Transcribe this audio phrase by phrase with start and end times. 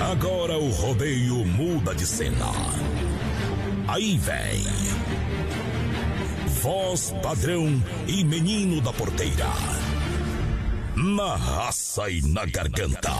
[0.00, 2.50] Agora o rodeio muda de cena.
[3.86, 4.64] Aí vem.
[6.62, 9.48] Voz padrão e menino da porteira.
[10.96, 13.12] Na raça e na garganta.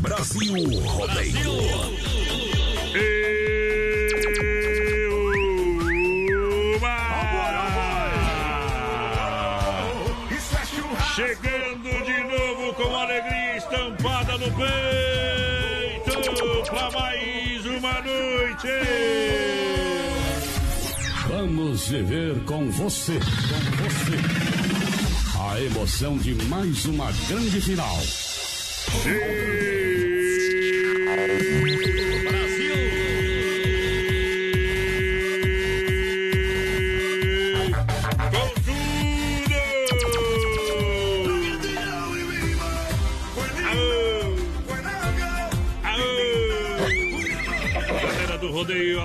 [0.00, 1.52] Brasil Rodeio.
[11.14, 15.01] Chegando de novo com alegria estampada no peito
[18.62, 18.68] noite.
[21.28, 23.20] Vamos viver com você, com
[23.82, 24.16] você.
[25.38, 27.98] A emoção de mais uma grande final.
[29.04, 29.82] Galera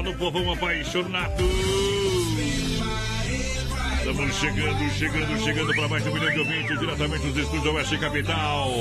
[0.03, 1.43] do alô povão apaixonado.
[3.99, 7.71] Estamos chegando, chegando, chegando para mais de um milhão de ouvintes, diretamente dos estúdios da
[7.71, 8.71] Oeste Capital.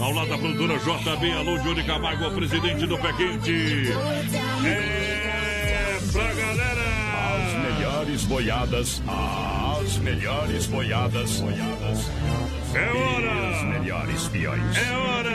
[0.00, 3.92] Ao lado da produtora JB, alô Johnny Camargo, o presidente do Pé Quente.
[4.66, 6.78] É pra galera.
[7.36, 12.10] As melhores boiadas, as melhores boiadas, boiadas.
[12.74, 13.50] É hora.
[13.50, 14.76] Os melhores peões.
[14.76, 15.28] É hora!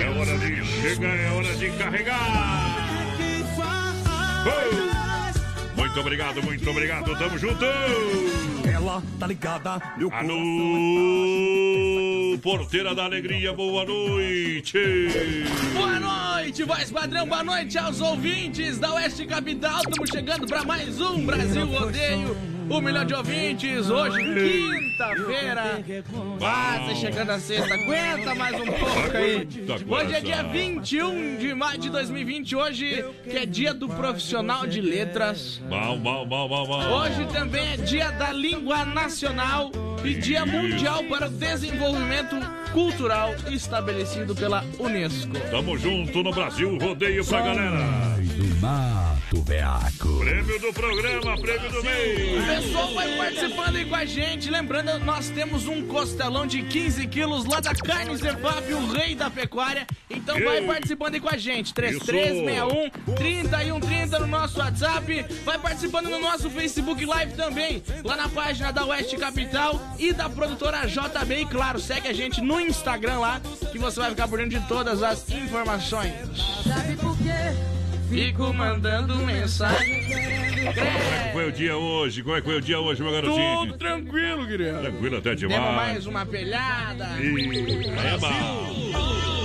[0.00, 2.69] É hora de chegar, é hora de carregar!
[5.76, 7.64] Muito obrigado, muito obrigado, tamo junto!
[8.64, 10.36] Ela tá ligada, meu Alô,
[12.38, 14.78] porteira da alegria, boa noite!
[15.74, 19.80] Boa noite, voz padrão, boa noite aos ouvintes da Oeste Capital.
[19.80, 22.59] Estamos chegando para mais um Brasil Rodeio.
[22.70, 25.82] Um milhão de ouvintes, hoje, quinta-feira.
[26.38, 27.74] Quase chegando a sexta.
[27.74, 29.48] Aguenta mais um pouco aí.
[29.88, 30.52] Hoje é dia coração.
[30.52, 32.54] 21 de maio de 2020.
[32.54, 35.60] Hoje, que é dia do profissional de letras.
[35.68, 37.00] Bom, bom, bom, bom, bom!
[37.00, 39.72] Hoje também é dia da língua nacional
[40.04, 42.36] e dia mundial para o desenvolvimento
[42.72, 45.32] cultural estabelecido pela Unesco.
[45.50, 48.29] Tamo junto no Brasil, rodeio pra galera!
[48.40, 50.18] Do mato, beaco.
[50.20, 52.62] Prêmio do programa, prêmio do O mês!
[52.64, 54.50] pessoal vai participando aí com a gente.
[54.50, 59.28] Lembrando, nós temos um costelão de 15 quilos lá da Carne Zefap, o rei da
[59.28, 59.86] pecuária.
[60.08, 60.44] Então Ei.
[60.44, 61.74] vai participando aí com a gente.
[61.74, 65.26] 3361 3130 no nosso WhatsApp.
[65.44, 67.82] Vai participando no nosso Facebook Live também.
[68.02, 71.42] Lá na página da Oeste Capital e da produtora JB.
[71.42, 73.40] E claro, segue a gente no Instagram lá,
[73.70, 76.12] que você vai ficar por dentro de todas as informações.
[76.66, 77.79] Sabe por quê?
[78.10, 80.02] Fico mandando mensagem.
[80.04, 82.22] Como é que foi o dia hoje?
[82.24, 83.58] Como é que foi o dia hoje, meu garotinho?
[83.60, 84.80] Tudo tranquilo, querido.
[84.80, 85.76] Tranquilo até demais.
[85.76, 87.08] mais uma pelhada.
[87.20, 87.86] E...
[88.04, 88.90] É bom.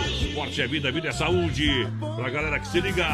[0.09, 1.87] Esporte é vida, vida é saúde.
[2.15, 3.05] Pra galera que se liga.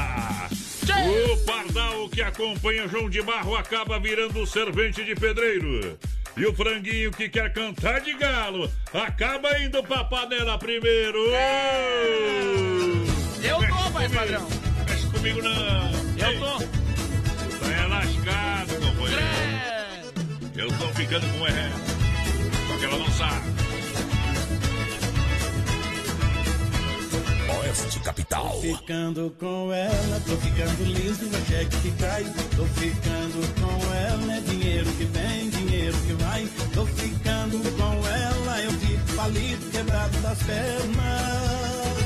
[0.89, 5.99] O pardal que acompanha João de Barro acaba virando servente de pedreiro.
[6.37, 11.19] E o franguinho que quer cantar de galo acaba indo pra panela primeiro.
[13.43, 14.60] Eu Mexe tô, vai, padrão.
[15.11, 15.91] Comigo não.
[16.17, 16.59] Eu tô.
[17.59, 19.21] Tá é lascado, companheiro.
[20.55, 21.71] Eu tô ficando com é.
[22.67, 23.51] Só que ela não sabe.
[27.59, 28.61] Oeste Capital.
[28.61, 32.23] Ficando com ela, tô ficando liso, é cheque que cai.
[32.55, 36.47] Tô ficando com ela, é dinheiro que vem, dinheiro que vai.
[36.73, 42.00] Tô ficando com ela, eu fico falido, quebrado das pernas.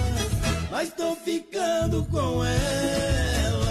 [0.75, 3.65] Mas tô ficando com ela.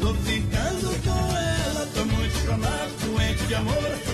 [0.00, 4.07] Tô ficando com ela, tô muito chonado, doente de amor.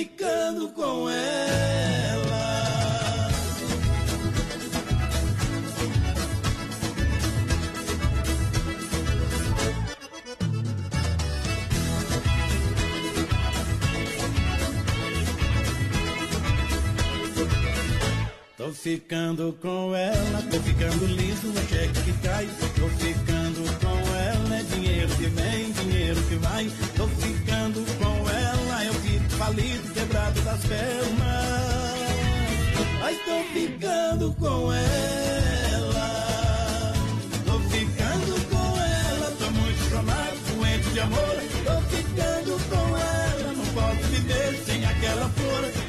[0.00, 2.30] Ficando com ela.
[18.56, 22.48] Tô ficando com ela, tô ficando liso, é cheque que cai.
[22.74, 26.70] Tô ficando com ela, é dinheiro que vem, dinheiro que vai.
[26.96, 27.06] Tô
[29.50, 31.10] falido, quebrado das pernas.
[33.00, 36.12] Mas tô ficando com ela.
[37.44, 41.36] Tô ficando com ela, tô muito chamado, doente de amor.
[41.64, 45.79] Tô ficando com ela, não posso viver sem aquela flor.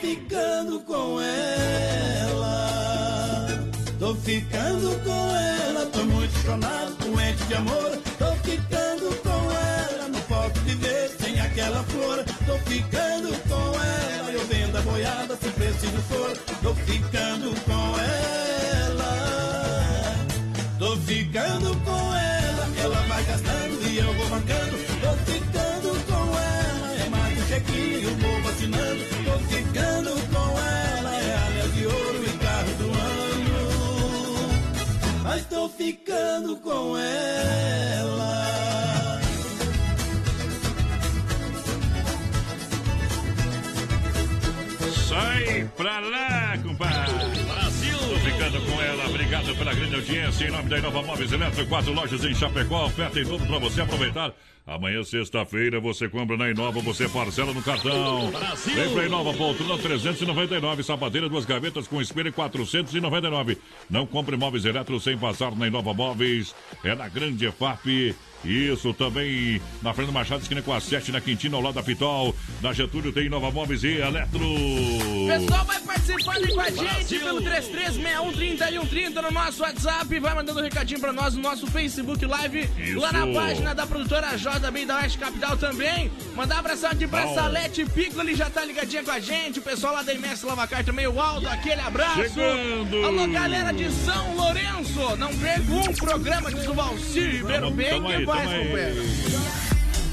[0.00, 2.48] Ficando com ela.
[3.98, 7.98] Tô ficando com ela, tô muito chonado, doente de amor.
[8.18, 12.24] Tô ficando com ela, não posso viver sem aquela flor.
[12.46, 16.36] Tô ficando com ela, eu vendo a boiada se preciso for.
[16.62, 19.16] Tô ficando com ela,
[20.78, 22.37] tô ficando com ela.
[35.78, 38.38] Ficando com ela.
[45.08, 46.27] Sai pra lá,
[49.28, 50.46] Obrigado pela grande audiência.
[50.46, 52.86] Em nome da Inova Móveis Eletro, quatro lojas em Chapecó.
[52.86, 54.32] Oferta em tudo pra você aproveitar.
[54.66, 58.30] Amanhã, sexta-feira, você compra na Inova, você parcela no cartão.
[58.30, 58.74] Brasil.
[58.74, 63.58] Vem pra Inova, poltrona 399, sapateira, duas gavetas com espelho 499.
[63.90, 66.54] Não compre móveis eletro sem passar na Inova Móveis.
[66.82, 68.14] É na Grande EFAP.
[68.44, 72.34] Isso também na Fernando Machado, esquina com a 7, na Quintina, ao lado da Pitol.
[72.62, 74.40] Na Getúlio tem Nova Móveis e Eletro.
[75.26, 80.20] Pessoal, vai participando com a gente pelo 336130 no nosso WhatsApp.
[80.20, 82.70] Vai mandando um recadinho pra nós no nosso Facebook Live.
[82.78, 82.98] Isso.
[82.98, 86.10] Lá na página da produtora JB da Oeste Capital também.
[86.34, 87.34] Mandar um abração aqui pra Bom.
[87.34, 89.58] Salete Pico, ele já tá ligadinha com a gente.
[89.58, 92.22] O pessoal lá da MS Lavacar também, o Aldo, aquele abraço.
[92.22, 93.04] Chegando.
[93.04, 95.16] Alô, galera de São Lourenço.
[95.16, 98.66] Não perca um programa de Valci Ribeiro bem faz, tamo aí.
[98.66, 99.02] companheiro.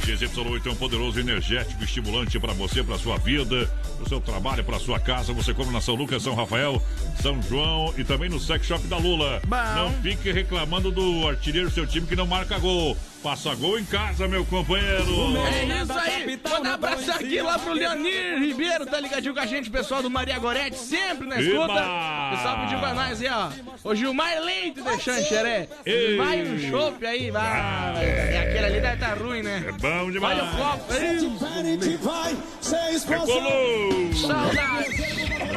[0.05, 4.63] XY8 é um poderoso energético estimulante para você, para sua vida, para o seu trabalho,
[4.63, 5.33] para sua casa.
[5.33, 6.81] Você compra na São Lucas, São Rafael,
[7.21, 9.41] São João e também no Sex Shop da Lula.
[9.47, 9.57] Bom.
[9.75, 12.95] Não fique reclamando do artilheiro do seu time que não marca gol.
[13.25, 15.35] Passa gol em casa, meu companheiro.
[15.35, 19.47] É isso aí, mandar um abraço aqui lá pro Leonir Ribeiro, tá ligadinho com a
[19.47, 21.73] gente, pessoal do Maria Gorete, sempre na escuta.
[22.29, 23.49] Pessoal pediu pra nós aí, ó.
[23.83, 25.67] O Gilmar Leite de Xanxeré.
[26.17, 28.05] Vai um chopp aí, vai.
[28.05, 29.65] É aquele ali deve tá ruim, né?
[29.69, 30.37] É bom demais.
[30.37, 30.93] Olha o copo.
[33.09, 34.13] Recolou.
[34.13, 35.05] Saudade.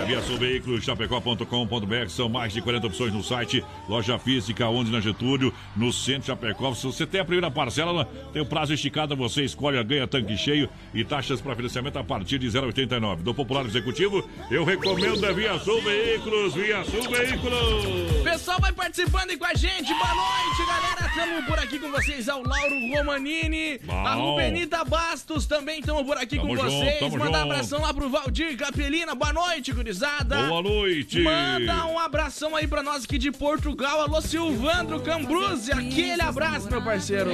[0.06, 2.08] Via Sul Veículos, chapecó.com.br.
[2.08, 3.62] São mais de 40 opções no site.
[3.86, 6.72] Loja física, onde na Getúlio, no centro de Chapecó.
[6.74, 10.68] Se você tem a primeira parcela, tem o prazo esticado, você escolhe, ganha tanque cheio
[10.94, 13.16] e taxas para financiamento a partir de 0,89.
[13.16, 16.54] Do Popular Executivo, eu recomendo a Via Sul Veículos.
[16.54, 18.22] Via Sul Veículos.
[18.22, 19.92] Pessoal, vai participando aí com a gente.
[19.92, 21.08] Boa noite, galera.
[21.08, 22.28] Estamos por aqui com vocês.
[22.28, 24.06] Ao Lauro Romanini, Bom.
[24.06, 27.12] a Rubenita Bastos também estamos por aqui Tamo com junto, vocês.
[27.12, 27.36] Mandar junto.
[27.36, 29.16] abração lá pro Valdir Capelina.
[29.16, 30.46] Boa noite, gurizada.
[30.46, 31.20] Boa noite.
[31.20, 34.02] Manda um abração aí pra nós aqui de Portugal.
[34.02, 35.72] Alô, Silvandro Cambruzzi.
[35.72, 37.30] Aquele abraço, meu parceiro.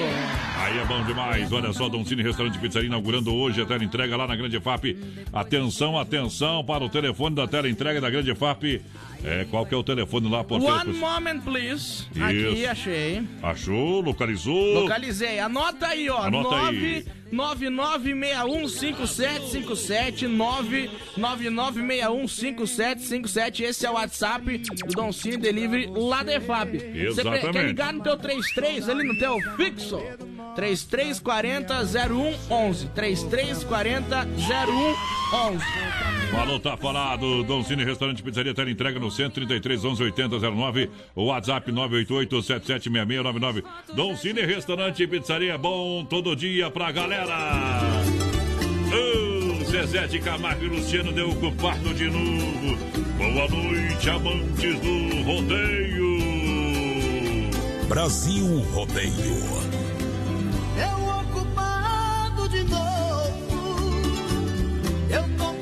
[0.57, 1.53] Aí é bom demais.
[1.53, 4.97] Olha só, Dom Cine Restaurante Pizzaria inaugurando hoje a tela entrega lá na Grande FAP.
[5.33, 8.81] Atenção, atenção para o telefone da tela entrega da Grande FAP.
[9.25, 10.75] É, qual que é o telefone lá, porteiro?
[10.75, 12.05] One moment, please.
[12.21, 12.71] Aqui, Isso.
[12.71, 13.23] achei.
[13.43, 14.03] Achou?
[14.03, 14.83] Localizou?
[14.83, 15.39] Localizei.
[15.39, 16.25] Anota aí, ó.
[16.25, 17.07] Anota aí.
[17.33, 20.29] 999615757
[21.17, 26.79] 999615757 Esse é o WhatsApp do Dom Cine Delivery lá da EFAP.
[26.79, 27.51] Você Exatamente.
[27.51, 30.01] quer ligar no teu 33 ali no teu fixo?
[30.55, 32.87] 3340 0111.
[32.89, 35.65] 3340 0111.
[36.31, 37.43] Falou, tá falado.
[37.45, 40.91] Dom Cine Restaurante Pizzaria Tela entrega no 133 11 80 09.
[41.15, 43.65] O WhatsApp 988 776699.
[43.95, 47.35] Dom Cine Restaurante Pizzaria bom todo dia pra galera.
[48.91, 52.77] Ô, Zezé de Camargo e Luciano deu ocupado de novo.
[53.17, 56.15] Boa noite, amantes do rodeio.
[57.89, 59.37] Brasil Rodeio.
[60.77, 63.95] Eu ocupado de novo.
[65.11, 65.54] Eu tô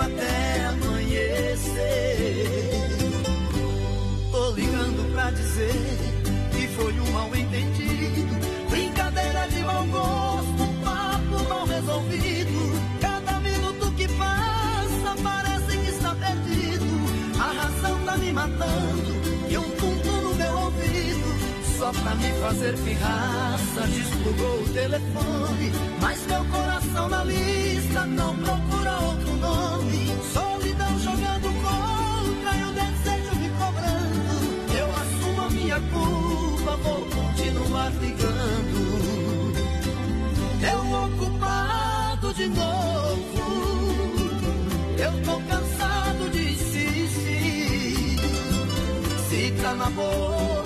[0.00, 2.46] até amanhecer.
[4.30, 5.74] Tô ligando pra dizer
[6.52, 8.36] que foi um mal entendido,
[8.70, 12.80] brincadeira de mau gosto, um papo mal resolvido.
[13.00, 16.86] Cada minuto que passa parece que está perdido.
[17.38, 21.34] A razão tá me matando e um tum-tum no meu ouvido.
[21.78, 25.72] Só pra me fazer pirraça, desplugou o telefone.
[26.00, 29.09] Mas meu coração na lista não procura
[29.40, 30.06] nome.
[30.32, 34.72] Solidão jogando contra e o desejo me cobrando.
[34.78, 38.80] Eu assumo a minha culpa, vou continuar ligando.
[40.72, 43.40] Eu ocupado de novo.
[44.98, 48.18] Eu tô cansado de insistir.
[49.28, 50.59] Se tá na boca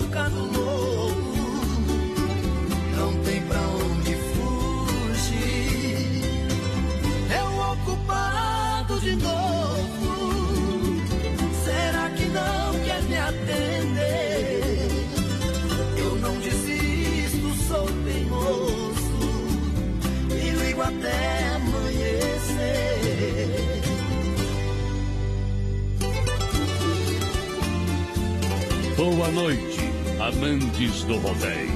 [29.25, 29.81] Boa noite,
[30.21, 31.73] amantes do rodeio.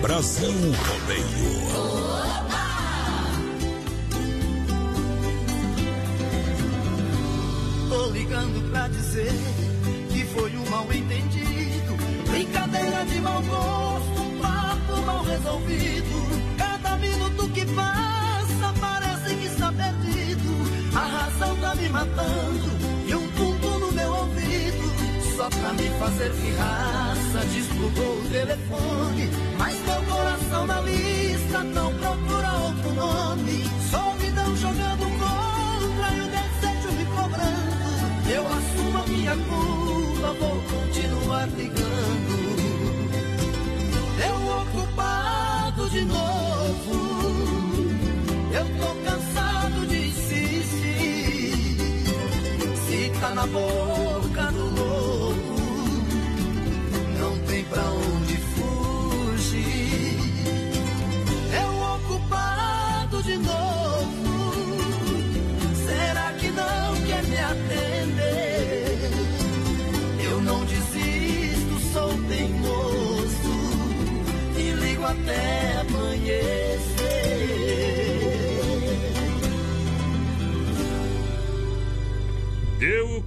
[0.00, 1.52] Brasil Rodeio.
[7.88, 9.30] Tô ligando pra dizer
[10.12, 11.96] que foi um mal entendido.
[12.28, 16.56] Brincadeira de mau gosto, um papo mal resolvido.
[16.58, 20.96] Cada minuto que passa parece que está perdido.
[20.96, 22.81] A razão tá me matando
[25.42, 29.28] Só pra me fazer pirraça, desplugou o telefone.
[29.58, 33.64] Mas meu coração na lista não procura outro nome.
[33.90, 38.30] Solidão jogando contra e o desejo me cobrando.
[38.30, 42.36] Eu assumo a minha culpa, vou continuar ligando.
[44.24, 46.92] Eu ocupado de novo.
[48.52, 51.76] Eu tô cansado de insistir.
[52.86, 54.01] Se tá na boca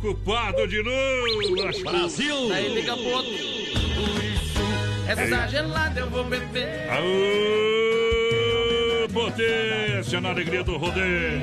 [0.05, 1.83] ocupado de novo.
[1.83, 2.51] Brasil.
[2.53, 3.31] Aí liga pro outro.
[5.07, 6.87] Essa gelada eu vou beber.
[6.89, 7.05] Aô,
[9.09, 11.05] potência na alegria do rodeio.
[11.05, 11.41] Ei,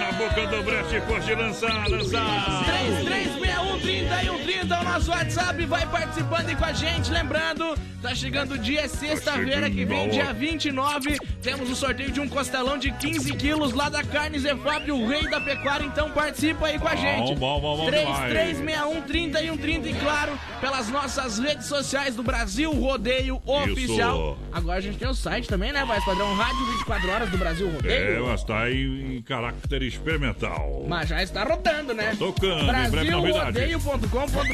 [0.00, 2.64] na boca do brete, pode lançar, lançar.
[2.64, 4.38] 3361
[4.72, 7.10] é o nosso WhatsApp, vai participando aí com a gente.
[7.10, 10.32] Lembrando, tá chegando o dia, é sexta-feira que vem, dia ó.
[10.32, 11.18] 29.
[11.42, 15.28] Temos o sorteio de um costelão de 15 quilos lá da Carne Zefap, o rei
[15.28, 15.84] da pecuária.
[15.84, 17.34] Então participa aí com a gente.
[17.34, 24.38] bom, bom, bom 3361 3130 e claro, pelas nossas redes sociais do Brasil Rodeio Oficial.
[24.52, 26.34] Agora a gente tem o site também, né, Voz Padrão?
[26.34, 28.26] Rádio 24 horas do Brasil É, Rodeio.
[28.26, 30.84] mas tá em, em caráter experimental.
[30.88, 32.14] Mas já está rodando, né?
[32.18, 33.74] Tocando, em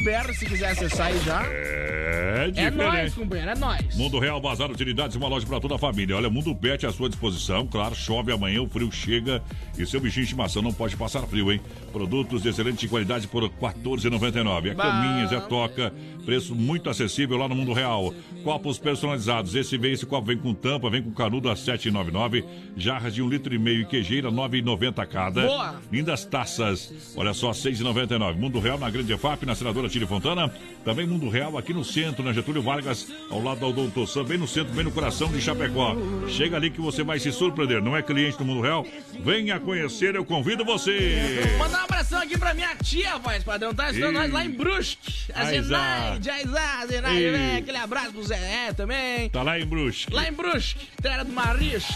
[0.01, 1.43] Brasilrodeio.com.br se quiser acessar aí já.
[1.45, 1.91] É.
[2.31, 2.75] É É diferente.
[2.77, 3.95] nóis, companheiro, é nóis.
[3.95, 6.15] Mundo Real, Bazar Utilidades, uma loja para toda a família.
[6.15, 7.67] Olha, Mundo Pet à sua disposição.
[7.67, 9.41] Claro, chove amanhã, o frio chega
[9.77, 11.61] e seu bichinho de estimação não pode passar frio, hein?
[11.91, 14.71] Produtos de excelente qualidade por R$ 14,99.
[14.71, 15.93] É caminhas, é toca,
[16.25, 18.13] preço muito acessível lá no Mundo Real.
[18.43, 19.53] Copos personalizados.
[19.53, 22.43] Esse vem, esse copo vem com tampa, vem com canudo a R$ 7,99.
[22.75, 25.41] Jarras de um litro e meio e quejeira, R$ 9,90 cada.
[25.45, 25.75] Boa.
[25.91, 28.35] Lindas taças, olha só, R$ 6,99.
[28.35, 30.51] Mundo Real na Grande EFAP, na Senadora Tire Fontana.
[30.83, 34.37] Também Mundo Real aqui no centro, na Getúlio Vargas, ao lado da Odonto Sam, bem
[34.37, 35.95] no centro, bem no coração de Chapecó.
[36.27, 37.83] Chega ali que você vai se surpreender.
[37.83, 38.83] Não é cliente do Mundo Real?
[39.19, 41.55] Venha conhecer, eu convido você.
[41.59, 43.75] Mandar um abração aqui pra minha tia, voz padrão.
[43.75, 45.31] Tá estudando nós lá em Brusque.
[45.35, 45.45] A.
[45.45, 47.57] Zenaide, Aizá, Zenaide, vem.
[47.57, 49.29] Aquele abraço pro Zé também.
[49.29, 50.11] Tá lá em Brusque.
[50.11, 51.93] Lá em Brusque, terra do Marisco.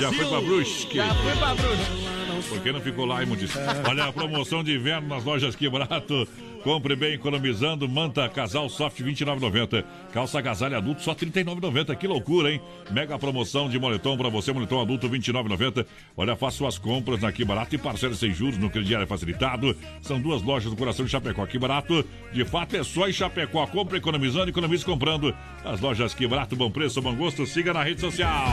[0.00, 0.96] Já foi pra Brusque.
[0.96, 2.48] Já fui pra Brusque.
[2.48, 3.58] Por que não ficou lá, Imundice?
[3.86, 6.26] Olha a promoção de inverno nas lojas Que Barato.
[6.68, 7.88] Compre bem economizando.
[7.88, 9.82] Manta casal soft R$ 29,90.
[10.12, 11.96] Calça agasalho adulto só R$ 39,90.
[11.96, 12.60] Que loucura, hein?
[12.90, 15.86] Mega promoção de moletom para você, moletom adulto R$ 29,90.
[16.14, 19.74] Olha, faça suas compras na Que Barato e parcela sem juros no crediário facilitado.
[20.02, 21.46] São duas lojas do coração de Chapecó.
[21.46, 23.66] Que Barato, de fato, é só em Chapecó.
[23.66, 25.34] Compre economizando, economize comprando.
[25.64, 27.46] As lojas Que Barato, bom preço, bom gosto.
[27.46, 28.44] Siga na rede social.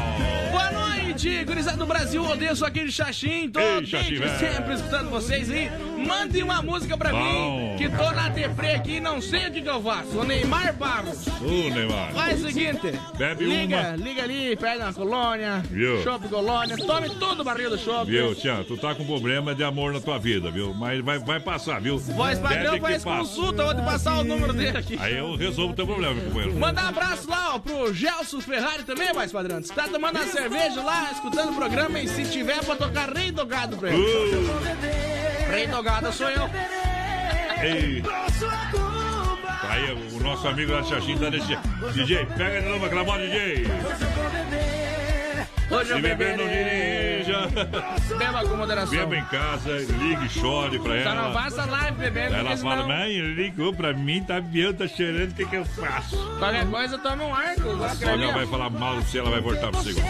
[0.52, 2.24] Boa noite, gurizada do Brasil.
[2.24, 3.50] Odeio sou aqui de Xaxim.
[3.50, 4.40] Tô Ei, Xaxim, velho.
[4.40, 5.70] sempre escutando vocês aí.
[6.06, 7.72] Mande uma música pra Bom.
[7.72, 10.20] mim, que tô na deprê aqui e não sei o que, que eu faço.
[10.20, 11.28] O Neymar Barros.
[11.42, 12.14] Ô, Neymar.
[12.14, 13.00] Faz o seguinte.
[13.18, 13.96] Bebe liga, uma.
[13.96, 15.64] Liga ali, pega uma colônia.
[15.70, 16.04] Viu?
[16.04, 16.78] Chopp colônia.
[16.78, 18.10] Tome tudo o barril do chopp.
[18.10, 18.64] Viu, Tião?
[18.64, 20.74] Tu tá com problema de amor na tua vida, viu?
[20.74, 21.98] Mas vai, vai passar, viu?
[21.98, 23.18] Voz padrão faz passa.
[23.20, 24.98] consulta, vou te passar o número dele aqui.
[25.00, 26.58] Aí eu resolvo o teu problema, meu companheiro.
[26.58, 29.62] Mandar um abraço lá, ó, pro Gelson Ferrari também, voz padrão.
[29.62, 33.32] Você tá tomando uma cerveja lá, escutando o programa e se tiver pra tocar Rei
[33.32, 34.02] do Gado pra ele.
[34.02, 36.95] Uh, Rei do Gado sou eu.
[37.62, 38.04] Ei.
[39.70, 41.56] Aí o nosso amigo de Xaxim tá nesse.
[41.94, 43.66] DJ, pega de novo aquela bola, DJ.
[45.70, 48.16] Hoje Se beber, não dirija.
[48.18, 48.96] Beba com moderação.
[48.98, 51.34] Beba em casa, ligue, chore pra Só não ela.
[51.34, 55.46] faça live bebendo, Ela fala, mãe, ligou pra mim, tá vendo, tá chorando, o que
[55.46, 56.18] que eu faço?
[56.38, 57.62] qualquer coisa toma um arco.
[58.08, 60.06] Olha, vai falar mal se ela vai voltar pro segundo.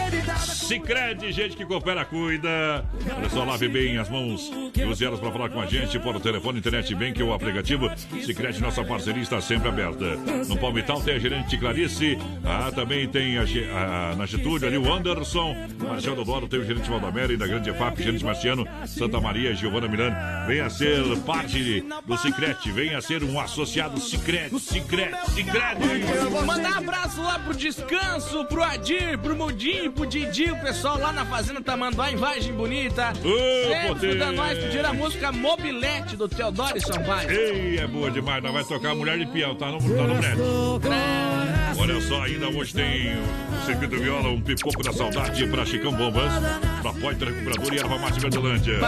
[0.54, 2.84] Cicred, gente que coopera, cuida.
[3.16, 6.20] Olha só, lave bem as mãos e use elas para falar com a gente por
[6.20, 7.90] telefone, internet bem, que o aplicativo.
[8.24, 10.16] Cicred, nossa parceria está sempre aberta.
[10.48, 12.18] No Palmital tem a gerente Clarice.
[12.44, 15.45] Ah, também tem a, a- na Getúlio ali o Anderson.
[15.78, 19.88] Marcelo Dodoro tem o gerente Valdamera e da Grande EFAP, gerente Marciano, Santa Maria, Giovana
[19.88, 20.16] Milano.
[20.46, 26.44] Venha ser parte do Cicred, venha ser um associado Cicred, Cicred, Cicred.
[26.46, 31.12] Mandar um abraço lá pro Descanso, pro Adir, pro Mudinho, pro Didi, o pessoal lá
[31.12, 33.12] na Fazenda Tamanduá, em Vargem Bonita.
[33.24, 37.30] Ô, Sempre escutando nós, pediram a música Mobilete do Teodoro Sampaio.
[37.30, 40.40] Ei, é boa demais, nós vai tocar Mulher de Peão, tá no, tá no brete.
[41.78, 46.32] Olha só, ainda hoje tem o Circuito Viola, um pipoco da saudade pra Chicão Bombas,
[46.80, 48.78] pra Poitra Recuperador e Erva Mate Verdelândia.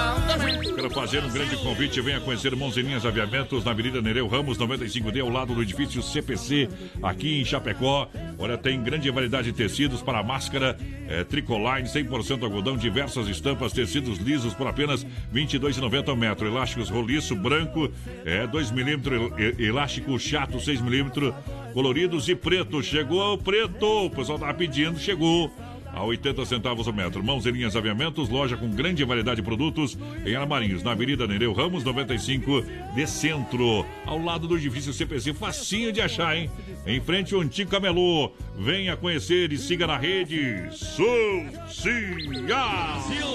[0.74, 5.28] Quero fazer um grande convite, venha conhecer Mãozinhas Aviamentos na Avenida Nereu Ramos 95D, ao
[5.28, 6.68] lado do edifício CPC,
[7.02, 8.08] aqui em Chapecó.
[8.38, 14.18] Olha, tem grande variedade de tecidos para máscara, é, tricoline, 100% algodão, diversas estampas, tecidos
[14.18, 16.46] lisos por apenas R$ 22,90 ao metro.
[16.46, 17.90] Elásticos roliço branco,
[18.24, 21.34] é 2 milímetros, elástico chato 6 milímetros,
[21.74, 22.82] coloridos e preto.
[22.82, 25.52] Chegou o preto, o pessoal tava pedindo, chegou
[25.98, 27.22] a 80 centavos o metro.
[27.24, 31.52] Mãos e linhas aviamentos, loja com grande variedade de produtos em Armarinhos, na Avenida Nereu
[31.52, 36.48] Ramos, 95 de centro, ao lado do edifício CPC, facinho de achar, hein?
[36.86, 38.32] Em frente ao antigo camelô.
[38.56, 41.48] Venha conhecer e siga na rede Social.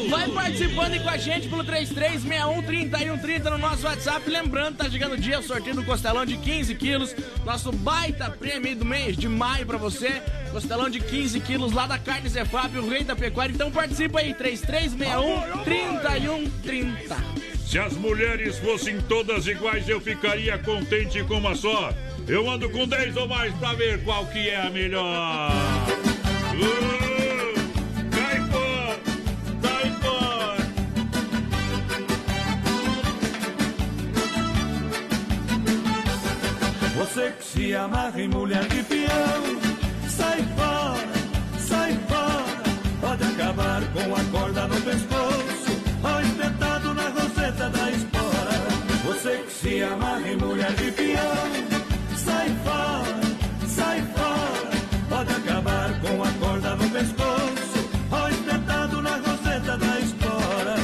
[0.09, 4.29] Vai participando com a gente pelo 33613130 no nosso WhatsApp.
[4.29, 7.15] Lembrando, tá chegando o dia, sorteio do costelão de 15 quilos.
[7.45, 10.21] Nosso baita prêmio do mês de maio pra você.
[10.53, 13.51] Costelão de 15 quilos lá da Carne Zé Fábio, o rei da pecuária.
[13.51, 17.17] Então participa aí, 33613130.
[17.65, 21.91] Se as mulheres fossem todas iguais, eu ficaria contente com uma só.
[22.27, 25.51] Eu ando com 10 ou mais pra ver qual que é a melhor.
[26.53, 27.03] Uh.
[37.13, 39.52] Você que se amarra em mulher de peão,
[49.83, 51.47] Amarra em mulher de peão,
[52.15, 54.69] sai fora, sai fora.
[55.09, 60.75] Pode acabar com a corda no pescoço, ou espetado na roseta da espora.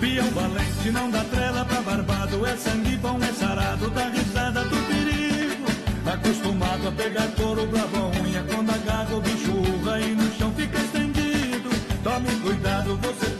[0.00, 2.18] Peão valente não dá trela pra barbada.
[2.28, 5.64] lado é sangue bom, é sarado da risada do perigo.
[6.06, 10.78] Acostumado a pegar couro, bravo unha, quando agarra o bicho urra e no chão fica
[10.78, 11.70] estendido.
[12.02, 13.30] Tome cuidado, você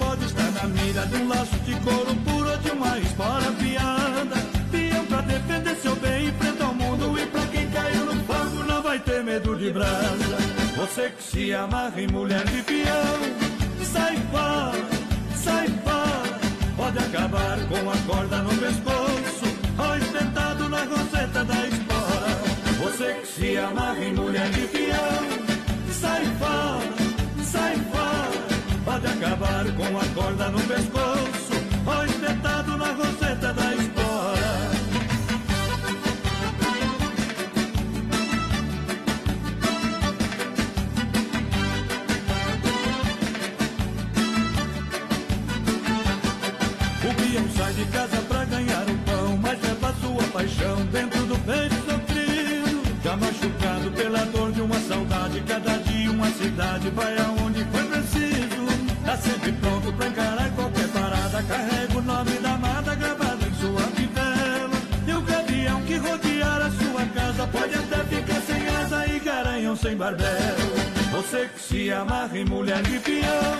[0.63, 4.37] na mira de um laço de couro puro de uma espora piada.
[4.71, 8.83] Pião pra defender seu bem, enfrenta o mundo e pra quem caiu no fogo não
[8.83, 10.39] vai ter medo de brasa.
[10.77, 13.19] Você que se amarra em mulher de peão,
[13.93, 14.89] sai fora,
[15.35, 16.39] sai fora.
[16.77, 19.47] Pode acabar com a corda no pescoço,
[19.79, 22.39] ou espetado na roseta da espora.
[22.83, 26.68] Você que se amarra em mulher de peão, sai fora.
[29.01, 31.53] Pode acabar com a corda no pescoço,
[31.87, 34.71] ou espetado na roseta da espora.
[47.05, 51.39] O peão sai de casa pra ganhar o pão, mas leva sua paixão dentro do
[51.39, 52.83] peito sofrido.
[53.05, 57.88] Já machucado pela dor de uma saudade, cada dia uma cidade vai aonde foi.
[59.09, 63.81] Tá sempre pronto pra encarar qualquer parada, carrega o nome da amada gravado em sua
[63.97, 64.77] fivela.
[65.07, 69.75] E o gavião que rodear a sua casa pode até ficar sem asa e garanhão
[69.77, 70.29] sem barbelo.
[71.13, 73.59] Você que se amarra em mulher de peão,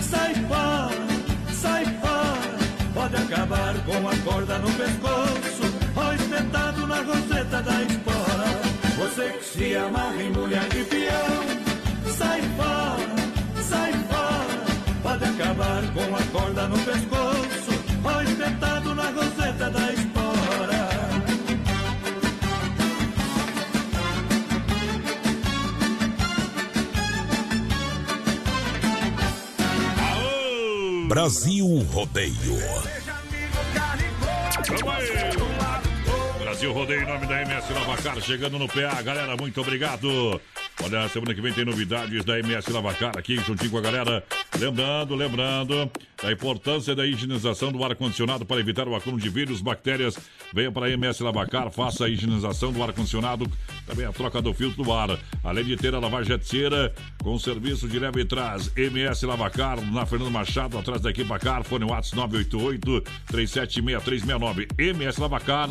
[0.00, 2.58] sai fora, sai fora.
[2.94, 5.64] Pode acabar com a corda no pescoço
[5.96, 8.48] ou espetado na roseta da espora.
[8.96, 11.44] Você que se amarra em mulher de peão,
[12.16, 13.07] sai fora,
[15.38, 17.70] acabar com a corda no pescoço
[18.02, 20.88] ou espetado na roseta da espora.
[30.10, 31.06] Aô!
[31.06, 32.34] Brasil Rodeio.
[34.66, 36.42] Vamos aí!
[36.42, 39.00] Brasil Rodeio em nome da MS Lavacar, chegando no PA.
[39.02, 40.40] Galera, muito obrigado.
[40.82, 44.24] Olha, semana que vem tem novidades da MS Lavacar aqui juntinho com a galera.
[44.58, 45.90] Lembrando, lembrando
[46.22, 50.16] da importância da higienização do ar-condicionado para evitar o acúmulo de vírus, bactérias.
[50.52, 53.50] Venha para a MS Lavacar, faça a higienização do ar-condicionado,
[53.86, 55.18] também a troca do filtro do ar.
[55.44, 58.70] Além de ter a lavagem jeteira com serviço de leve e trás.
[58.76, 64.68] MS Lavacar, na Fernando Machado, atrás da equipa Car, fone WhatsApp 988 376369.
[64.78, 65.68] MS Lavacar,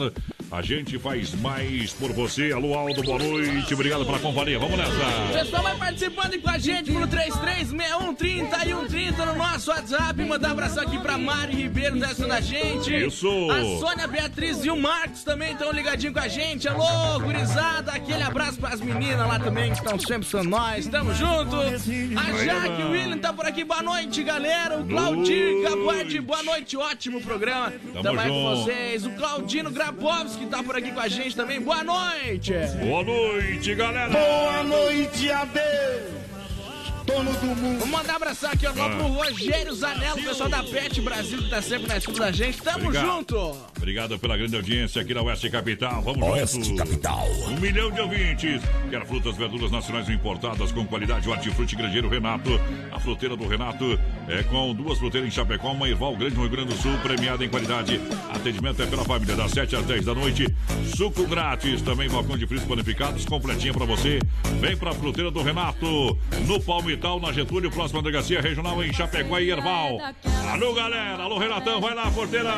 [0.50, 2.52] a gente faz mais por você.
[2.52, 3.74] Alô, Aldo, boa noite.
[3.74, 4.58] Obrigado pela companhia.
[4.58, 4.92] Vamos nessa.
[4.92, 10.24] O pessoal vai participando com a gente pelo 336130 e 130 no nosso WhatsApp.
[10.24, 12.96] Mandar um abraço aqui pra Mari Ribeiro, testando a gente.
[13.08, 13.28] Isso.
[13.52, 16.68] A Sônia Beatriz e o Marcos também estão ligadinhos com a gente.
[16.68, 17.92] Alô, gurizada.
[17.92, 20.88] Aquele abraço pras meninas lá também que estão sempre com nós.
[20.88, 21.56] Tamo junto.
[21.58, 22.84] A Jaque.
[22.84, 23.66] William tá por aqui.
[23.66, 24.80] Boa noite, galera.
[24.80, 26.78] O Claudinho Gabuardi, boa noite.
[26.78, 27.74] Ótimo programa.
[28.02, 28.64] Tamo com junto.
[28.64, 29.06] vocês.
[29.06, 29.72] O Claudino
[30.38, 31.60] Grabowski tá por aqui com a gente também.
[31.62, 32.54] Boa noite.
[32.80, 34.10] Boa noite, galera.
[34.10, 36.18] Boa noite, adeus.
[37.06, 37.80] Dono do mundo.
[37.80, 38.90] Vou mandar abração aqui ó, lá Ah.
[38.98, 42.62] pro Rogério Zanello, o pessoal da Pet Brasil que tá sempre na escuta da gente.
[42.62, 43.06] Tamo Obrigado.
[43.06, 43.58] junto!
[43.78, 46.02] Obrigado pela grande audiência aqui na Oeste Capital.
[46.02, 46.78] Vamos Oeste juntos.
[46.78, 47.26] Capital.
[47.48, 48.62] Um milhão de ouvintes.
[48.90, 51.30] Quer frutas, verduras nacionais importadas com qualidade.
[51.30, 52.50] Hortifruti Grangeiro Renato.
[52.92, 53.98] A fruteira do Renato
[54.28, 57.44] é com duas fruteiras em Chapecó, uma Erval Grande no Rio Grande do Sul, premiada
[57.44, 58.00] em qualidade.
[58.30, 60.46] Atendimento é pela família, das 7 às 10 da noite.
[60.96, 64.20] Suco grátis, também balcão de frios panificados, completinha pra você.
[64.60, 69.50] Vem pra fruteira do Renato, no Palmital, na Getúlio, próxima delegacia regional em Chapecó e
[69.50, 69.98] Erval.
[70.52, 71.24] Alô, galera.
[71.24, 71.80] Alô, Renatão.
[71.80, 72.54] Vai lá, porteira.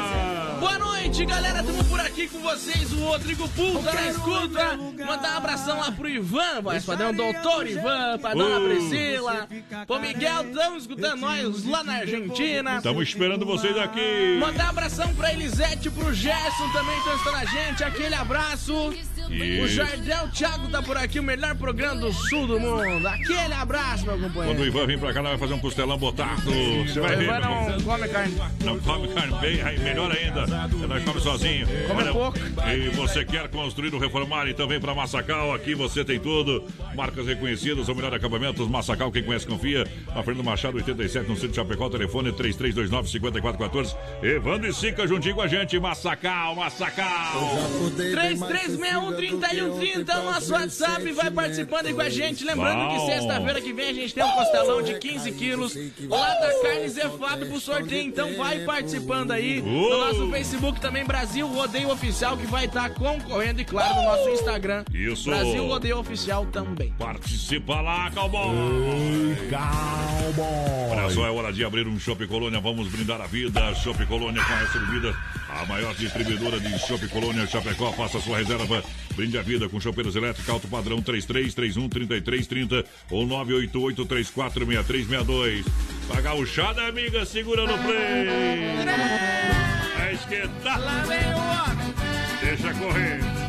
[0.60, 1.63] Boa noite, galera!
[1.63, 4.77] Tamo por aqui com vocês, o Rodrigo Pulta na escuta.
[5.05, 8.69] Mandar um abração lá pro Ivan, voz padrão, doutor Ivan, pra dona Uh.
[8.69, 9.47] Priscila.
[9.88, 12.78] Pro Miguel, tamo escutando nós lá na Argentina.
[12.78, 14.38] Estamos esperando vocês aqui.
[14.39, 17.84] Mandar um abração pra Elisete, pro Gerson também que estão escutando a gente.
[17.84, 18.93] Aquele abraço.
[19.29, 19.63] Isso.
[19.63, 23.07] O Jardel Thiago tá por aqui, o melhor programa do sul do mundo.
[23.07, 24.47] Aquele abraço, meu companheiro.
[24.47, 26.41] Quando o Ivan vir pra cá, ela vai fazer um costelão botado.
[26.85, 27.25] Você vai ver.
[27.25, 28.35] Ivan não, come carne.
[28.63, 30.41] Não come carne bem, aí melhor ainda.
[30.41, 31.67] Ela come sozinho.
[31.87, 32.37] Come Olha, pouco.
[32.73, 35.53] E você quer construir ou reformar, então vem pra Massacal.
[35.53, 36.65] Aqui você tem tudo.
[36.95, 38.67] Marcas reconhecidas, o melhor acabamento.
[38.67, 39.87] Massacal, quem conhece, confia.
[40.15, 41.89] Na frente do Machado, 87, no centro de Chapecó.
[41.89, 43.95] Telefone 3329-5414.
[44.23, 45.79] Evandro e Sica juntinho com a gente.
[45.79, 47.59] Massacal, Massacal.
[47.95, 52.45] 3361 3130 nosso WhatsApp vai participando aí com a gente.
[52.45, 53.05] Lembrando Uau.
[53.05, 55.75] que sexta-feira que vem a gente tem um costelão de 15 quilos
[56.08, 58.03] lá da Carne Zé Fábio pro sorteio.
[58.03, 60.32] Então vai participando aí no nosso uh!
[60.32, 64.86] Facebook também, Brasil Rodeio Oficial, que vai estar tá concorrendo, e claro, no nosso Instagram.
[64.93, 65.29] Isso.
[65.29, 66.93] Brasil Rodeio Oficial também.
[66.97, 68.53] Participa lá, Calbão.
[69.49, 70.91] Calbão.
[70.91, 72.60] Olha só, é hora de abrir um Shopping Colônia.
[72.60, 73.73] Vamos brindar a vida.
[73.75, 75.15] Shopping Colônia com essa bebida
[75.49, 77.91] a maior distribuidora de Chopp Colônia Chapecó.
[77.93, 78.83] Faça sua reserva.
[79.15, 85.65] Brinde a vida com chopeiros elétricos alto padrão 3331 3330 ou 988 346362.
[86.07, 88.27] Pagar o chá da amiga, segura no play.
[89.97, 90.79] Vai esquentar.
[92.41, 93.48] Deixa correr.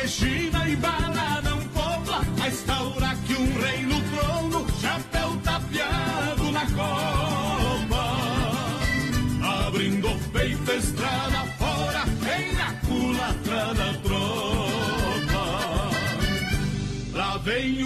[0.00, 6.50] que China e bala não pobla, a estaura que um rei no trono, chapéu tapeado
[6.52, 8.16] na copa.
[9.66, 15.44] Abrindo o peito, estrada fora, vem na culatra da tropa.
[17.12, 17.79] Lá vem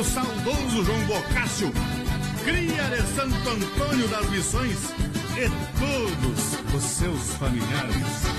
[0.00, 1.70] pro saudoso João Bocácio,
[2.42, 4.78] cria de Santo Antônio das Missões
[5.36, 8.30] e todos os seus familiares.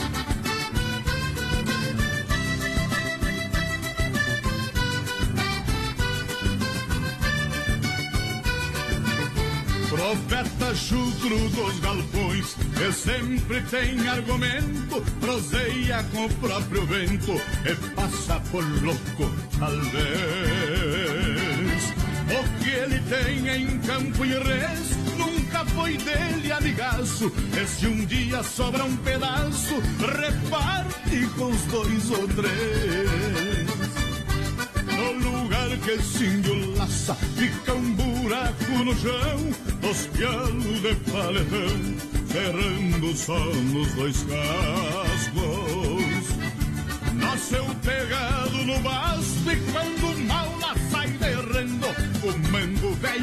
[9.90, 17.34] Profeta chucro dos galpões, que sempre tem argumento, proseia com o próprio vento
[17.66, 20.51] e passa por louco, talvez.
[22.82, 27.32] Ele tem em campo e res nunca foi dele amigaço.
[27.56, 33.70] E se um dia sobra um pedaço, reparte com os dois ou três.
[34.98, 36.42] No lugar que se
[36.76, 39.54] laça, fica um buraco no chão,
[39.88, 41.96] os pialos de paletão,
[42.30, 45.62] ferrando só nos dois cascos.
[47.14, 50.01] Nasceu pegado no basto e quando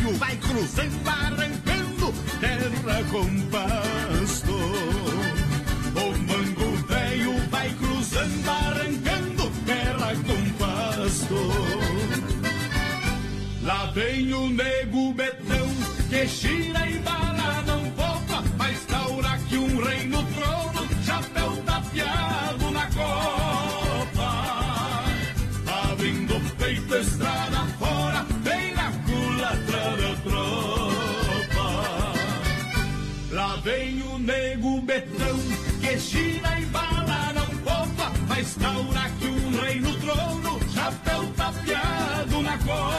[0.08, 4.52] velho vai cruzando, arrancando terra com pasto.
[5.94, 11.52] O mango velho vai cruzando, arrancando terra com pasto.
[13.62, 15.68] Lá vem o nego betão,
[16.08, 20.22] que gira e bala não poupa, mas taura que um rei no
[38.58, 42.97] poupa, mas taura que um rei no trono, chapéu tapeado na copa.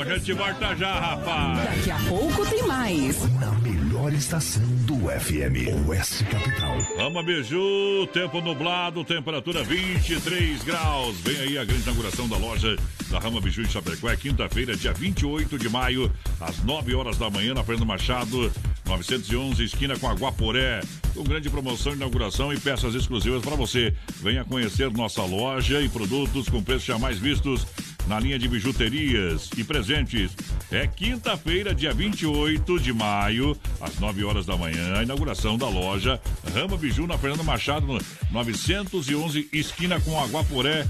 [0.00, 1.62] A gente volta já, rapaz.
[1.62, 3.22] Daqui a pouco tem mais.
[3.38, 6.78] Na melhor estação do FM, Oeste Capital.
[6.96, 11.20] Vamos, Biju, tempo nublado, temperatura 23 graus.
[11.20, 12.76] Vem aí a grande inauguração da loja
[13.10, 14.08] da Rama Biju em Chapecó.
[14.08, 16.10] É quinta-feira, dia 28 de maio,
[16.40, 18.50] às 9 horas da manhã, na Fernando Machado,
[18.86, 20.80] 911, esquina com Aguaporé.
[21.14, 23.92] Com grande promoção, inauguração e peças exclusivas para você.
[24.22, 27.66] Venha conhecer nossa loja e produtos com preços jamais vistos
[28.10, 30.32] na linha de bijuterias e presentes.
[30.68, 36.20] É quinta-feira, dia 28 de maio, às 9 horas da manhã, a inauguração da loja
[36.52, 38.00] Rama Biju na Fernando Machado, no
[38.32, 40.88] 911, esquina com Aguaporé.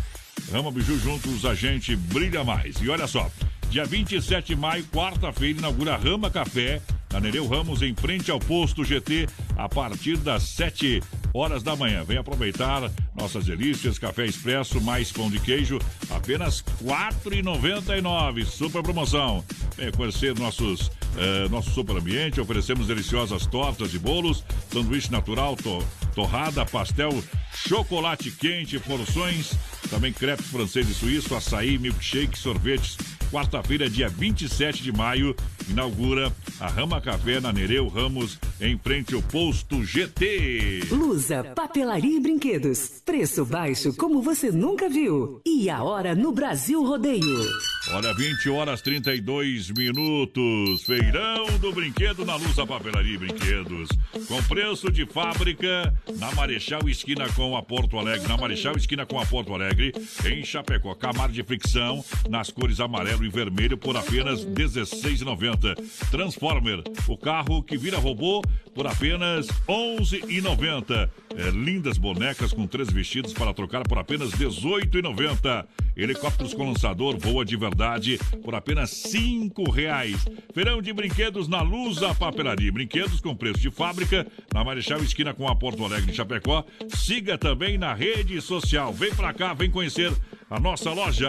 [0.50, 2.76] Rama Biju juntos, a gente brilha mais.
[2.80, 3.30] E olha só,
[3.68, 6.80] dia 27 de maio, quarta-feira, inaugura Rama Café
[7.12, 9.28] na Nereu Ramos, em frente ao posto GT,
[9.58, 11.02] a partir das 7
[11.34, 12.02] horas da manhã.
[12.04, 15.78] Vem aproveitar nossas delícias, café expresso mais pão de queijo,
[16.08, 16.88] apenas R$
[17.24, 18.46] 4,99.
[18.46, 19.44] Super promoção.
[19.76, 22.40] Venha conhecer nossos, eh, nosso super ambiente.
[22.40, 27.10] Oferecemos deliciosas tortas e bolos, sanduíche natural, to, torrada, pastel,
[27.54, 29.52] chocolate quente, porções,
[29.90, 32.96] também crepes francês e suíço, açaí, milkshake, sorvetes.
[33.30, 35.36] Quarta-feira, dia 27 de maio,
[35.68, 40.88] inaugura a Rama Café na Nereu Ramos, em frente ao posto GT.
[40.90, 43.00] Lusa, papelaria e brinquedos.
[43.06, 45.40] Preço baixo como você nunca viu.
[45.46, 47.46] E a hora no Brasil Rodeio.
[47.92, 50.82] Olha, 20 horas 32 minutos.
[50.82, 53.88] Feirão do brinquedo na Lusa Papelaria e Brinquedos.
[54.26, 58.28] Com preço de fábrica na Marechal Esquina com a Porto Alegre.
[58.28, 59.92] Na Marechal Esquina com a Porto Alegre,
[60.26, 60.94] em Chapecó.
[60.94, 66.10] Camaro de fricção nas cores amarelo e vermelho por apenas R$ 16,90.
[66.10, 68.42] Transformer, o carro que vira robô
[68.74, 71.10] por apenas R$ 11,90.
[71.36, 75.66] É, lindas bonecas com três vestidos para trocar por apenas R$ 18,90.
[75.96, 80.26] Helicópteros com lançador voa de verdade por apenas cinco reais.
[80.54, 82.72] Feirão de brinquedos na Lusa Papelaria.
[82.72, 86.64] Brinquedos com preço de fábrica na Marechal Esquina com a Porto Alegre de Chapecó.
[86.88, 88.92] Siga também na rede social.
[88.92, 90.12] Vem pra cá, vem conhecer
[90.48, 91.28] a nossa loja.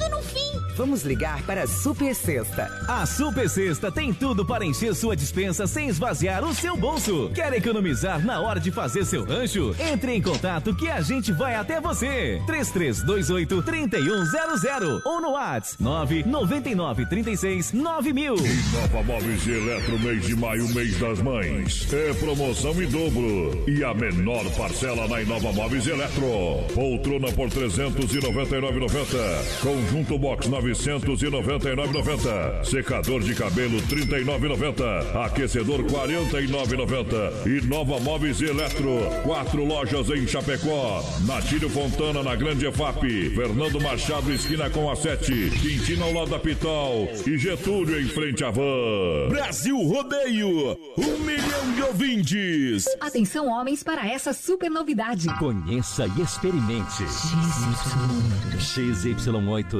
[0.00, 0.40] tudo no fim.
[0.76, 2.70] Vamos ligar para a Super Sexta.
[2.88, 7.30] A Super Sexta tem tudo para encher sua dispensa sem esvaziar o seu bolso.
[7.34, 9.76] Quer economizar na hora de fazer seu rancho?
[9.78, 12.40] Entre em contato que a gente vai até você.
[12.46, 18.36] 3328 3100 ou no WhatsApp 999 36 9000.
[18.36, 21.92] Nova Móveis e Eletro, mês de maio, mês das mães.
[21.92, 23.64] É promoção em dobro.
[23.68, 26.64] E a menor parcela na Inova Móveis e Eletro.
[26.74, 29.89] Poltrona por 399,90.
[29.90, 32.64] Conjunto box 999,90.
[32.64, 35.26] Secador de cabelo 39,90.
[35.26, 37.44] Aquecedor 49,90.
[37.44, 39.00] E Nova Móveis Eletro.
[39.24, 41.04] Quatro lojas em Chapecó.
[41.26, 43.30] Natílio Fontana na Grande EFAP.
[43.34, 45.50] Fernando Machado, esquina com a 7.
[45.60, 47.08] Quintino ao lado da Pitol.
[47.26, 49.28] E Getúlio em frente à van.
[49.28, 52.84] Brasil Rodeio, um milhão de ouvintes.
[53.00, 55.26] Atenção, homens, para essa super novidade.
[55.36, 57.02] Conheça e experimente.
[58.56, 59.79] XY8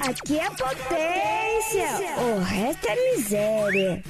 [0.00, 4.02] Aqui é potência, o resto é miséria.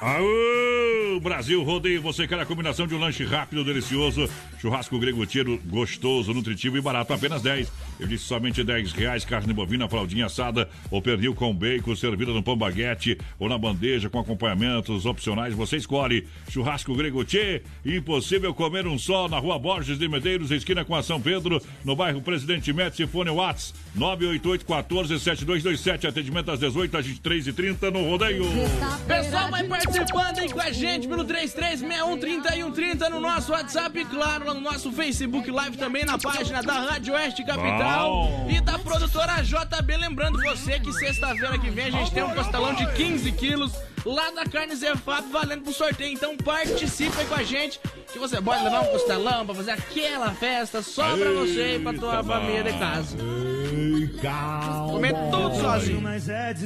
[0.00, 4.28] Aô, Brasil Rodeio, você quer a combinação de um lanche rápido, delicioso,
[4.60, 7.72] churrasco grego tiro, gostoso, nutritivo e barato, apenas 10.
[7.98, 12.42] Eu disse somente 10 reais, carne bovina, fraldinha assada ou pernil com bacon, servida no
[12.42, 16.26] pão baguete ou na bandeja com acompanhamentos opcionais, você escolhe.
[16.50, 21.02] Churrasco grego tchê, impossível comer um só, na rua Borges de Medeiros, esquina com a
[21.02, 27.06] São Pedro, no bairro Presidente Médici, fone Whats 988 14 7227, atendimento às 18 às
[27.06, 28.44] 23 h 30 no Rodeio.
[29.06, 34.54] Pessoal, vai participando aí com a gente pelo 33613130 no nosso WhatsApp e claro, lá
[34.54, 38.48] no nosso Facebook Live também na página da Rádio Oeste Capital Bom.
[38.50, 39.96] e da produtora JB.
[39.96, 43.72] Lembrando você que sexta-feira que vem a gente tem um costelão de 15 quilos
[44.04, 46.12] lá da Carne Zé Fábio valendo pro sorteio.
[46.12, 47.80] Então participe aí com a gente
[48.12, 51.92] que você pode levar um costelão pra fazer aquela festa só pra você e pra
[51.92, 53.16] tua Eita, família de casa.
[54.86, 56.02] Comer tudo sozinho.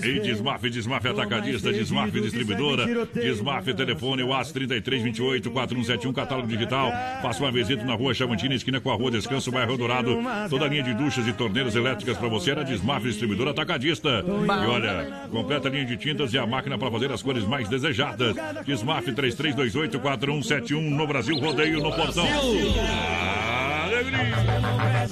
[0.04, 6.92] Em Desmaf, Desmaf Atacadista, Desmaf Distribuidora, Desmaf Telefone, WhatsApp 3328 4171, catálogo digital.
[7.22, 10.18] Faça uma visita na rua Chavantina, esquina com a rua Descanso, bairro Dourado.
[10.50, 14.22] Toda a linha de duchas e torneiras elétricas para você era Desmaf Distribuidora Atacadista.
[14.26, 17.68] E olha, completa a linha de tintas e a máquina para fazer as cores mais
[17.68, 18.34] desejadas.
[18.64, 22.24] Desmaf 3328 4171 no Brasil Rodeio no Portão.
[22.24, 23.27] Alegria!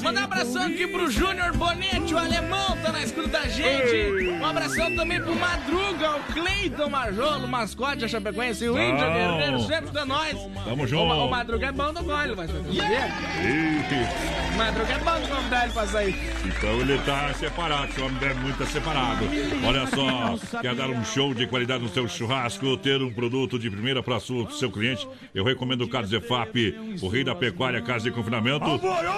[0.03, 4.29] Manda um abração aqui pro Júnior Bonetti, o alemão, tá na escuta da gente.
[4.29, 9.07] Um abração também pro Madruga, o Cleiton Marjolo, o mascote da Chapecoense, e o Índio.
[9.07, 10.37] Guerreiro, sempre da nós.
[10.65, 11.13] Tamo junto.
[11.13, 12.33] O, o Madruga é bom do gole.
[12.71, 16.15] Ih, O Madruga é bom de convidar ele pra sair.
[16.45, 19.25] Então ele tá separado, esse homem deve muito estar separado.
[19.67, 23.71] Olha só, quer dar um show de qualidade no seu churrasco, ter um produto de
[23.71, 25.07] primeira para o seu cliente?
[25.35, 28.67] Eu recomendo o Carlos EFAP, o rei da pecuária, casa de confinamento.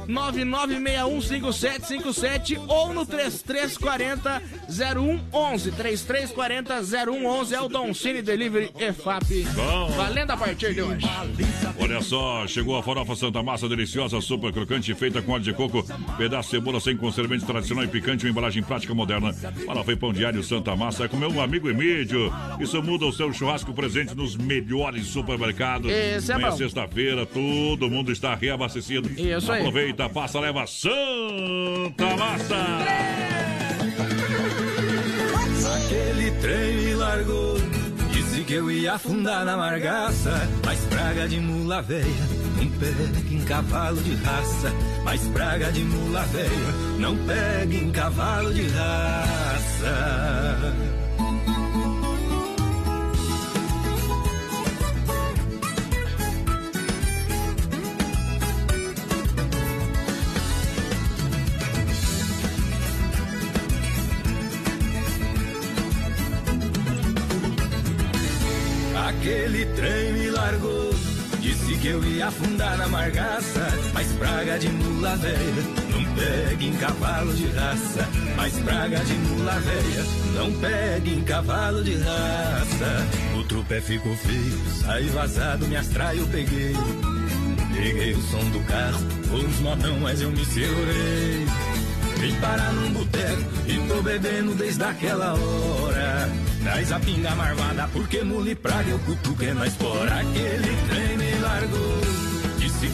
[0.07, 5.71] 999615757 ou no 3340-0111.
[5.71, 9.43] 3340-0111 é o Don Cine Delivery EFAP.
[9.55, 9.87] Bom.
[9.91, 11.07] Valendo a partir de hoje.
[11.79, 15.85] Olha só, chegou a farofa Santa Massa deliciosa, super crocante, feita com óleo de coco,
[16.17, 19.33] pedaço de cebola sem conservante tradicional e picante, uma embalagem prática moderna.
[19.87, 22.33] E pão diário Santa Massa é com meu amigo Emílio.
[22.59, 25.89] Isso muda o seu churrasco presente nos melhores supermercados.
[25.89, 29.09] Esse é sexta-feira, todo mundo está reabastecido.
[29.09, 29.61] Isso aí.
[29.61, 32.55] Aproveita, passa, leva Santa Massa.
[35.75, 37.57] Aquele trem largou,
[38.43, 40.31] que eu ia afundar na margaça.
[40.65, 42.05] Mas praga de mula veia,
[42.57, 44.73] não pega em cavalo de raça.
[45.03, 49.87] Mas praga de mula veia, não pega em cavalo de raça.
[71.87, 73.65] Que eu ia afundar na margaça.
[73.93, 78.09] Mas praga de mula velha, não pega em cavalo de raça.
[78.35, 83.07] Mas praga de mula velha, não pega em cavalo de raça.
[83.39, 86.73] O trupé ficou feio, saí vazado, me astrai eu peguei.
[87.73, 88.99] Peguei o som do carro,
[89.31, 91.45] os modão, mas eu me segurei.
[92.19, 96.29] Vim parar num boteco e tô bebendo desde aquela hora.
[96.63, 100.19] Traz a pinga marvada, porque mule praga eu cutuco é na espora.
[100.19, 100.76] Aquele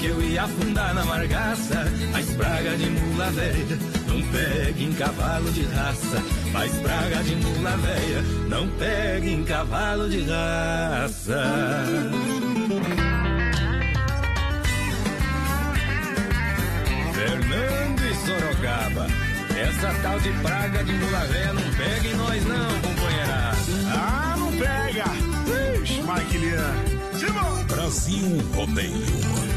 [0.04, 1.86] que eu ia afundar na margaça.
[2.12, 6.24] Mas praga de mula velha, não pega em cavalo de raça.
[6.52, 11.44] Mas praga de mula velha, não pega em cavalo de raça.
[17.14, 19.08] Fernando e Sorocaba.
[19.56, 23.52] Essa tal de praga de mula véia não pega em nós não, companheira.
[23.88, 25.06] Ah, não pega!
[25.82, 27.04] Ixi, Mike Lian.
[27.68, 29.53] Brasil Rodeio.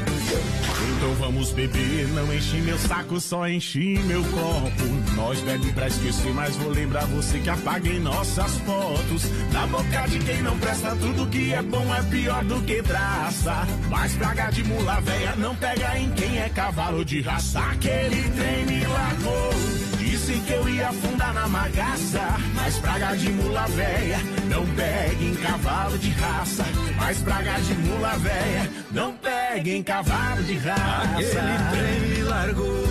[0.97, 5.15] Então vamos beber, não enchi meu saco, só enchi meu copo.
[5.15, 9.25] Nós bebe pra esquecer, mas vou lembrar você que apaguei nossas fotos.
[9.53, 13.67] Na boca de quem não presta, tudo que é bom é pior do que traça.
[13.91, 17.61] Mas praga de mula véia não pega em quem é cavalo de raça.
[17.61, 19.51] Aquele trem me largou.
[19.99, 22.37] Disse que eu ia afundar na magaça.
[22.55, 24.19] Mas praga de mula véia
[24.49, 26.65] não pega em cavalo de raça.
[26.97, 29.13] Mas praga de mula véia não
[29.57, 31.15] pega em cavalo de raça.
[31.15, 32.87] Aquele trem me largou.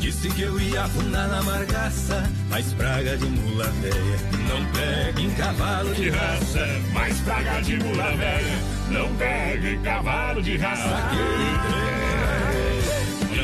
[0.00, 2.28] Disse que eu ia afundar na margaça.
[2.50, 6.66] Mas praga de mula véia não pega em cavalo de raça.
[6.92, 8.58] Mas praga de mula velha
[8.90, 10.82] não pega em cavalo de raça.
[10.82, 11.97] Olha,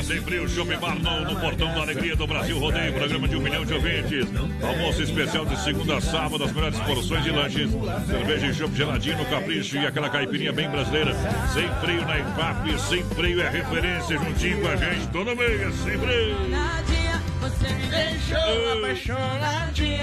[0.04, 3.64] sempre Shopping Bar no, no Portão da Alegria do Brasil Rodeio, programa de um milhão
[3.64, 4.26] de ouvintes.
[4.62, 7.70] Almoço especial de segunda a sábado, as melhores porções de lanches.
[8.06, 11.14] Cerveja e chopp geladinho no capricho e aquela caipirinha bem brasileira.
[11.52, 15.98] Sem freio na IFAP, sem freio é referência, juntinho com a gente todo mês, sem
[15.98, 16.36] freio.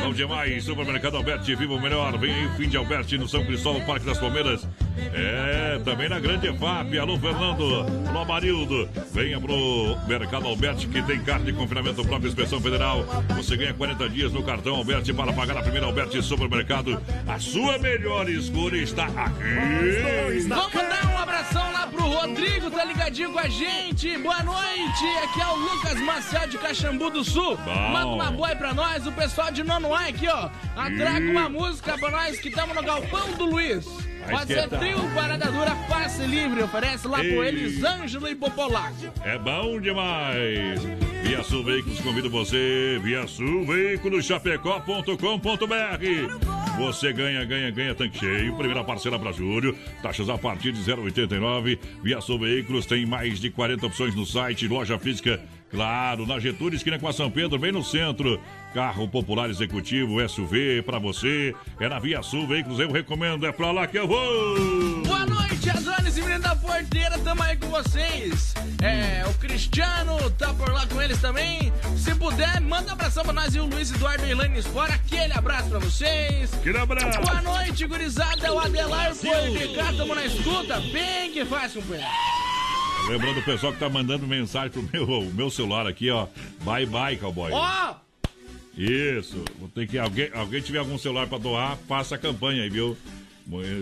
[0.03, 2.17] Bom demais, Supermercado Alberti, viva o melhor.
[2.17, 4.67] Vem aí o fim de Alberti no São Cristóvão, Parque das Palmeiras.
[5.13, 6.97] É, também na Grande EFAP.
[6.99, 7.85] Alô, Fernando.
[8.07, 8.89] Alô, Marildo.
[9.11, 13.05] Venha pro Mercado Alberti, que tem carta de confinamento própria Inspeção Federal.
[13.35, 17.01] Você ganha 40 dias no cartão Alberti para pagar a primeira Alberti Supermercado.
[17.27, 20.47] A sua melhor escolha está aqui.
[20.47, 24.17] Vamos dar um abração lá pro Rodrigo, tá ligadinho com a gente.
[24.17, 27.30] Boa noite, aqui é o Lucas Marcel de Caxambu do Sul.
[27.33, 27.57] Bom.
[27.91, 30.49] Manda uma boa aí pra nós, o pessoal de Nonoai aqui, ó.
[30.75, 33.85] Atraga uma música pra nós que estamos no Galpão do Luiz.
[34.21, 34.79] Mas Pode ser tal?
[34.79, 36.61] trio, parada dura, passe livre.
[36.61, 37.49] Oferece lá pro Ei.
[37.49, 38.95] Elisângelo e Popolaco.
[39.23, 40.81] É bom demais.
[41.23, 45.15] Via Sul Veículos convido você, Via Sul Veículos Chapecó.com.br.
[46.77, 48.55] Você ganha, ganha, ganha tanque cheio.
[48.55, 49.75] Primeira parcela para julho.
[50.01, 51.79] Taxas a partir de 0,89.
[52.03, 55.39] Via Sul Veículos tem mais de 40 opções no site, loja física
[55.71, 58.39] Claro, na Getúlio, esquina com a São Pedro, bem no centro.
[58.73, 61.55] Carro popular executivo, SUV, para você.
[61.79, 65.03] É na Via Sul Veículos, eu recomendo, é pra lá que eu vou.
[65.05, 68.53] Boa noite, Adonis e menino da porteira, tamo aí com vocês.
[68.81, 71.71] É, o Cristiano tá por lá com eles também.
[71.95, 74.93] Se puder, manda um abração pra nós e o Luiz Eduardo e Elaine fora.
[74.93, 76.53] Aquele abraço pra vocês.
[76.53, 77.19] Aquele abraço.
[77.21, 78.45] Boa noite, gurizada.
[78.45, 80.81] É o Adelar Portecar, tamo na escuta.
[80.91, 82.09] Bem que faz, companheiro.
[83.11, 86.27] Lembrando o pessoal que tá mandando mensagem pro meu, meu celular aqui, ó.
[86.61, 87.51] Bye bye, cowboy.
[87.51, 87.95] Ó!
[88.77, 89.43] Isso.
[89.59, 89.97] Vou ter que.
[89.97, 92.97] Alguém, alguém tiver algum celular pra doar, faça a campanha aí, viu?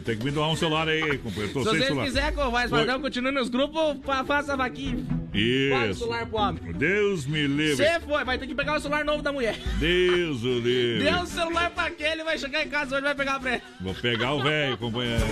[0.04, 1.54] Tem que me doar um celular aí, companheiro.
[1.54, 2.06] Tô Se sem vocês celular.
[2.06, 4.98] quiserem, vai, Padrão, continue nos grupos, fa- faça a vaquinha.
[5.32, 6.00] O Isso.
[6.00, 6.74] celular pro homem.
[6.74, 7.76] Deus me livre.
[7.76, 9.60] Você foi, vai ter que pegar o celular novo da mulher.
[9.80, 11.04] Deus o livre.
[11.04, 13.62] Deu o celular pra aquele, vai chegar em casa hoje vai pegar pra ele.
[13.80, 15.24] Vou pegar o velho, companheiro.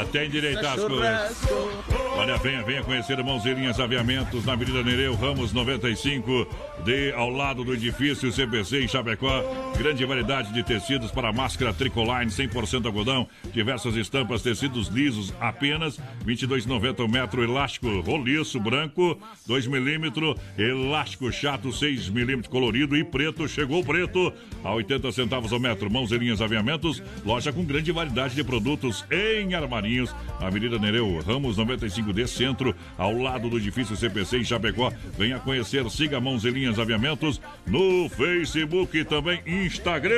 [0.00, 1.42] Até endireitar as coisas.
[2.16, 6.46] Olha, venha, venha conhecer Irmãos Linhas Aviamentos na Avenida Nereu Ramos 95,
[6.84, 9.42] de, ao lado do edifício CPC em Chapecó.
[9.76, 16.04] Grande variedade de tecidos para máscara Tricoline, 100% algodão, diversas estampas, tecidos lisos, apenas R$
[16.26, 23.48] 22,90 o metro, elástico roliço branco, 2 milímetros, elástico chato, 6 milímetros colorido e preto,
[23.48, 24.32] chegou o preto,
[24.62, 25.90] a 80 centavos ao metro.
[25.90, 32.26] Mãos Linhas Aviamentos, loja com grande variedade de produtos em armarinhos, Avenida Nereu Ramos 95D
[32.26, 34.92] Centro, ao lado do edifício CPC em Chapecó.
[35.18, 40.12] Venha conhecer, siga Mãos e Linhas Aviamentos no Facebook e também Instagram.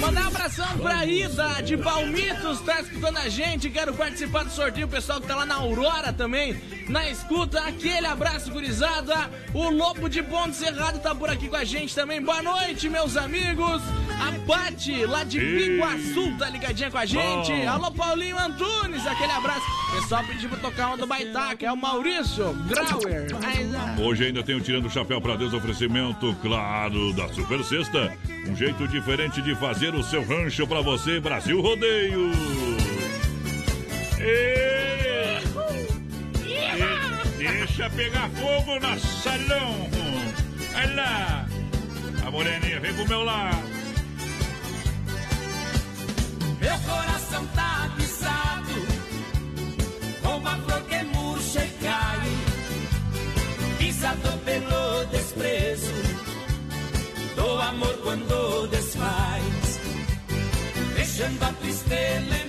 [0.00, 3.70] Mandar um abração pra Ida de Palmitos, tá escutando a gente.
[3.70, 4.86] Quero participar do sorteio.
[4.86, 6.56] O pessoal que tá lá na Aurora também,
[6.88, 7.60] na escuta.
[7.60, 9.30] Aquele abraço, gurizada.
[9.54, 12.20] O Lobo de Ponte Cerrado tá por aqui com a gente também.
[12.20, 13.82] Boa noite, meus amigos.
[14.20, 15.38] A Pati, lá de.
[15.38, 17.52] Biguaçu, tá ligadinha com a gente.
[17.52, 17.68] Bom.
[17.68, 19.66] Alô, Paulinho Antunes, aquele abraço.
[19.92, 21.66] Pessoal pediu pra tocar uma do Baitaca.
[21.66, 23.26] É o Maurício Grauer.
[23.42, 28.12] Mas, Hoje ainda tem o Tirando o Chapéu para Deus oferecimento, claro, da Super Sexta.
[28.46, 32.30] Um jeito diferente de fazer o seu rancho para você, Brasil Rodeio.
[34.20, 34.68] E...
[36.44, 36.78] E-
[37.38, 39.88] Deixa pegar fogo na salão.
[40.74, 41.46] Olha lá.
[42.26, 43.68] A moreninha vem pro meu lado.
[46.60, 47.88] Meu coração tá
[50.38, 52.30] Como a flor que murcha e cai.
[53.76, 55.92] Pisado pelo desprezo
[57.34, 59.80] Do amor quando desfaz.
[60.94, 62.47] Deixando a triste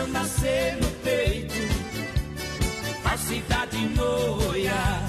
[0.00, 1.54] A paixão nascer no peito,
[3.02, 5.02] falsidade no olhar.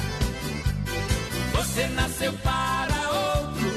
[1.54, 3.72] Você nasceu para outro,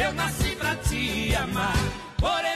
[0.00, 1.74] eu nasci pra te amar.
[2.20, 2.53] Moreninha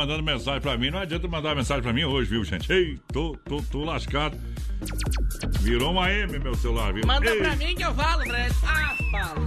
[0.00, 0.90] mandando mensagem pra mim.
[0.90, 2.72] Não adianta mandar mensagem pra mim hoje, viu, gente?
[2.72, 4.36] Ei, tô, tô, tô lascado.
[5.60, 7.06] Virou uma M, meu celular, viu?
[7.06, 7.38] Manda Ei.
[7.38, 8.54] pra mim que eu falo, Fred.
[8.64, 9.46] Ah, fala.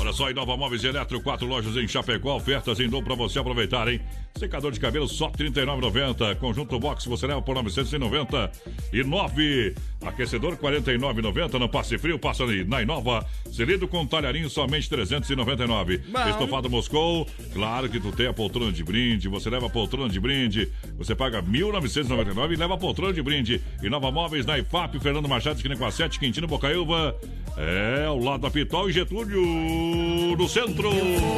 [0.00, 3.38] Olha só, Inova Móveis e Eletro, quatro lojas em Chapecó, ofertas em dom pra você
[3.38, 4.00] aproveitar, hein?
[4.36, 6.36] Secador de cabelo só R$ 39,90.
[6.36, 9.74] Conjunto box você leva por R$ 999.
[10.04, 13.26] Aquecedor R$ 49,90 no Passe Frio, passa ali na Inova.
[13.50, 15.98] Cilindro com talharinho somente R$ 399.
[16.08, 16.28] Bom.
[16.28, 20.20] Estofado Moscou, claro que tu tem a poltrona de brinde, você leva a poltrona de
[20.20, 23.60] brinde, você paga R$ 1.999 e leva a poltrona de brinde.
[23.82, 27.16] Inova Móveis na IFAP, Fernando Machado, esquina com a 7, Quintino Bocaiúva.
[27.58, 29.40] É, ao lado da Pitol e Getúlio,
[30.36, 30.90] no centro.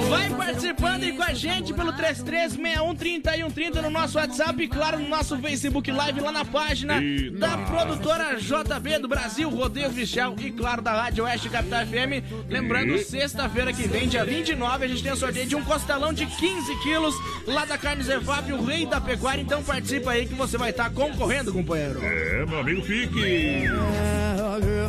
[0.08, 5.38] Vai participando aí com a gente pelo 33613130 no nosso WhatsApp e, claro, no nosso
[5.38, 7.00] Facebook Live lá na página
[7.38, 12.24] da produtora JB do Brasil, Rodeio Oficial e, claro, da Rádio Oeste Capital FM.
[12.48, 16.14] Lembrando, E- sexta-feira que vem, dia 29, a gente tem o sorteio de um costelão
[16.14, 17.14] de 15 quilos
[17.46, 19.42] lá da Carne Zefap, o rei da pecuária.
[19.42, 22.00] Então participa aí que você vai estar concorrendo, companheiro.
[22.02, 23.64] É, meu amigo Fique.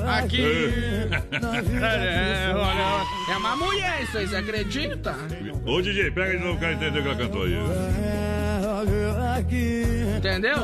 [0.08, 0.42] Aqui.
[1.82, 5.16] É, olha, é uma mulher isso aí, você acredita?
[5.66, 7.54] Ô DJ, pega de novo o cara entendeu o que ela cantou aí.
[10.18, 10.58] Entendeu?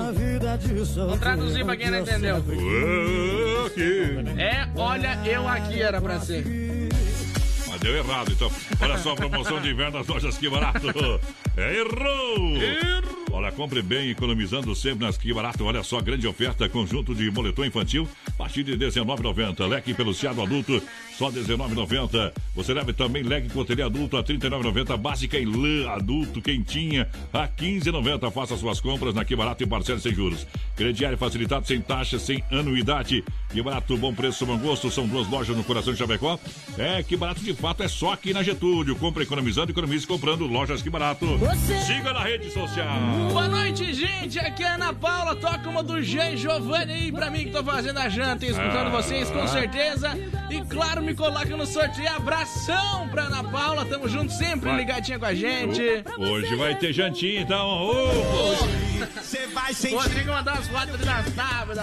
[1.08, 2.44] Vou traduzir pra quem não entendeu.
[4.38, 6.46] É, olha, eu aqui era pra ser.
[7.68, 8.52] Mas deu errado, então.
[8.82, 10.88] Olha só a promoção de inverno das lojas Que Barato.
[11.58, 13.25] É, errou!
[13.36, 15.66] Olha, compre bem, economizando sempre nas Que Barato.
[15.66, 19.68] Olha só, grande oferta, conjunto de moletom infantil, a partir de R$19,90.
[19.68, 20.82] Leque peluciado adulto,
[21.18, 22.32] só R$19,90.
[22.56, 24.96] Você leva também leque cotelha adulto a R$39,90.
[24.96, 28.32] Básica em lã adulto, quentinha, a R$15,90.
[28.32, 30.48] Faça suas compras na Que Barato e parcela sem juros.
[30.74, 33.22] Crediário facilitado, sem taxa, sem anuidade.
[33.50, 34.90] Que Barato, bom preço, bom gosto.
[34.90, 36.40] São duas lojas no coração de Chapecó.
[36.78, 38.96] É, Que Barato de fato é só aqui na Getúlio.
[38.96, 40.48] Compra economizando, economize comprando.
[40.48, 41.28] Lojas Que Barato.
[41.86, 43.25] Siga na rede social.
[43.32, 44.40] Boa noite, gente.
[44.40, 45.36] Aqui é a Ana Paula.
[45.36, 48.88] Toca uma do Jean Giovanni aí pra mim que tô fazendo a janta e escutando
[48.88, 48.90] Ah.
[48.90, 50.12] vocês com certeza.
[50.50, 52.10] E claro, me coloca no sorteio.
[52.16, 53.86] Abração pra Ana Paula.
[53.86, 54.78] Tamo junto sempre Vai.
[54.78, 55.82] ligadinha com a gente.
[56.18, 57.68] Hoje vai ter jantinha, então.
[57.68, 58.56] Ô,
[59.16, 59.96] Você vai sentir.
[59.96, 61.76] Rodrigo mandou as fotos da tábua.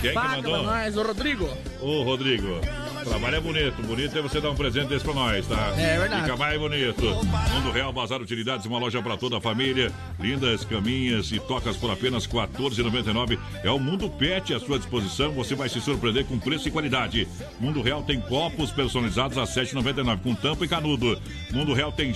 [0.00, 0.64] Quem que Paga mandou?
[0.64, 1.48] pra nós, o Rodrigo.
[1.80, 2.60] Ô, Rodrigo,
[3.04, 3.82] trabalho é bonito.
[3.82, 5.74] Bonito é você dar um presente desse pra nós, tá?
[5.76, 6.22] É verdade.
[6.22, 7.02] Fica mais bonito.
[7.04, 9.92] Mundo Real, Bazar Utilidades, uma loja pra toda a família.
[10.18, 13.38] Lindas caminhas e tocas por apenas R$ 14,99.
[13.62, 15.32] É o Mundo Pet à sua disposição.
[15.32, 17.28] Você vai se surpreender com preço e qualidade.
[17.60, 21.20] Mundo Real tem copos personalizados a R$ 7,99 com tampa e canudo.
[21.52, 22.12] Mundo Real tem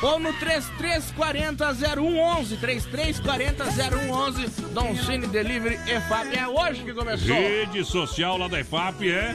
[0.02, 8.48] ou no 33400111 33400111 Dom Cine Delivery EFAP é hoje que começou Rede social lá
[8.48, 9.34] da EFAP é.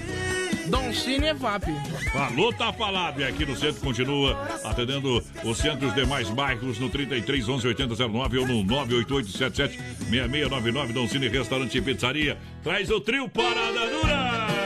[0.68, 1.66] Dom Cine EFAP
[2.12, 3.22] Falou, tá falado.
[3.22, 8.48] E aqui no centro continua atendendo os centros demais bairros no 33 11 8009 ou
[8.48, 9.78] no 98877
[10.10, 12.38] 6699 Dom Cine Restaurante e Pizzaria.
[12.64, 14.61] Traz o trio Parada Dura.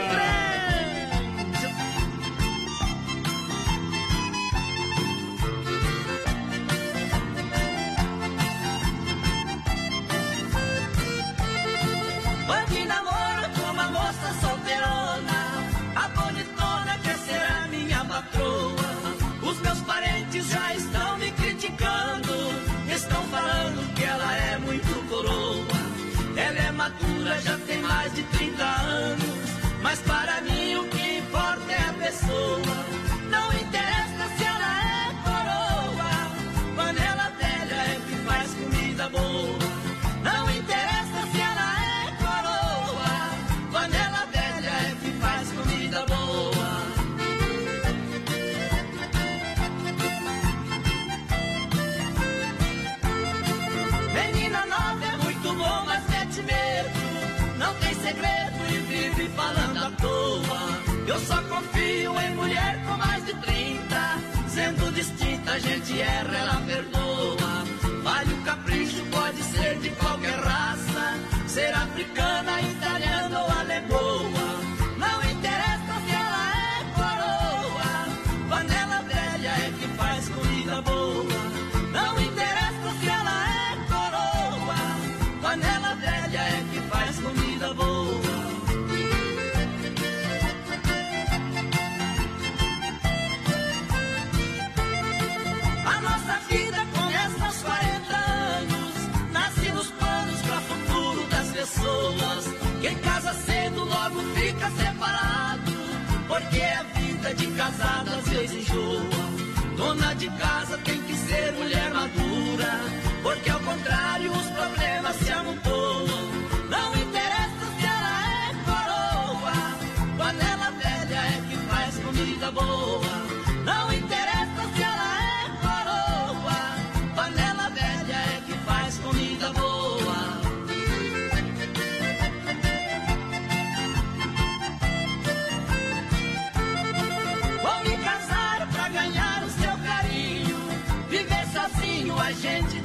[61.26, 64.18] Só confio em mulher com mais de 30.
[64.48, 67.64] Sendo distinta, a gente erra, ela perdoa.
[68.02, 71.18] Vale o capricho, pode ser de qualquer raça.
[71.48, 72.60] Ser africana,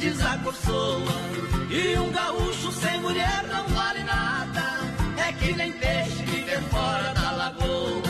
[0.02, 1.14] a desacorçoa.
[1.70, 4.64] E um gaúcho sem mulher não vale nada.
[5.28, 8.02] É que nem peixe viver fora da lagoa.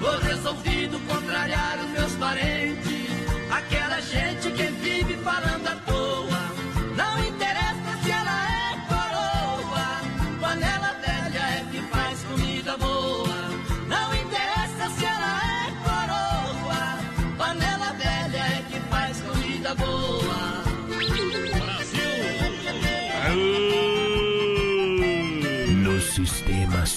[0.00, 3.08] Tô resolvido contrariar os meus parentes.
[3.50, 5.76] Aquela gente que vive falando à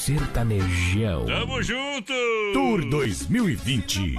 [0.06, 1.26] sertanejão.
[1.26, 2.14] Tamo junto!
[2.53, 4.14] Tour 2020.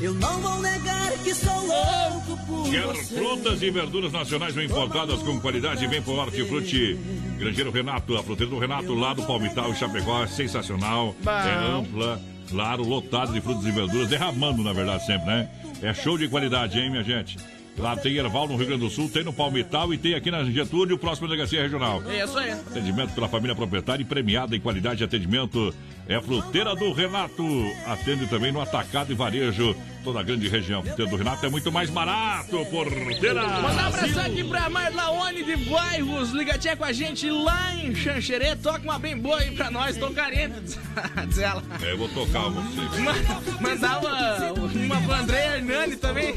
[0.00, 3.14] Eu não vou negar que sou louco por Quer você.
[3.16, 6.98] frutas e verduras nacionais bem importadas com qualidade, vem pro Hortifruti.
[7.38, 11.14] Grangeiro Renato, a fruteira do Renato, lá do Palmital e Chapecó, é sensacional.
[11.22, 11.30] Bom.
[11.30, 15.48] É ampla, claro, lotado de frutas e verduras, derramando, na verdade, sempre, né?
[15.82, 17.36] É show de qualidade, hein, minha gente?
[17.76, 20.44] Lá tem Erval no Rio Grande do Sul, tem no Palmital e tem aqui na
[20.44, 22.02] Getúlio, próximo delegacia regional.
[22.08, 22.52] É isso aí.
[22.52, 25.74] Atendimento pela família proprietária e premiada em qualidade de atendimento.
[26.08, 27.44] É a Fruteira do Renato.
[27.86, 29.74] Atende também no atacado e varejo.
[30.04, 30.82] Toda a grande região.
[30.82, 32.62] Fruteira do Renato é muito mais barato.
[32.66, 33.42] Porteira.
[33.60, 38.54] Mandar um abraço aqui pra Marlaone de Bairros, ligadinha com a gente lá em Xanxerê.
[38.56, 40.78] Toca uma bem boa aí pra nós, tô carente.
[41.28, 41.62] Diz ela.
[41.82, 43.00] É, eu vou tocar você.
[43.00, 43.14] Ma-
[43.60, 44.36] Mandar uma,
[44.96, 46.34] uma pra André Hernani também.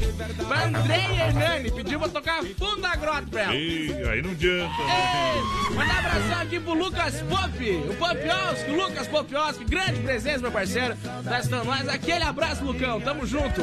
[0.48, 3.54] Pra André Hernani, pediu pra tocar fundo da grota pra ela.
[3.54, 4.74] Ih, aí não adianta.
[4.80, 10.38] Ei, Mandar um abração aqui pro Lucas Pop, o Popioski, o Lucas Popioski, grande presença,
[10.38, 10.96] meu parceiro.
[11.22, 11.86] Tá estando nós.
[11.86, 13.57] Aquele abraço, Lucão, tamo junto.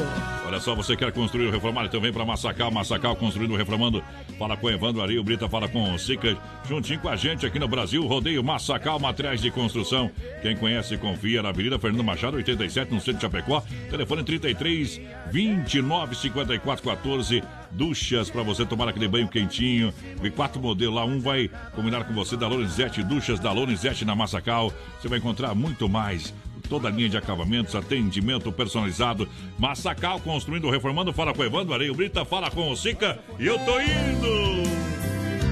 [0.46, 4.02] Olha só, você quer construir ou reformar, então vem para Massacal, Massacal construindo e reformando.
[4.38, 6.36] Fala com Evandro Ari, o Brita fala com o Sica,
[6.68, 10.10] juntinho com a gente aqui no Brasil, rodeio Massacal, materiais de construção.
[10.42, 13.62] Quem conhece, confia na Avenida Fernando Machado, 87, no centro de Chapecó.
[13.90, 15.00] Telefone 33
[15.32, 17.42] 29 54 14.
[17.72, 19.92] Duchas para você tomar aquele banho quentinho.
[20.22, 24.14] Vi quatro modelos lá, um vai combinar com você da Lorenzetti, duchas da Lorenzetti na
[24.14, 24.72] Massacal.
[25.00, 26.32] Você vai encontrar muito mais
[26.66, 29.28] toda a linha de acabamentos, atendimento personalizado.
[29.58, 31.12] Massacal, construindo, reformando.
[31.12, 33.18] Fala com o Evandro Areio Brita, fala com o Sica.
[33.38, 34.66] E eu tô indo!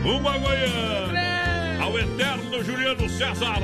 [0.08, 1.80] Uma Goiânia!
[1.82, 3.56] Ao eterno Juliano César!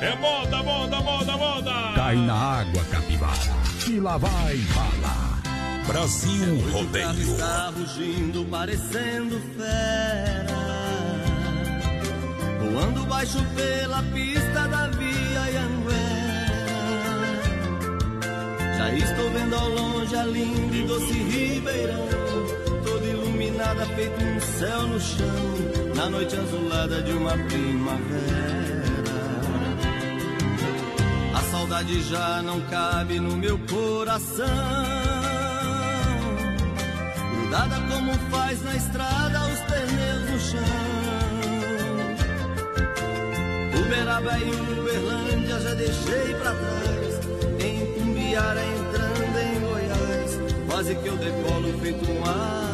[0.00, 1.92] É moda, moda, moda, moda!
[1.94, 3.54] Cai na água, capivara.
[3.88, 5.34] E lá vai bala.
[5.86, 7.10] Brasil O carro Rodeio.
[7.20, 10.64] está rugindo, parecendo fera.
[12.60, 15.33] Voando baixo pela pista da Via
[18.84, 22.06] Já estou vendo ao longe a linda e doce Ribeirão.
[22.84, 28.84] Todo iluminado estrada feito um céu no chão, na noite azulada de uma primavera.
[31.34, 34.44] A saudade já não cabe no meu coração,
[37.32, 40.60] grudada como faz na estrada os pneus no chão.
[43.80, 47.03] Uberaba e Uberlândia já deixei pra trás,
[48.34, 52.73] Cumbiara entrando em Goiás, quase que eu decolo feito um avião.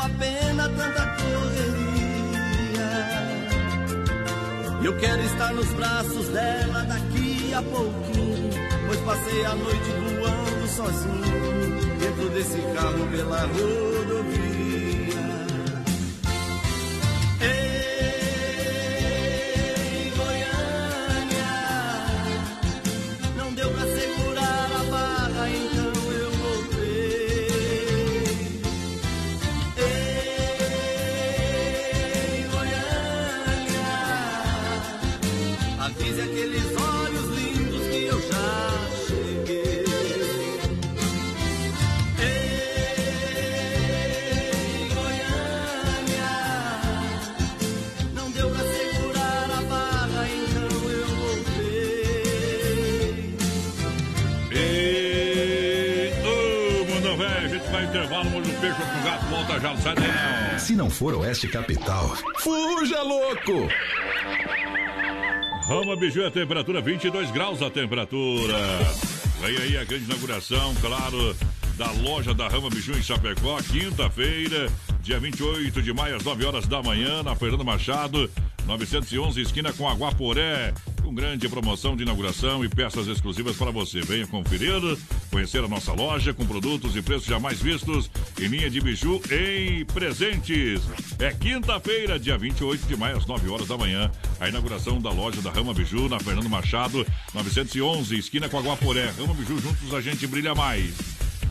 [0.61, 2.51] a pena tanta correria.
[4.83, 8.49] Eu quero estar nos braços dela daqui a pouquinho.
[8.87, 11.99] Pois passei a noite voando sozinho.
[11.99, 14.50] Dentro desse carro pela rodovia.
[57.61, 60.59] Gente vai intervalo, molho do peixe, outro gato, volta já, não sai daí não.
[60.59, 63.67] Se não for Oeste Capital, fuja louco!
[65.67, 68.57] Rama Biju, a temperatura 22 graus a temperatura.
[69.39, 71.35] Vem aí a grande inauguração, claro,
[71.77, 74.69] da loja da Rama Biju em Chapecó, quinta-feira,
[75.01, 78.29] dia 28 de maio, às 9 horas da manhã, na Fernando Machado,
[78.65, 80.73] 911, esquina com Aguaporé.
[81.11, 83.99] Com grande promoção de inauguração e peças exclusivas para você.
[83.99, 84.71] Venha conferir,
[85.29, 88.09] conhecer a nossa loja com produtos e preços jamais vistos
[88.39, 90.81] em linha de biju em presentes.
[91.19, 94.09] É quinta-feira, dia 28 de maio, às 9 horas da manhã.
[94.39, 99.07] A inauguração da loja da Rama Biju na Fernando Machado, 911, esquina com Aguaporé.
[99.07, 100.95] Rama Biju, juntos a gente brilha mais.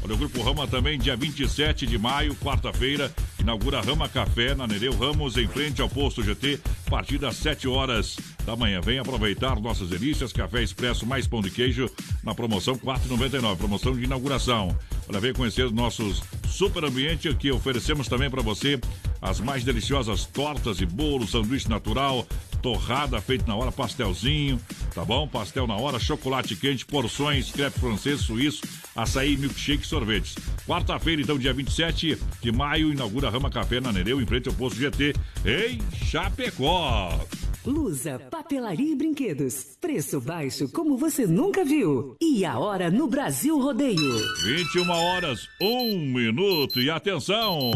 [0.02, 4.96] Olha, o Grupo Rama também, dia 27 de maio, quarta-feira, inaugura Rama Café na Nereu
[4.96, 6.58] Ramos, em frente ao posto GT,
[6.88, 8.16] partir das 7 horas
[8.50, 8.80] da manhã.
[8.80, 11.88] Venha aproveitar nossas delícias, café expresso mais pão de queijo
[12.22, 14.76] na promoção 4,99, promoção de inauguração.
[15.08, 18.80] Olha, venha conhecer os nossos super ambiente que oferecemos também para você
[19.22, 22.26] as mais deliciosas tortas e bolos, sanduíche natural,
[22.60, 24.60] torrada feita na hora, pastelzinho,
[24.94, 25.28] tá bom?
[25.28, 28.62] Pastel na hora, chocolate quente, porções, crepe francês, suíço,
[28.96, 30.34] açaí, milkshake, sorvetes.
[30.66, 34.78] Quarta-feira, então, dia 27 de maio, inaugura Rama Café na Nereu, em frente ao posto
[34.78, 37.20] GT, em Chapecó.
[37.66, 39.76] Lusa, papelaria e brinquedos.
[39.78, 42.16] Preço baixo como você nunca viu.
[42.20, 44.16] E a hora no Brasil Rodeio.
[44.44, 46.80] 21 horas, 1 minuto.
[46.80, 47.70] E atenção!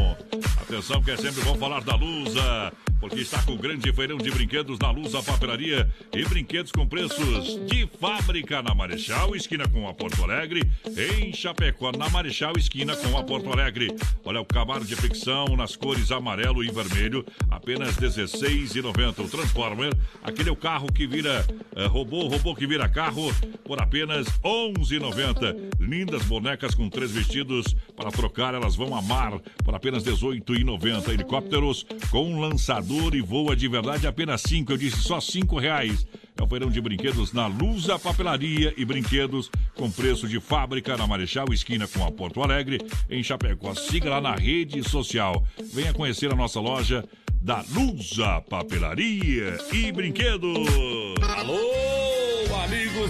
[0.62, 2.72] Atenção que é sempre bom falar da Lusa,
[3.04, 7.86] porque está com grande feirão de brinquedos na Lusa Papelaria e brinquedos com preços de
[8.00, 13.22] fábrica na Marechal, esquina com a Porto Alegre, em Chapecó, na Marechal, esquina com a
[13.22, 13.94] Porto Alegre.
[14.24, 19.22] Olha o Camaro de fricção nas cores amarelo e vermelho, apenas R$ 16,90.
[19.22, 19.92] O Transformer,
[20.22, 21.46] aquele é o carro que vira
[21.76, 23.30] eh, robô, robô que vira carro,
[23.66, 25.74] por apenas R$ 11,90.
[25.78, 31.10] Lindas bonecas com três vestidos para trocar, elas vão amar por apenas R$ 18,90.
[31.10, 34.72] Helicópteros com lançador e voa de verdade apenas cinco.
[34.72, 36.06] Eu disse só cinco reais.
[36.36, 41.06] É o feirão de brinquedos na Lusa Papelaria e Brinquedos com preço de fábrica na
[41.06, 42.78] Marechal, esquina com a Porto Alegre,
[43.08, 43.74] em Chapecó.
[43.74, 45.44] Siga lá na rede social.
[45.72, 47.04] Venha conhecer a nossa loja
[47.40, 50.68] da Lusa Papelaria e Brinquedos.
[51.36, 51.60] Alô,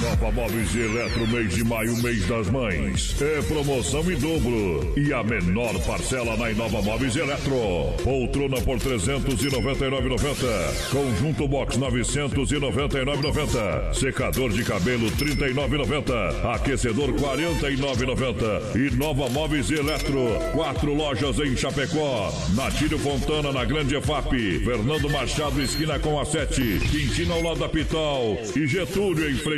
[0.00, 3.14] Nova Móveis e Eletro, mês de maio, mês das mães.
[3.20, 4.94] É promoção em dobro.
[4.96, 7.92] E a menor parcela na Inova Móveis e Eletro.
[8.02, 10.90] Poltrona por 399,90.
[10.90, 13.92] Conjunto Box 999,90.
[13.92, 16.54] Secador de cabelo 39,90.
[16.54, 18.74] Aquecedor 49,90.
[18.74, 20.30] E Nova Móveis e Eletro.
[20.52, 22.32] Quatro lojas em Chapecó.
[22.54, 24.60] Natílio Fontana na Grande EFAP.
[24.64, 26.80] Fernando Machado, esquina com a 7.
[26.90, 28.38] Quintino ao lado da Pital.
[28.56, 29.57] E Getúlio em frente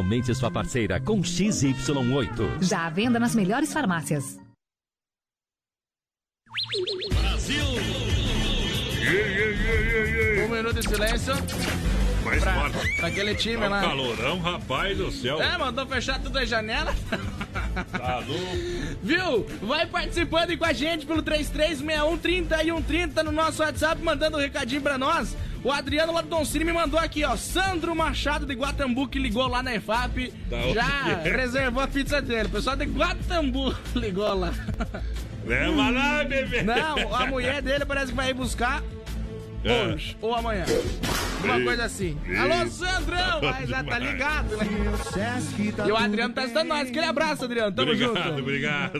[0.35, 2.61] sua parceira com XY8.
[2.63, 4.37] Já à venda nas melhores farmácias.
[7.19, 7.65] Brasil!
[10.45, 11.33] Um minuto de silêncio.
[12.23, 12.95] Mais pra, forte.
[12.97, 13.81] pra aquele time Tá um lá.
[13.81, 15.41] calorão, rapaz do céu.
[15.41, 16.95] É, mandou fechar tudo as janelas.
[17.91, 18.97] Tá louco.
[19.01, 19.45] Viu?
[19.61, 24.97] Vai participando aí com a gente pelo 3361-3130 no nosso WhatsApp, mandando um recadinho pra
[24.97, 25.37] nós.
[25.63, 27.35] O Adriano lá do Doncini me mandou aqui, ó.
[27.35, 30.33] Sandro Machado de Guatambu que ligou lá na EFAP.
[30.49, 31.29] Da onde já é?
[31.29, 32.47] reservou a pizza dele.
[32.47, 34.51] O pessoal de Guatambu ligou lá.
[35.45, 36.63] Leva lá, bebê.
[36.63, 38.81] Não, a mulher dele parece que vai ir buscar
[39.63, 39.93] É.
[39.93, 40.65] hoje ou amanhã.
[41.43, 42.17] Uma Ei, coisa assim.
[42.27, 42.37] ei.
[42.37, 43.41] Alô, Sandrão!
[43.41, 44.65] Mas já tá ligado, né?
[45.87, 46.87] E o Adriano tá estando nós.
[46.89, 47.71] Aquele abraço, Adriano.
[47.71, 48.39] Tamo obrigado, junto.
[48.39, 48.99] obrigado.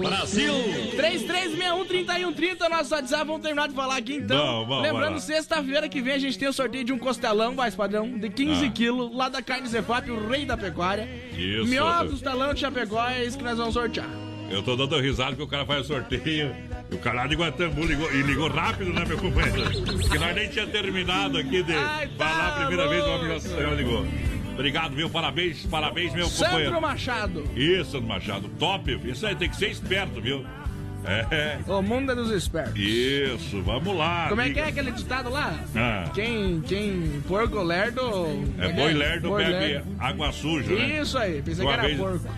[0.00, 0.52] Brasil!
[0.96, 3.24] 3361-3130, nosso WhatsApp.
[3.24, 4.66] Vamos terminar de falar aqui então.
[4.66, 7.74] Vamos, vai Lembrando, sexta-feira que vem a gente tem o sorteio de um costelão, mais
[7.74, 8.70] padrão, de 15 Ah.
[8.70, 11.08] quilos, lá da Carne Zefap, o rei da pecuária.
[11.36, 11.66] Isso.
[11.66, 14.08] Melhor costelão de Chapecó, é isso que nós vamos sortear.
[14.54, 16.54] Eu tô dando risada que o cara faz o sorteio.
[16.90, 19.70] E o cara lá de Guatambu ligou, e ligou rápido, né, meu companheiro?
[20.10, 23.40] Que nós nem tinha terminado aqui de Ai, tá falar a primeira vez, o louco.
[23.62, 24.06] já ligou.
[24.52, 25.10] Obrigado, viu?
[25.10, 26.80] Parabéns, parabéns, meu Sandro companheiro.
[26.80, 27.44] Machado.
[27.56, 28.48] Isso, Sandro Machado.
[28.58, 29.00] Top.
[29.04, 30.44] Isso aí tem que ser esperto, viu?
[31.06, 31.58] É.
[31.66, 32.74] O mundo é dos espertos.
[32.80, 34.26] Isso, vamos lá.
[34.28, 35.58] Como é que é aquele ditado lá?
[35.76, 36.04] Ah.
[36.14, 38.00] Quem, quem porco lerdo...
[38.58, 39.86] É boi lerdo Boi bebe lerdo.
[39.98, 41.00] água suja, né?
[41.02, 42.28] Isso aí, pensei Uma que era vez- porco.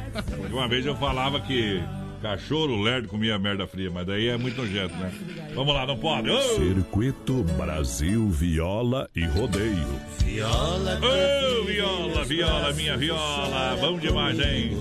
[0.50, 1.80] Uma vez eu falava que
[2.20, 5.12] cachorro lerdo comia merda fria, mas daí é muito nojento, né?
[5.54, 6.30] Vamos lá, não pode.
[6.30, 6.40] Ô!
[6.56, 10.00] Circuito Brasil Viola e Rodeio.
[10.24, 13.76] Viola, Ô, viola, viola, minha viola.
[13.80, 14.76] Bom demais, hein?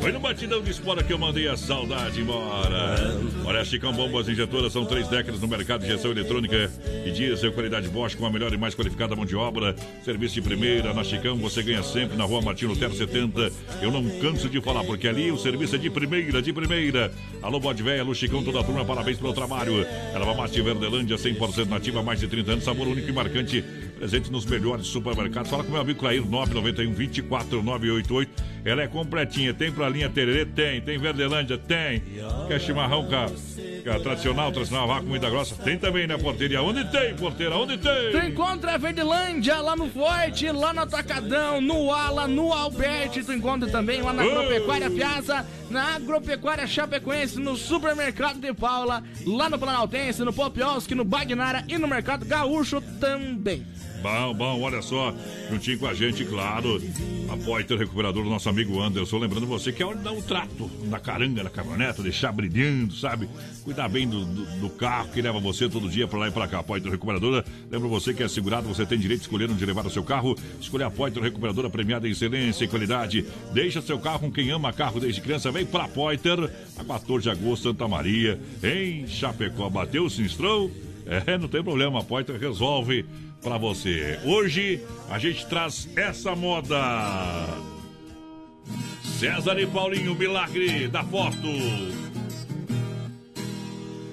[0.00, 2.96] Foi no batidão de espora que eu mandei a saudade embora.
[3.44, 6.70] Olha, Chicão Bombas Injetoras são três décadas no mercado de injeção eletrônica
[7.04, 9.74] e diesel, qualidade Bosch com a melhor e mais qualificada mão de obra.
[10.04, 10.94] Serviço de primeira.
[10.94, 13.50] Na Chicão você ganha sempre na rua Martino Lutero 70.
[13.82, 16.67] Eu não canso de falar, porque ali o serviço é de primeira, de primeira.
[17.42, 19.86] Alô, Bode Alô, Chicão, toda a turma, parabéns pelo trabalho.
[20.14, 23.64] Ela mate Verdelândia, 100% nativa, mais de 30 anos, sabor único e marcante.
[23.98, 25.50] Presente nos melhores supermercados.
[25.50, 28.44] Fala com meu amigo Clair, 991 24 988.
[28.64, 29.52] Ela é completinha.
[29.52, 30.46] Tem pra linha Tererê?
[30.46, 30.80] Tem.
[30.80, 31.58] Tem Verdelândia?
[31.58, 32.00] Tem.
[32.46, 35.56] Quer chimarrão com a, tradicional, tradicional vácuo, comida grossa?
[35.56, 36.62] Tem também, né, porteira?
[36.62, 37.56] Onde tem, porteira?
[37.56, 38.12] Onde tem?
[38.12, 43.24] Tu encontra a Verdelândia lá no Forte, lá no Atacadão, no Ala, no Alberti.
[43.24, 44.22] Tu encontra também lá na!
[44.22, 51.04] Agropecuária Piazza, na Agropecuária Chapecoense, no Supermercado de Paula, lá no Planaltense, no Popioski, no
[51.04, 53.66] Bagnara e no Mercado Gaúcho também.
[54.02, 55.12] Bom, bom, olha só,
[55.50, 56.80] juntinho com a gente, claro.
[57.28, 59.18] A Poiter Recuperador do nosso amigo Anderson.
[59.18, 62.94] Lembrando você que é hora de dar um trato na caranga da caminhoneta, deixar brilhando,
[62.94, 63.28] sabe?
[63.64, 66.46] Cuidar bem do, do, do carro que leva você todo dia pra lá e pra
[66.48, 66.60] cá.
[66.60, 67.44] A Poiter Recuperadora.
[67.70, 70.36] Lembra você que é segurado, você tem direito de escolher onde levar o seu carro.
[70.60, 73.26] Escolher a Poiter Recuperadora premiada em excelência e qualidade.
[73.52, 75.50] Deixa seu carro com quem ama carro desde criança.
[75.50, 76.38] Vem pra Poiter,
[76.78, 79.68] a 14 de agosto, Santa Maria, em Chapecó.
[79.68, 80.70] Bateu o Sinstrão?
[81.04, 83.04] É, não tem problema, a Poiter resolve
[83.42, 84.18] pra você.
[84.24, 86.78] Hoje a gente traz essa moda.
[89.18, 91.48] César e Paulinho, milagre da foto.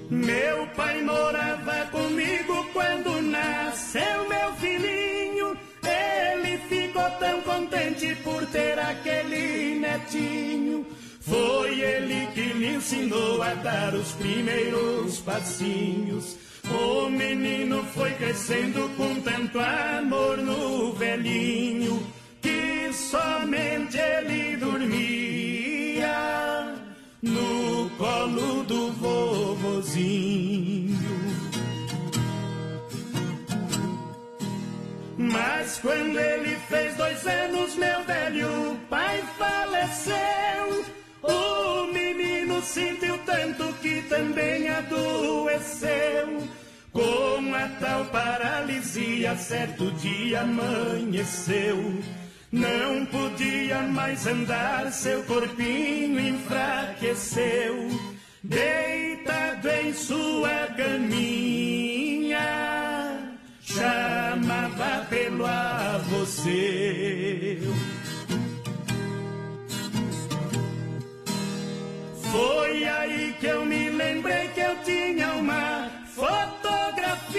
[0.09, 9.79] Meu pai morava comigo quando nasceu meu filhinho, ele ficou tão contente por ter aquele
[9.79, 10.85] netinho.
[11.19, 16.37] Foi ele que me ensinou a dar os primeiros passinhos.
[16.71, 22.01] O menino foi crescendo com tanto amor no velhinho
[22.41, 26.15] que somente ele dormia
[27.21, 30.35] no colo do vovozinho.
[35.17, 40.85] Mas quando ele fez dois anos, meu velho pai faleceu.
[41.23, 41.87] O
[42.55, 46.47] menino sentiu tanto que também adoeceu.
[46.91, 52.01] Com a tal paralisia, certo dia amanheceu.
[52.51, 57.89] Não podia mais andar, seu corpinho enfraqueceu.
[58.41, 62.39] Deitado em sua caminha,
[63.61, 67.34] chamava pelo avô seu.
[72.35, 77.33] Foi aí que eu me lembrei que eu tinha uma fotografia.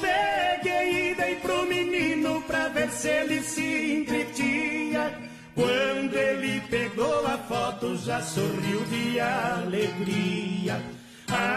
[0.00, 5.12] Peguei e dei pro menino pra ver se ele se entretia.
[5.54, 10.80] Quando ele pegou a foto, já sorriu de alegria.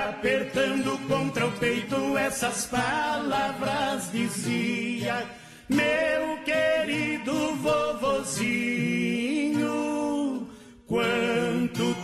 [0.09, 5.26] Apertando contra o peito essas palavras dizia:
[5.70, 8.89] Meu querido vovozinho,
[10.86, 11.95] quanto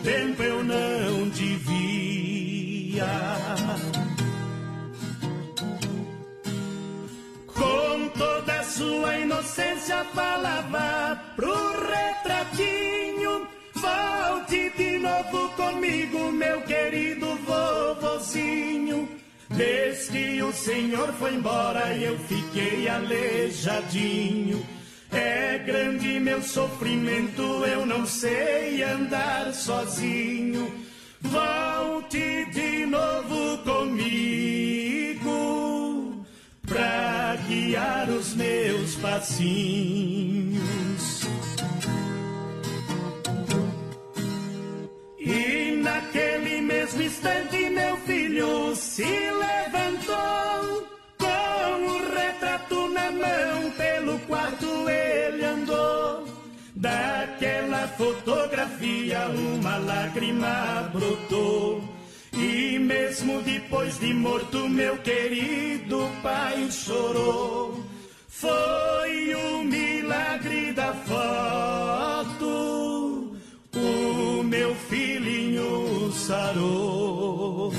[8.17, 11.53] toda sua inocência falava pro
[11.87, 13.47] retratinho.
[13.73, 19.09] Volte de novo comigo, meu querido vovozinho.
[19.49, 24.65] Desde que o senhor foi embora, eu fiquei aleijadinho.
[25.11, 30.73] É grande meu sofrimento, eu não sei andar sozinho.
[31.21, 34.35] Volte de novo comigo
[36.75, 40.61] pra guiar os meus passinhos.
[45.17, 50.85] E naquele mesmo instante meu filho se levantou
[51.17, 56.27] com o retrato na mão pelo quarto ele andou.
[56.75, 61.94] Daquela fotografia uma lágrima brotou.
[62.37, 67.83] E mesmo depois de morto, meu querido pai chorou.
[68.27, 72.45] Foi o milagre da foto,
[73.73, 77.71] o meu filhinho sarou.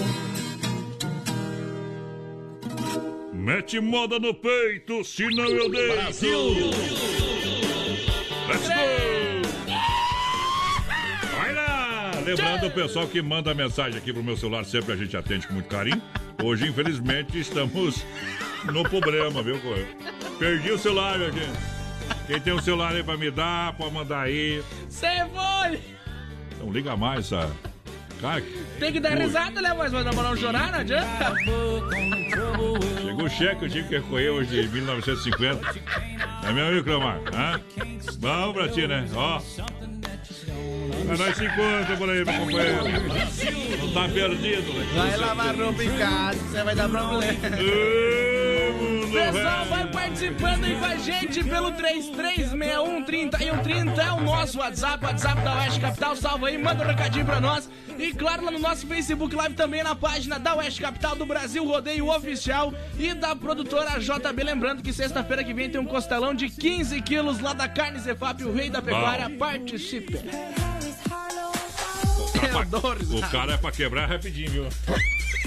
[3.34, 5.94] Mete moda no peito, senão eu deito.
[5.94, 6.70] Brasil.
[8.48, 9.35] Let's go!
[12.26, 15.54] Lembrando o pessoal que manda mensagem aqui pro meu celular, sempre a gente atende com
[15.54, 16.02] muito carinho.
[16.42, 18.04] Hoje, infelizmente, estamos
[18.64, 19.60] no problema, viu?
[20.36, 21.58] Perdi o celular, minha gente.
[22.26, 24.60] Quem tem um celular aí pra me dar, pode mandar aí.
[24.88, 25.80] Cê foi!
[26.58, 27.52] Não liga mais, sabe?
[28.20, 28.42] Cara,
[28.80, 31.34] Tem que dar risada, né, mas pra não chorar, não adianta.
[33.02, 35.60] Chegou o cheque, eu tive que recolher hoje de 1950.
[36.42, 37.20] É meu amigo, Cleomar?
[37.32, 37.60] Hã?
[38.18, 39.06] Vamos pra ti, né?
[39.14, 39.40] Ó.
[41.06, 42.84] Mas nós se encontra por aí, meu companheiro.
[43.78, 44.86] Não tá perdido, né?
[44.94, 47.34] Vai lavar roupa em casa, você vai dar problema.
[49.12, 53.98] Pessoal, vai participando aí com a gente pelo 3361-3130.
[53.98, 56.16] É o nosso WhatsApp, WhatsApp da Oeste Capital.
[56.16, 57.70] Salva aí, manda um recadinho pra nós.
[57.98, 61.64] E claro, lá no nosso Facebook Live também na página da Oeste Capital do Brasil
[61.64, 64.42] Rodeio Oficial e da produtora JB.
[64.42, 68.44] Lembrando que sexta-feira que vem tem um costelão de 15 quilos lá da Carne Zefap,
[68.44, 69.30] o rei da pecuária.
[69.30, 70.20] Participe.
[73.16, 74.66] O cara é pra quebrar rapidinho, viu?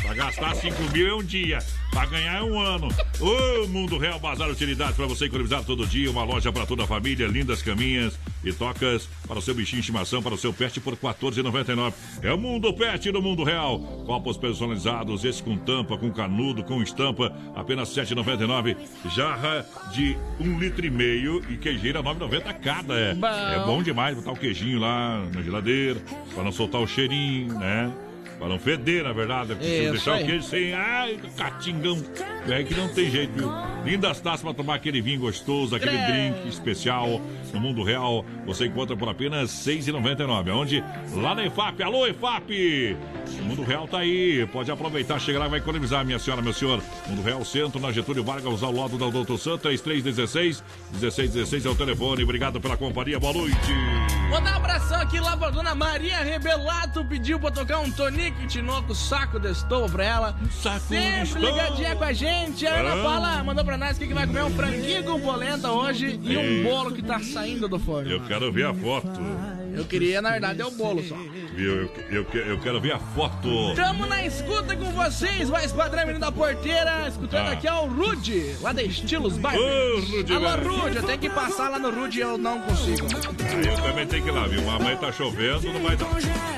[0.01, 1.59] Pra gastar 5 mil é um dia,
[1.91, 2.87] pra ganhar é um ano.
[3.19, 6.09] O Mundo Real Bazar Utilidades pra você economizar todo dia.
[6.09, 9.87] Uma loja pra toda a família, lindas caminhas e tocas para o seu bichinho de
[9.87, 11.93] estimação, para o seu pet por R$ 14,99.
[12.21, 13.79] É o Mundo Pet no Mundo Real.
[14.05, 18.77] Copos personalizados, esse com tampa, com canudo, com estampa, apenas R$ 7,99.
[19.15, 22.93] Jarra de um litro e meio e queijeira R$ 9,90 cada.
[22.93, 23.15] É
[23.55, 25.99] é bom demais botar o queijinho lá na geladeira,
[26.33, 27.91] para não soltar o cheirinho, né?
[28.39, 29.53] Para não feder, na verdade.
[29.59, 30.73] Se Isso deixar o queijo sem.
[30.73, 32.01] Ai, catingão.
[32.47, 33.51] É que não tem jeito, viu?
[33.83, 36.33] Lindas taças para tomar aquele vinho gostoso, aquele Credo.
[36.33, 37.21] drink especial.
[37.53, 40.49] No mundo real, você encontra por apenas R$ 6,99.
[40.53, 40.83] Onde?
[41.15, 41.83] Lá na EFAP.
[41.83, 42.95] Alô, EFAP!
[43.39, 44.47] O mundo real tá aí.
[44.51, 46.81] Pode aproveitar, chega lá e vai economizar, minha senhora, meu senhor.
[47.07, 51.75] Mundo Real Centro, na Getúlio Vargas, ao lado da Doutor Santa, 3316 1616 é o
[51.75, 52.23] telefone.
[52.23, 53.19] Obrigado pela companhia.
[53.19, 54.18] Boa noite.
[54.29, 58.93] Mandar um abração aqui lá pra dona Maria Rebelato, pediu pra tocar um Tonico Tinoco
[58.93, 60.35] saco de estovo pra ela.
[60.51, 62.65] saco Sempre ligadinha com a gente.
[62.67, 63.03] A Ana Ah.
[63.03, 66.63] Paula mandou pra nós que que vai comer um franguinho com polenta hoje e um
[66.63, 68.09] bolo que tá saindo do forno.
[68.09, 69.19] Eu quero ver a foto.
[69.79, 71.15] Eu queria, na verdade, é o bolo só.
[71.57, 73.73] Eu, eu, eu, que- eu quero ver a foto.
[73.75, 77.51] Tamo na escuta com vocês, mais padrão menino da porteira, escutando Ah.
[77.53, 79.59] aqui é o Rude, lá da Estilos Barbie.
[79.59, 80.49] Ô, Rude, Alô.
[80.81, 83.07] Rude, eu tenho que passar lá no Rude e eu não consigo.
[83.55, 84.69] Aí eu também tenho que ir lá, viu?
[84.69, 86.07] Amanhã tá chovendo, não vai dar.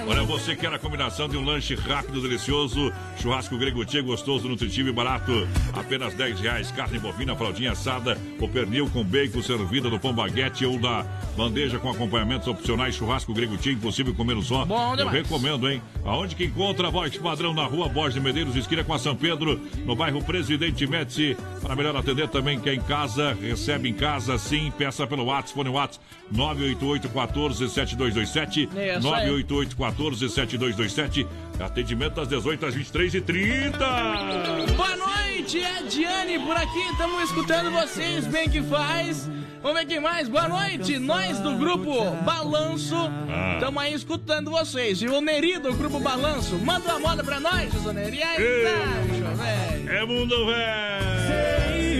[0.07, 2.91] Olha, você quer a combinação de um lanche rápido, delicioso,
[3.21, 5.47] churrasco grego tia, gostoso, nutritivo e barato.
[5.73, 10.65] Apenas 10 reais, carne bovina, fraldinha assada, o pernil com bacon servida no pão baguete
[10.65, 11.05] ou da
[11.37, 14.65] bandeja com acompanhamentos opcionais, churrasco grego tia, impossível comer um só.
[14.65, 15.17] Bom eu demais.
[15.17, 15.81] recomendo, hein?
[16.03, 19.15] Aonde que encontra a voz padrão na rua Borges de Medeiros, esquina com a São
[19.15, 21.37] Pedro, no bairro Presidente Médici.
[21.61, 25.53] Para melhor atender também quem é em casa, recebe em casa, sim, peça pelo WhatsApp,
[25.53, 29.01] fone WhatsApp 988 14 7227 Isso aí.
[29.01, 31.27] 988 14 7227
[31.59, 33.77] Atendimento das 18 às 23 e 30
[34.75, 39.29] Boa noite, é Diane por aqui, estamos escutando vocês, bem que faz.
[39.61, 40.27] Vamos ver quem mais.
[40.27, 42.95] Boa noite, nós do grupo Balanço,
[43.29, 43.53] Ah.
[43.55, 45.01] estamos aí escutando vocês.
[45.01, 48.17] E o Neri do grupo Balanço, manda uma moda pra nós, José Neri.
[48.17, 49.91] E aí, tá, velho?
[49.91, 51.90] É mundo velho!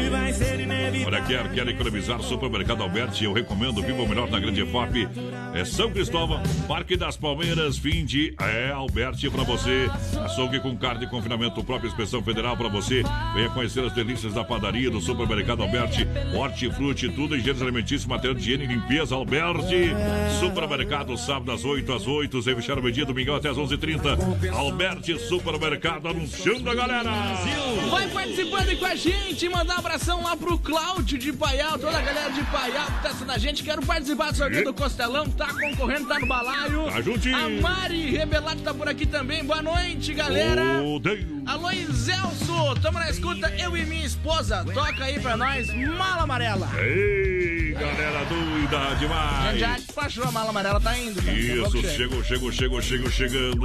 [1.05, 2.21] Olha, quer, quer economizar?
[2.21, 3.81] Supermercado Alberti, eu recomendo.
[3.81, 5.07] Viva o melhor na Grande FOP.
[5.53, 8.33] É São Cristóvão, Parque das Palmeiras, fim de.
[8.39, 9.89] É Alberti pra você.
[10.23, 13.03] Açougue com carne de confinamento, própria inspeção federal pra você.
[13.33, 16.07] Venha conhecer as delícias da padaria do Supermercado Alberti.
[16.33, 19.15] Hortifruti, tudo em gêneros alimentícios, material de higiene e limpeza.
[19.15, 19.91] Alberti.
[20.39, 22.41] Supermercado, sábado das 8 às 8.
[22.41, 24.51] Sem fechar o meio-dia, domingão até às 11h30.
[24.53, 27.11] Alberti Supermercado, anunciando a galera.
[27.89, 32.01] Vai participando com a gente, mandar um abração lá pro Cláudio de Paial, toda a
[32.01, 33.63] galera de Paial que tá assistindo a gente.
[33.63, 36.85] Quero participar do sorteio do Costelão, tá concorrendo, tá no balaio.
[36.85, 37.35] Tá juntinho.
[37.35, 39.43] A Mari Rebelato tá por aqui também.
[39.43, 40.81] Boa noite, galera.
[40.83, 41.40] Odeio.
[41.51, 44.63] Alô, Zelso, tamo na escuta, eu e minha esposa.
[44.73, 46.69] Toca aí pra nós, Mala Amarela.
[46.79, 49.59] Ei, galera doida demais.
[49.59, 51.21] Já despachou a Mala Amarela, tá indo.
[51.21, 51.37] cara.
[51.37, 53.61] Isso, chegou, chegou, chegou, chegou, chegando.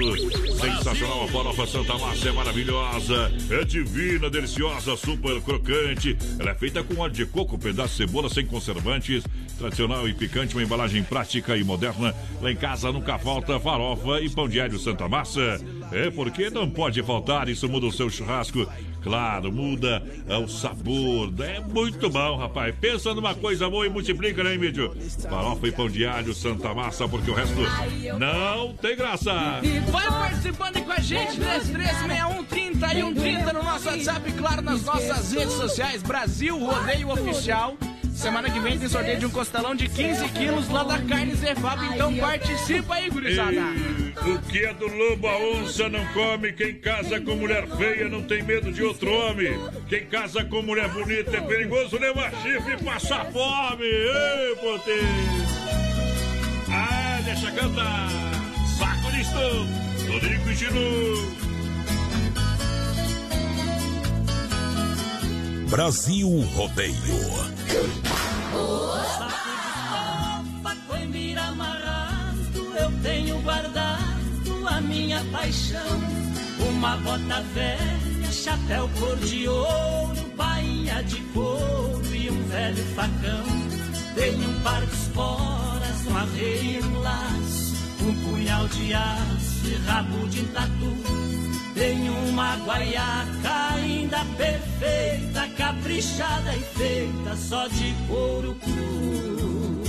[0.60, 3.32] Sensacional, a farofa Santa Massa é maravilhosa.
[3.50, 6.18] É divina, deliciosa, super crocante.
[6.40, 9.22] Ela é feita com óleo de coco, pedaço de cebola sem conservantes.
[9.58, 12.12] Tradicional e picante, uma embalagem prática e moderna.
[12.42, 15.60] Lá em casa nunca falta farofa e pão de alho Santa Massa.
[15.92, 18.66] É porque não pode faltar, isso muda o seu churrasco.
[19.02, 21.32] Claro, muda é, o sabor.
[21.40, 22.74] É muito bom, rapaz.
[22.80, 24.92] Pensa numa coisa boa e multiplica, né, Mídio?
[25.30, 27.54] Farofa e pão de alho, Santa Massa, porque o resto
[28.18, 29.32] não tem graça.
[29.90, 36.58] Vai participando com a gente, 3361-3130 no nosso WhatsApp, claro, nas nossas redes sociais, Brasil
[36.58, 37.76] Rodeio Oficial.
[38.16, 41.84] Semana que vem tem sorteio de um costelão de 15 quilos lá da Carne Zefab,
[41.94, 43.60] então participa aí, gurizada.
[44.26, 46.50] O que é do lobo, a onça não come.
[46.52, 49.52] Quem casa com mulher feia não tem medo de outro homem.
[49.86, 53.84] Quem casa com mulher bonita é perigoso levar chifre e passar fome.
[53.84, 55.76] Ei, potência.
[56.70, 58.08] Ah, deixa cantar.
[58.78, 59.66] Saco de estouro.
[60.10, 61.55] Rodrigo e
[65.68, 66.94] Brasil Rodeio.
[72.78, 75.80] Eu tenho guardado a minha paixão.
[76.68, 83.44] Uma bota velha, chapéu cor de ouro, bainha de couro e um velho facão.
[84.14, 90.28] Tenho um par de esporas, um arreio um laço, um punhal de aço e rabo
[90.28, 91.45] de tatu.
[91.76, 99.82] Tenho uma guaiaca ainda perfeita, caprichada e feita só de couro cru.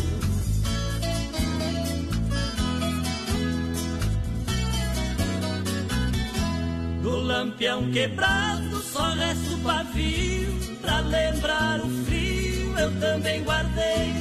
[7.01, 14.11] Do lampião quebrado só resta o pavio Pra lembrar o frio eu também guardei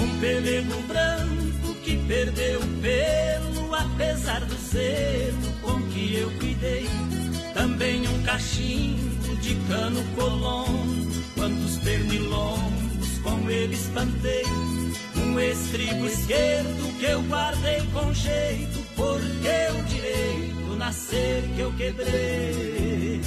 [0.00, 6.88] Um pelego branco que perdeu o pelo Apesar do zelo com que eu cuidei
[7.54, 14.44] Também um cachimbo de cano colono Quantos pernilongos com ele espantei
[15.16, 23.20] Um estribo esquerdo que eu guardei com jeito Porque o direito nascer que eu quebrei.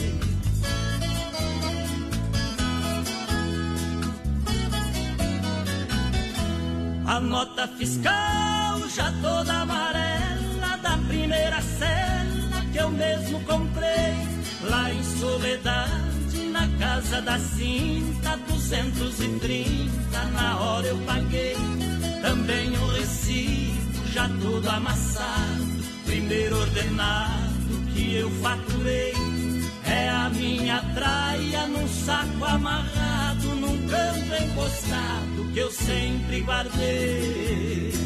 [7.05, 10.30] A nota fiscal já toda amarela
[11.11, 14.15] primeira cela que eu mesmo comprei
[14.63, 21.55] lá em Soledade, na casa da cinta, 230 na hora eu paguei.
[22.21, 29.13] Também o recibo já todo amassado, primeiro ordenado que eu faturei.
[29.85, 38.00] É a minha traia num saco amarrado, num canto encostado que eu sempre guardei.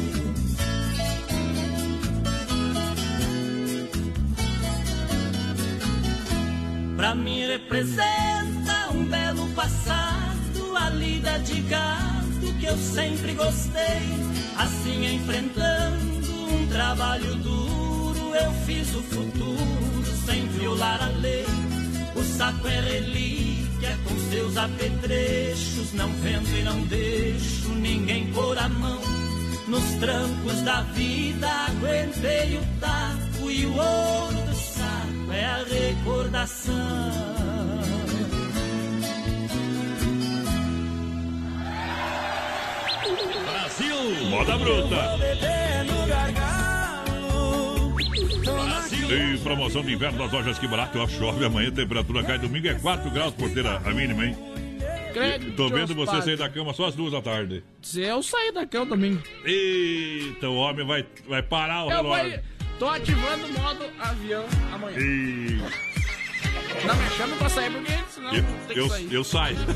[6.96, 14.00] Pra mim representa um belo passado, a lida de gado que eu sempre gostei.
[14.56, 21.44] Assim enfrentando um trabalho duro, eu fiz o futuro sem violar a lei.
[22.14, 28.70] O saco é relíquia com seus apetrechos, não vendo e não deixo ninguém pôr a
[28.70, 29.02] mão.
[29.68, 34.45] Nos trancos da vida aguentei o taco e o ouro
[35.36, 36.74] é a recordação.
[43.44, 43.96] Brasil!
[44.30, 45.16] Moda bruta!
[49.08, 52.74] E promoção de inverno das lojas que barato, ó, chove amanhã, temperatura cai domingo, é
[52.74, 54.36] 4 graus por ter a, mínima, hein?
[55.12, 56.24] Credo, Tô vendo você Padre.
[56.24, 57.62] sair da cama só às duas da tarde.
[57.80, 59.22] Se eu sair da cama domingo.
[59.44, 62.40] Eita, o homem vai, vai parar o Eu relógio.
[62.78, 64.98] Tô ativando o modo avião amanhã.
[64.98, 65.60] E...
[66.86, 69.12] Não me chama pra sair porque senão Eu, tem eu, sair.
[69.12, 69.56] eu saio.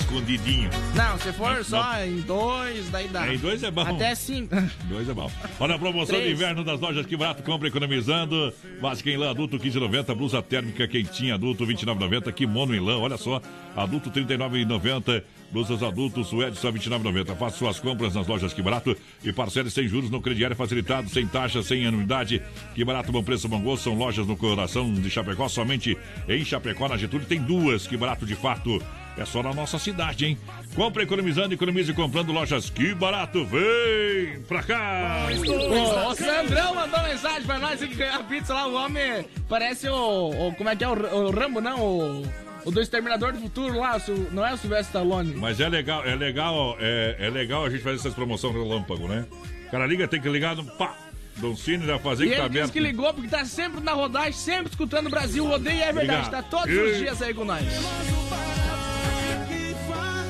[0.00, 0.70] Escondidinho.
[0.94, 3.26] Não, se for Não, só em dois, daí dá.
[3.26, 3.82] É, em dois é bom.
[3.82, 4.54] Até cinco.
[4.88, 5.30] Dois é bom.
[5.58, 6.32] Olha a promoção de Três.
[6.32, 7.42] inverno das lojas Que Barato.
[7.42, 8.52] Compra economizando.
[8.80, 10.14] Básica em lã adulto 15,90.
[10.14, 12.32] Blusa térmica quentinha adulto 29,90.
[12.32, 13.42] Kimono em lã, olha só.
[13.76, 15.22] Adulto 39,90.
[15.50, 17.36] Blusas adultos suede só 29,90.
[17.36, 21.26] Faça suas compras nas lojas Que Barato e parcele sem juros no crediário facilitado, sem
[21.26, 22.42] taxa, sem anuidade.
[22.74, 23.84] Que Barato, bom preço, bom gosto.
[23.84, 25.96] São lojas no coração de Chapecó, somente
[26.28, 27.26] em Chapecó, na Getúlio.
[27.26, 28.82] Tem duas Que Barato de fato.
[29.18, 30.38] É só na nossa cidade, hein?
[30.74, 33.46] Compre economizando, economize comprando lojas Que Barato.
[33.46, 35.26] Vem pra cá!
[35.30, 38.66] Ô, o Sandrão mandou mensagem pra nós que ganhou a pizza lá.
[38.66, 40.48] O homem parece o.
[40.48, 40.88] o- como é que é?
[40.88, 41.80] O, o Rambo, não?
[41.80, 42.26] O,
[42.66, 43.96] o do Exterminador do Futuro lá.
[44.32, 45.34] não é o Silvestre Stallone.
[45.36, 49.24] Mas é legal, é legal, é, é legal a gente fazer essas promoções relâmpago, né?
[49.68, 50.94] O cara liga, tem que ligar no pá.
[51.38, 52.72] Vai fazer E que tá aberto.
[52.72, 55.76] que ligou porque tá sempre na rodagem, sempre escutando o Brasil Rodeio.
[55.76, 56.30] E é verdade, Obrigado.
[56.30, 57.62] tá todos E- os dias aí com nós.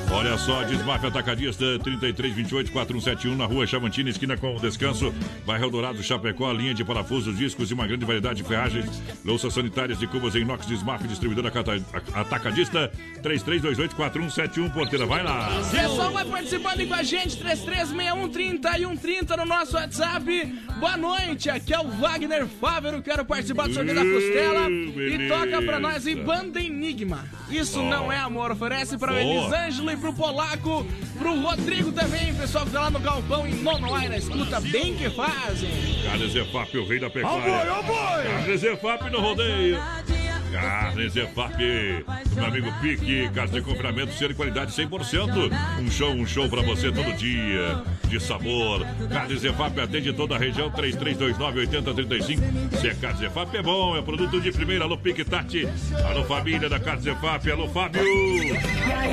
[0.09, 5.13] Olha só, Desmaf Atacadista 3328 4171 na rua Chavantina, esquina com o Descanso,
[5.45, 9.99] bairro Dourado, Chapecó, linha de parafusos, discos e uma grande variedade de ferragens, louças sanitárias
[9.99, 11.49] de cubas em inox Desmaf, distribuidora
[12.13, 15.49] Atacadista 3328 4171 porteira, vai lá.
[15.69, 20.59] Pessoal vai participando com a gente, 336130 e 130 no nosso WhatsApp.
[20.79, 24.69] Boa noite, aqui é o Wagner Fávero, quero participar do sorteio da costela.
[24.69, 25.35] E beleza.
[25.35, 27.25] toca pra nós aí Banda Enigma.
[27.49, 27.89] Isso Ó.
[27.89, 29.21] não é amor, oferece pra Boa.
[29.21, 30.85] Elisângelo e pro Polaco,
[31.17, 35.09] pro Rodrigo também, pessoal que tá lá no Galpão em Nonoai, na escuta, bem que
[35.09, 35.69] fazem.
[36.03, 37.73] Carne Zefap, o rei da pecuária.
[37.73, 38.23] Ó boi, ó boi!
[38.23, 39.79] Carne Zefap no rodeio.
[40.51, 45.51] Carne Zefap, do meu amigo Pique, carne de confinamento, ser de qualidade 100%.
[45.81, 48.85] Um show, um show pra você todo dia, de sabor.
[49.09, 52.77] Carne Zefap atende toda a região, 3329-8035.
[52.79, 54.85] Se é Carne Zefap é bom, é produto de primeira.
[54.85, 55.67] Alô, Pique Tati.
[56.09, 57.51] Alô, família da Carne Zefap.
[57.51, 58.01] Alô, Fábio.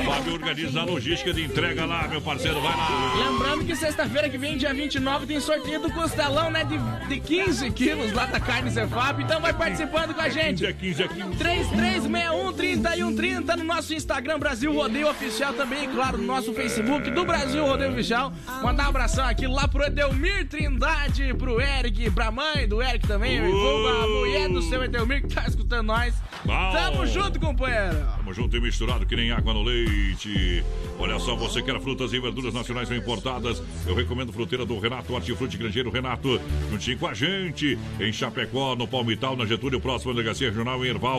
[0.04, 3.30] Fábio organiza a logística de entrega lá, meu parceiro, vai lá.
[3.30, 6.64] Lembrando que sexta-feira que vem, dia 29, tem sorteio do costelão, né?
[6.64, 6.78] De,
[7.08, 9.22] de 15 quilos lá da carne Cefap.
[9.22, 10.72] Então vai participando com a gente.
[10.72, 16.24] 15 a 15 3361 3130 no nosso Instagram Brasil Rodeio Oficial também, e claro, no
[16.24, 18.32] nosso Facebook do Brasil Rodeio Oficial.
[18.62, 23.36] Mandar um abração aqui lá pro Edelmir Trindade, pro Eric, pra mãe do Eric também,
[23.36, 26.14] e a mulher do seu Edelmir que tá escutando nós.
[26.44, 26.72] Bom.
[26.72, 27.96] Tamo junto, companheiro.
[28.16, 30.64] Tamo junto e misturado que nem água no leite.
[30.98, 33.62] Olha só, você quer frutas e verduras nacionais ou importadas?
[33.86, 36.40] Eu recomendo fruteira do Renato Hortifruti Grangeiro Renato,
[36.70, 40.88] juntinho com a gente, em Chapecó, no Palmital, na Getúlio, próximo à Delegacia Regional em
[40.88, 41.13] Erval.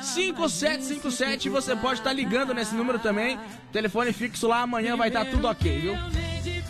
[0.00, 1.50] 999615757.
[1.50, 3.38] Você pode estar ligando nesse número também.
[3.72, 5.94] Telefone fixo lá, amanhã vai estar tudo ok, viu?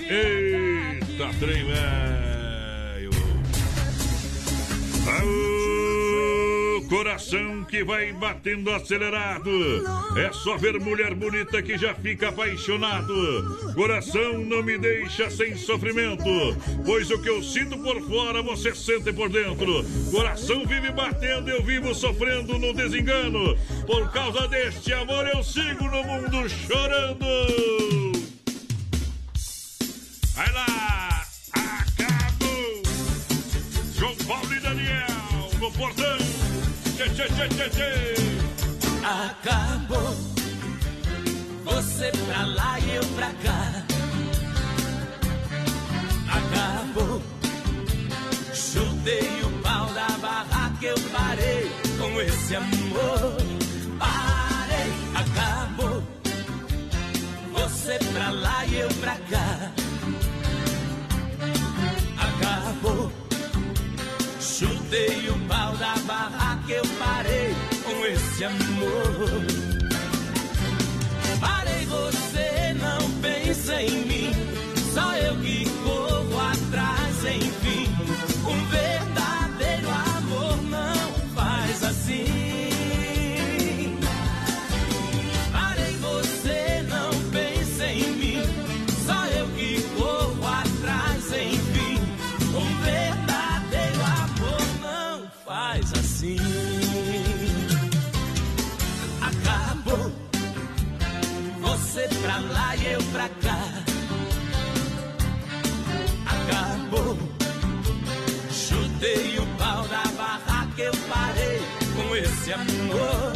[0.09, 3.11] Eita, trem velho.
[6.91, 9.49] Coração que vai batendo acelerado.
[10.19, 13.73] É só ver mulher bonita que já fica apaixonado.
[13.75, 16.25] Coração não me deixa sem sofrimento,
[16.85, 19.85] pois o que eu sinto por fora você sente por dentro.
[20.11, 23.57] Coração vive batendo, eu vivo sofrendo no desengano.
[23.87, 27.25] Por causa deste amor eu sigo no mundo chorando.
[30.35, 31.25] Vai lá!
[31.53, 32.83] Acabou!
[33.97, 35.07] João Paulo e Daniel
[35.61, 36.20] no portão!
[39.03, 40.15] Acabou.
[41.65, 43.85] Você pra lá e eu pra cá.
[46.29, 47.23] Acabou.
[48.53, 53.37] Chutei o pau da barraca, eu parei com esse amor.
[53.99, 56.03] Parei, acabou.
[57.55, 59.80] Você pra lá e eu pra cá.
[64.91, 67.55] Chutei o pau da barraca, eu parei
[67.85, 69.45] com esse amor.
[71.39, 74.20] Parei, você não pensa em mim.
[112.53, 113.33] Amor.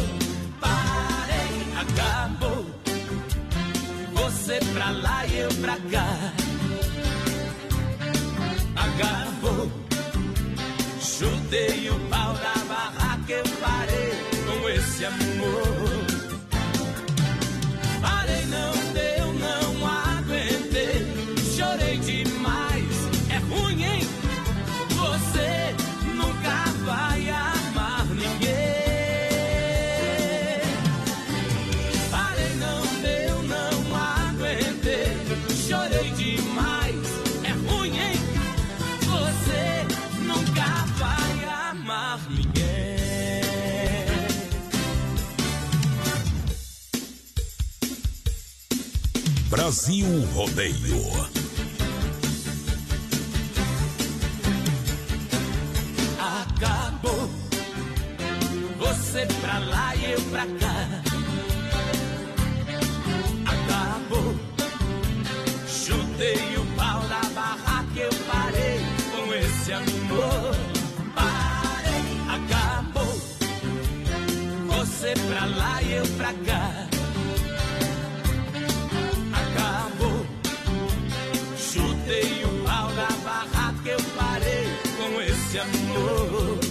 [0.60, 2.66] Parei, acabou.
[4.14, 6.32] Você pra lá e eu pra cá.
[8.76, 9.70] Acabou.
[11.00, 14.12] Chutei o pau da barraca, eu parei
[14.46, 16.03] com esse amor.
[49.64, 51.00] Brasil Rodeio.
[56.20, 57.30] Acabou.
[58.78, 61.02] Você pra lá e eu pra cá.
[63.46, 64.34] Acabou.
[65.66, 68.80] Chutei o pau da barraca, eu parei
[69.12, 70.54] com esse amor.
[71.14, 73.18] Parei, acabou.
[74.76, 76.73] Você pra lá e eu pra cá.
[85.56, 86.63] Amor.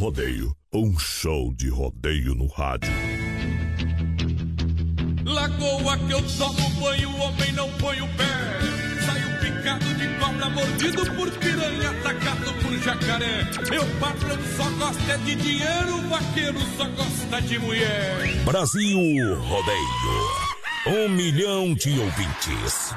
[0.00, 0.56] Rodeio.
[0.72, 2.90] Um show de rodeio no rádio.
[5.26, 8.24] Lagoa que eu tomo banho, o homem não põe o pé.
[9.04, 13.44] Saio picado de cobra, mordido por piranha, atacado por jacaré.
[13.68, 18.42] Meu patrão só gosta de dinheiro, o vaqueiro só gosta de mulher.
[18.46, 20.50] Brasil Rodeio.
[20.86, 22.94] Um milhão de ouvintes.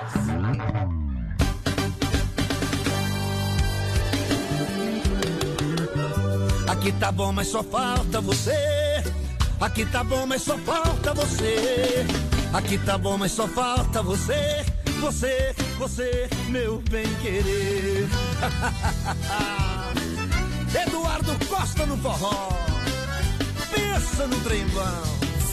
[6.83, 8.51] Aqui tá bom, mas só falta você.
[9.61, 12.05] Aqui tá bom, mas só falta você.
[12.51, 14.65] Aqui tá bom, mas só falta você.
[14.99, 18.05] Você, você, meu bem querer.
[20.85, 22.49] Eduardo Costa no forró.
[23.73, 25.03] Pensa no trembão.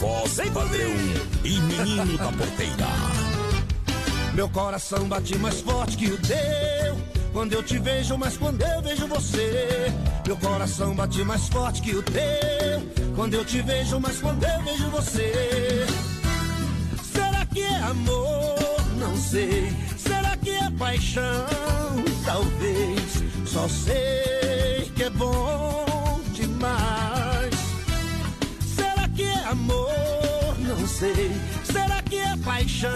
[0.01, 0.97] Voz padrão
[1.45, 2.89] e menino da porteira.
[4.35, 6.90] Meu coração bate mais forte que o teu.
[7.33, 9.93] Quando eu te vejo, mas quando eu vejo você.
[10.27, 13.15] Meu coração bate mais forte que o teu.
[13.15, 15.87] Quando eu te vejo, mas quando eu vejo você.
[17.13, 18.57] Será que é amor?
[18.99, 19.73] Não sei.
[19.97, 21.47] Será que é paixão?
[22.25, 23.23] Talvez.
[23.47, 27.55] Só sei que é bom demais.
[28.75, 30.57] Será que é amor?
[30.59, 31.31] Não sei.
[31.65, 32.91] Será que é paixão?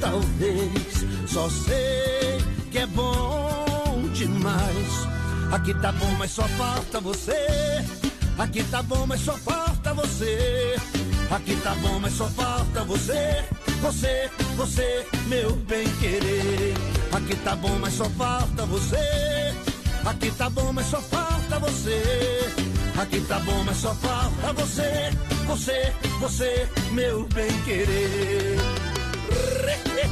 [0.00, 1.06] Talvez.
[1.28, 5.06] Só sei é bom demais.
[5.52, 7.32] Aqui tá bom, mas só falta você.
[8.38, 10.76] Aqui tá bom, mas só falta você.
[11.30, 13.44] Aqui tá bom, mas só falta você.
[13.80, 16.74] Você, você, meu bem querer.
[17.12, 19.54] Aqui tá bom, mas só falta você.
[20.04, 22.02] Aqui tá bom, mas só falta você.
[22.98, 25.10] Aqui tá bom, mas só falta você.
[25.46, 28.56] Você, você, meu bem querer.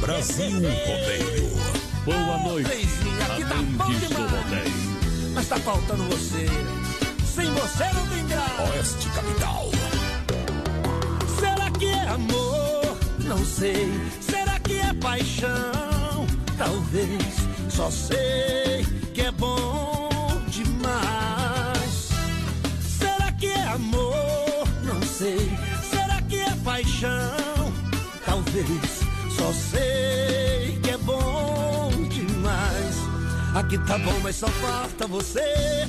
[0.05, 1.44] Brasil Rodeio.
[2.05, 2.67] Boa noite.
[2.67, 4.73] Reizinho, aqui tá bom demais.
[5.33, 6.45] Mas tá faltando você.
[7.25, 8.61] Sem você não tem graça.
[8.61, 9.71] Oeste Capital.
[11.39, 12.97] Será que é amor?
[13.23, 13.89] Não sei.
[14.21, 16.27] Será que é paixão?
[16.59, 17.23] Talvez.
[17.69, 20.07] Só sei que é bom
[20.47, 22.09] demais.
[22.99, 24.67] Será que é amor?
[24.83, 25.51] Não sei.
[25.89, 27.73] Será que é paixão?
[28.23, 28.99] Talvez.
[29.35, 31.84] Só sei que é bom.
[33.55, 35.87] Aqui tá bom, mas só falta você.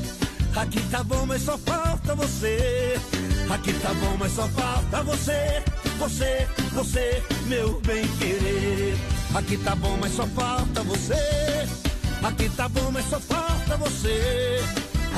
[0.55, 2.95] Aqui tá bom, mas só falta você.
[3.51, 5.65] Aqui tá bom, mas só falta você.
[5.99, 8.97] Você, você, meu bem querer.
[9.35, 11.67] Aqui tá bom, mas só falta você.
[12.23, 14.63] Aqui tá bom, mas só falta você.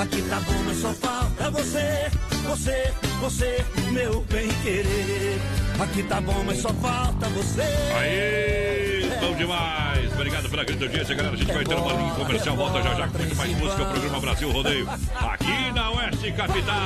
[0.01, 2.11] Aqui tá bom, mas só falta você.
[2.49, 5.39] Você, você, meu bem querer.
[5.79, 7.61] Aqui tá bom, mas só falta você.
[7.95, 9.98] Aê, bom demais.
[10.19, 11.36] Obrigado pela grande audiência, galera.
[11.36, 12.57] A gente vai ter uma linha comercial.
[12.57, 13.82] Volta já já com muito mais música.
[13.85, 14.89] O programa Brasil Rodeio.
[14.90, 16.77] Aqui na Oeste Capital.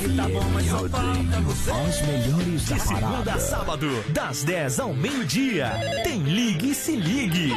[0.00, 0.06] Os
[2.06, 5.72] melhores da De segunda a sábado, das 10 ao meio-dia.
[6.04, 7.52] Tem Ligue e Se Ligue.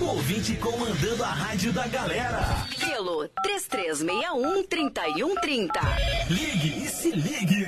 [0.00, 2.66] O ouvinte comandando a rádio da galera.
[2.80, 5.68] Pelo 3361-3130.
[6.30, 7.66] Ligue e Se Ligue.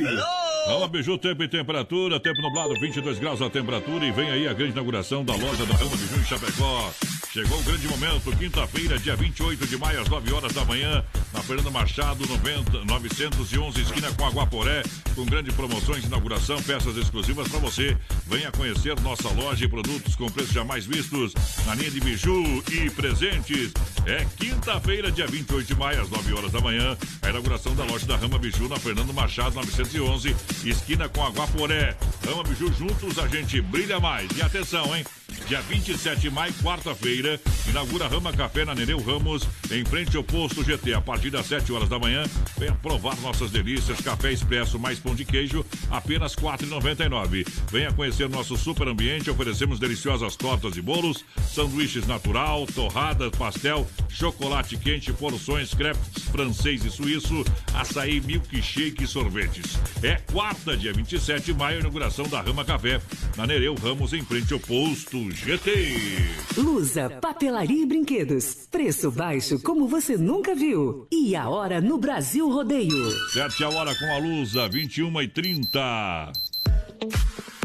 [0.70, 4.52] Alô, Biju, tempo e temperatura, tempo nublado, 22 graus a temperatura e vem aí a
[4.52, 6.92] grande inauguração da loja da Rama Biju em Chapecó.
[7.32, 11.40] Chegou o grande momento, quinta-feira, dia 28 de maio, às 9 horas da manhã, na
[11.42, 14.82] Fernanda Machado, 90, 911, esquina com Aguaporé,
[15.14, 17.96] com grande promoções, inauguração, peças exclusivas para você.
[18.26, 21.32] Venha conhecer nossa loja e produtos com preços jamais vistos
[21.66, 23.72] na linha de biju e presentes.
[24.06, 28.06] É quinta-feira, dia 28 de maio, às 9 horas da manhã, a inauguração da loja
[28.06, 30.34] da Rama Biju na Fernando Machado, 911,
[30.68, 31.96] esquina com Aguaporé.
[32.26, 34.30] Rama Biju juntos, a gente brilha mais.
[34.36, 35.04] E atenção, hein?
[35.46, 40.62] Dia 27 de maio, quarta-feira, inaugura Rama Café na Nereu Ramos, em frente ao posto
[40.62, 40.94] GT.
[40.94, 42.24] A partir das 7 horas da manhã,
[42.58, 44.00] venha provar nossas delícias.
[44.00, 47.46] Café expresso mais pão de queijo, apenas R$ 4,99.
[47.70, 49.30] Venha conhecer nosso super ambiente.
[49.30, 56.90] Oferecemos deliciosas tortas e bolos, sanduíches natural, torradas, pastel, chocolate quente, porções, crepes francês e
[56.90, 59.78] suíço, açaí, milkshake e sorvetes.
[60.02, 62.98] É quarta, dia 27 de maio, inauguração da Rama Café,
[63.36, 65.70] na Nereu Ramos, em frente ao posto GT.
[66.56, 68.66] Lusa, papelaria e brinquedos.
[68.70, 71.06] Preço baixo como você nunca viu.
[71.12, 73.10] E a hora no Brasil Rodeio.
[73.34, 76.32] Sete a hora com a Lusa, 21 e 30.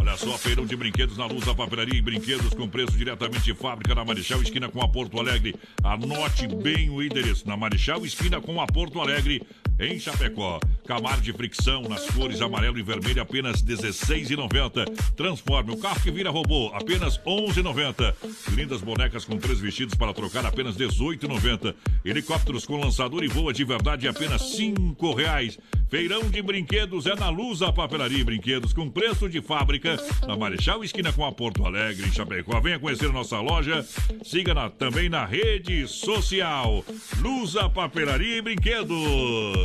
[0.02, 3.56] Olha só, feirão de brinquedos na Luz da Papelaria e Brinquedos com preço diretamente de
[3.56, 5.56] fábrica na Marechal, esquina com a Porto Alegre.
[5.84, 9.42] Anote bem o endereço, na Marechal, esquina com a Porto Alegre,
[9.80, 10.60] em Chapecó.
[10.86, 14.86] Camaro de fricção nas cores amarelo e vermelho, apenas R$16,90.
[15.16, 18.14] Transforme o carro que vira robô, apenas R$11,90.
[18.54, 21.74] Lindas bonecas com três vestidos para trocar, apenas R$18,90.
[22.04, 25.58] Helicópteros com lançador e voa de verdade, apenas R$5,00.
[25.90, 29.98] Feirão de brinquedos é na Lusa Papelaria e Brinquedos, com preço de fábrica,
[30.28, 32.60] na Marechal Esquina com a Porto Alegre, em Chapecó.
[32.60, 33.86] Venha conhecer nossa loja.
[34.24, 36.84] Siga na, também na rede social.
[37.20, 39.65] Lusa Papelaria e Brinquedos.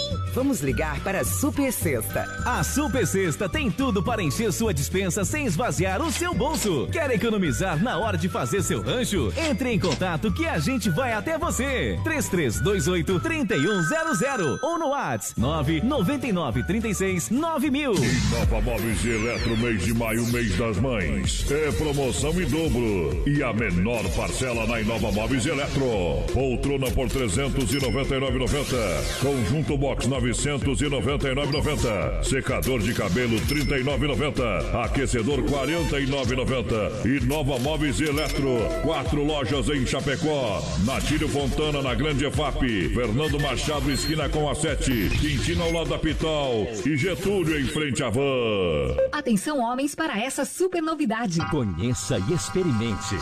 [0.33, 2.25] Vamos ligar para a Super Sexta.
[2.45, 6.87] A Super Sexta tem tudo para encher sua dispensa sem esvaziar o seu bolso.
[6.89, 9.33] Quer economizar na hora de fazer seu rancho?
[9.35, 11.99] Entre em contato que a gente vai até você.
[12.05, 17.93] 3328 3100 ou no WhatsApp 999 36 9000.
[18.31, 21.45] Nova Móveis e Eletro, mês de maio, mês das mães.
[21.51, 23.21] É promoção em dobro.
[23.27, 26.23] E a menor parcela na Inova Móveis e Eletro.
[26.33, 29.19] Poltrona por 399,90.
[29.19, 32.23] Conjunto box 999,90.
[32.23, 34.85] Secador de cabelo 39,90.
[34.85, 37.05] Aquecedor 49,90.
[37.05, 38.59] E Nova Móveis e Eletro.
[38.83, 40.61] Quatro lojas em Chapecó.
[40.85, 42.89] Natílio Fontana na Grande EFAP.
[42.93, 45.09] Fernando Machado esquina com a 7.
[45.19, 46.67] Quintino ao lado da Pitol.
[46.85, 48.95] E Getúlio em frente à van.
[49.11, 51.39] Atenção, homens, para essa super novidade.
[51.49, 53.15] Conheça e experimente.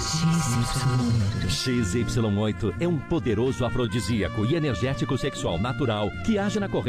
[1.47, 6.88] XY8 é um poderoso afrodisíaco e energético sexual natural que age na corrente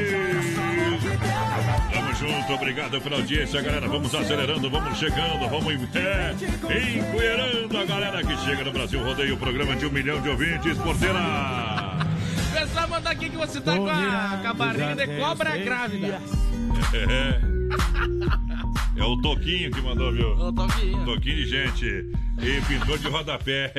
[2.21, 3.87] junto, obrigado pela audiência, galera.
[3.87, 6.35] Vamos acelerando, vamos chegando, vamos é,
[6.99, 11.19] empoeirando a galera que chega no Brasil Rodeio, programa de um milhão de ouvintes, porteira.
[12.53, 16.21] Pessoal, manda aqui que você tá com a, com a barriga de cobra grávida.
[16.93, 17.41] É.
[18.95, 20.29] É o Toquinho que mandou, viu?
[20.33, 21.05] O Toquinho.
[21.05, 21.85] Toquinho de gente.
[22.41, 23.71] E pintor de rodapé.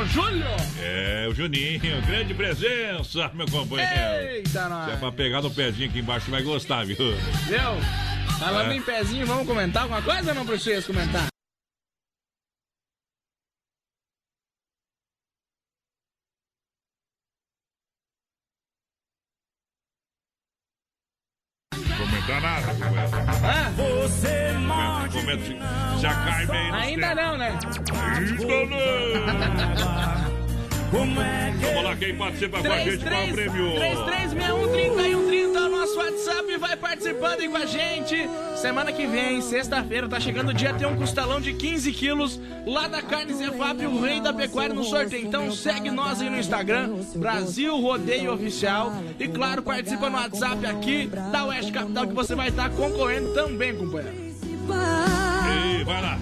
[0.00, 0.44] Ô, Júlio!
[0.80, 1.80] É, o Juninho.
[2.06, 3.92] Grande presença, meu companheiro.
[4.32, 4.86] Eita, nós.
[4.86, 6.96] Se é pra pegar no pezinho aqui embaixo, vai gostar, viu?
[6.96, 8.36] Viu?
[8.38, 8.76] Falando É.
[8.76, 11.26] em pezinho, vamos comentar alguma coisa ou não precisa comentar?
[22.28, 23.10] Nada, companheiro.
[23.76, 24.52] Você
[25.12, 25.98] comenta.
[26.00, 27.58] Já cai bem no Ainda não, né?
[28.16, 30.36] Ainda não.
[30.90, 33.72] Vamos lá, quem participa com a gente, qual é o prêmio?
[33.74, 38.28] 3361-3130 é o nosso WhatsApp, vai participando aí com a gente.
[38.56, 42.88] Semana que vem, sexta-feira, tá chegando o dia, tem um costelão de 15 quilos lá
[42.88, 45.26] da Carne Zefap, o rei da pecuária no sorteio.
[45.26, 48.92] Então segue nós aí no Instagram, Brasil Rodeio Oficial.
[49.18, 53.76] E claro, participa no WhatsApp aqui da Oeste Capital que você vai estar concorrendo também,
[53.76, 54.16] companheiro.
[54.16, 56.18] E vai lá.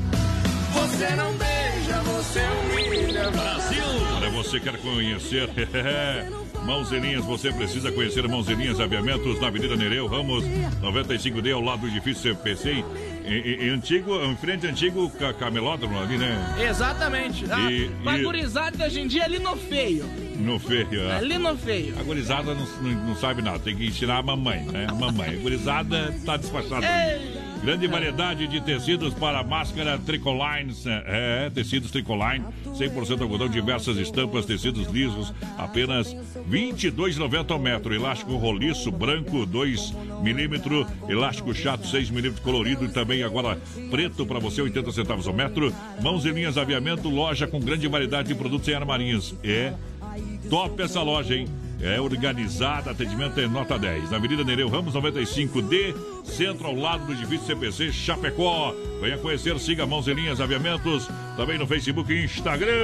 [0.72, 3.30] Você não beija, você humilha.
[3.30, 3.84] Brasil!
[4.18, 5.48] Para você que quer conhecer
[6.64, 10.44] Mãos Linhas, você precisa conhecer Mãos Linhas Aviamentos na Avenida Nereu Ramos,
[10.82, 12.82] 95D, ao lado do edifício CPC,
[13.26, 16.56] em, em, antigo, em frente ao antigo ca- camelódromo ali, né?
[16.66, 17.44] Exatamente.
[17.50, 20.04] Ah, E- e- gurizada hoje em dia ali no feio.
[20.36, 21.06] No feio.
[21.06, 21.12] ó.
[21.16, 21.98] Ali no feio.
[21.98, 24.86] A gurizada não, não, não sabe nada, tem que ensinar a mamãe, né?
[24.88, 25.34] A mamãe.
[25.34, 26.86] A gurizada tá despachada.
[26.86, 27.53] Ei!
[27.64, 30.74] Grande variedade de tecidos para máscara Tricoline.
[31.06, 36.20] É, tecidos Tricoline, 100% algodão, diversas estampas, tecidos lisos, apenas R$
[36.50, 37.94] 22,90 ao metro.
[37.94, 40.86] Elástico roliço branco, 2 milímetros.
[41.08, 43.58] Elástico chato, 6 milímetros colorido e também agora
[43.90, 45.72] preto para você, 80 centavos ao metro.
[46.02, 49.34] Mãos e linhas aviamento, loja com grande variedade de produtos em armarinhos.
[49.42, 49.72] É
[50.50, 51.48] Top essa loja, hein?
[51.80, 54.10] É organizada, atendimento é nota 10.
[54.10, 55.94] Na Avenida Nereu Ramos 95D,
[56.24, 58.74] centro ao lado do edifício CPC Chapecó.
[59.00, 62.74] Venha conhecer, siga Mãos e Linhas Aviamentos, também no Facebook e Instagram.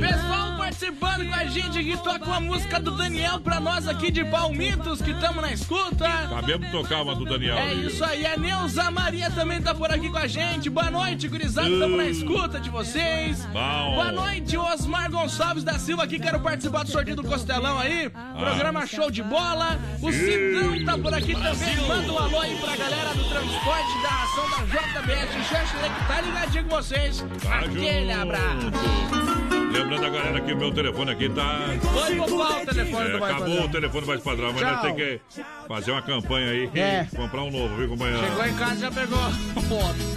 [0.00, 4.24] Pessoal participando com a gente que toca uma música do Daniel pra nós aqui de
[4.24, 6.08] Palmitos, que estamos na escuta.
[6.08, 7.56] Acabemos de tocar uma do Daniel.
[7.56, 10.68] É isso aí, a Neuza Maria também tá por aqui com a gente.
[10.68, 13.44] Boa noite, gurizada, estamos na escuta de vocês.
[13.46, 13.94] Bom.
[13.94, 18.10] Boa noite, Osmar Gonçalves da Silva aqui, quero participar do sorteio do Costelão aí.
[18.36, 19.78] Programa show de bola.
[20.02, 21.76] O Cidão tá por aqui também.
[21.86, 26.20] Manda um alô aí pra galera do transporte da ação da JBS Xanxerê que tá
[26.20, 27.24] ligadinho com vocês.
[27.40, 29.55] Tá Aquele abraço.
[29.72, 31.60] Lembrando a galera que o meu telefone aqui tá.
[31.82, 33.64] Foi qual o telefone É, acabou padrão?
[33.64, 34.72] o telefone mais padrão, mas Tchau.
[34.72, 35.20] nós temos que
[35.68, 37.08] fazer uma campanha aí e É.
[37.14, 38.22] comprar um novo, viu, companheiro?
[38.24, 39.18] Chegou em casa e já pegou.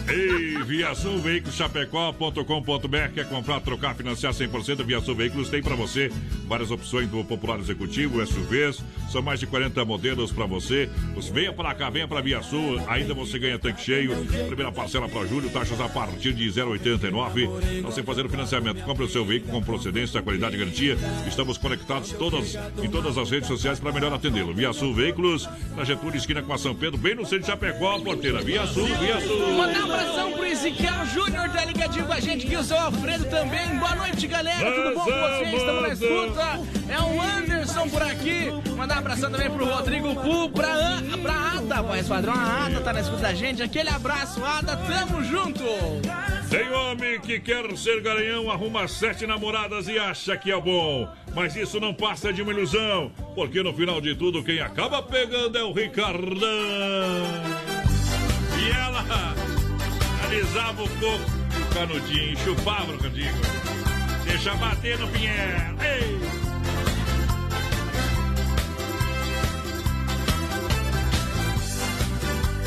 [0.08, 5.76] Ei, Via Sul Veículos Chapecó.com.br Quer comprar, trocar, financiar 100% Via Sul Veículos tem para
[5.76, 6.12] você
[6.48, 10.90] várias opções do Popular Executivo, SUVs, são mais de 40 modelos para você.
[11.16, 14.16] Você venha para cá, venha para Via Sul, ainda você ganha tanque cheio.
[14.48, 17.82] Primeira parcela para julho, taxas a partir de 0,89.
[17.84, 20.98] Você fazer o financiamento, compre o seu veículo com procedência, qualidade e garantia.
[21.28, 24.54] Estamos conectados todas, em todas as redes sociais para melhor atendê-lo.
[24.54, 28.00] Via Sul Veículos, na Getúlio, esquina com a São Pedro, bem no centro de Chapecó,
[28.00, 28.42] porteira.
[28.42, 29.54] Via Sul, Via Sul.
[29.54, 33.68] Mandar um abração pro Ezequiel Júnior, tá ligadinho com a gente, que o Alfredo também.
[33.78, 34.72] Boa noite, galera.
[34.72, 35.54] Tudo bom com vocês?
[35.54, 36.60] Estamos na escuta.
[36.90, 37.59] É o Anderson
[37.90, 38.50] por aqui.
[38.76, 42.34] Mandar um abração também pro Rodrigo Pu, pra, pra Ada, voz padrão.
[42.34, 43.62] A Ada tá na escuta da gente.
[43.62, 44.78] Aquele abraço, Ada.
[44.78, 45.64] Tamo junto.
[46.50, 51.08] Tem homem que quer ser garanhão, arruma sete namoradas e acha que é bom.
[51.36, 55.58] Mas isso não passa de uma ilusão, porque no final de tudo quem acaba pegando
[55.58, 56.40] é o Ricardão.
[58.58, 59.06] E ela
[60.26, 63.34] alisava o coco o canudinho, chupava no canudinho.
[64.26, 65.36] Deixa bater no pinhel.
[65.82, 66.49] Ei!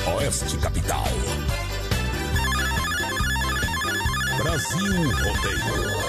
[0.07, 1.05] Oeste Capital.
[4.37, 6.03] Brasil Rodeio.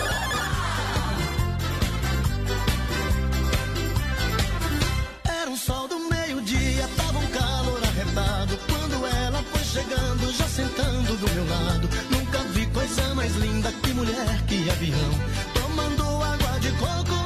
[5.23, 8.57] Era um sol do meio-dia, tava um calor arretado.
[8.67, 11.87] Quando ela foi chegando, já sentando do meu lado.
[12.09, 15.11] Nunca vi coisa mais linda que mulher que avião.
[15.53, 17.22] Tomando água de coco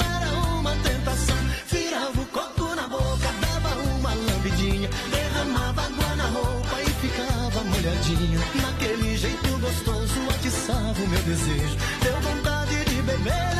[11.08, 11.78] meu desejo.
[12.04, 13.57] Deu vontade de beber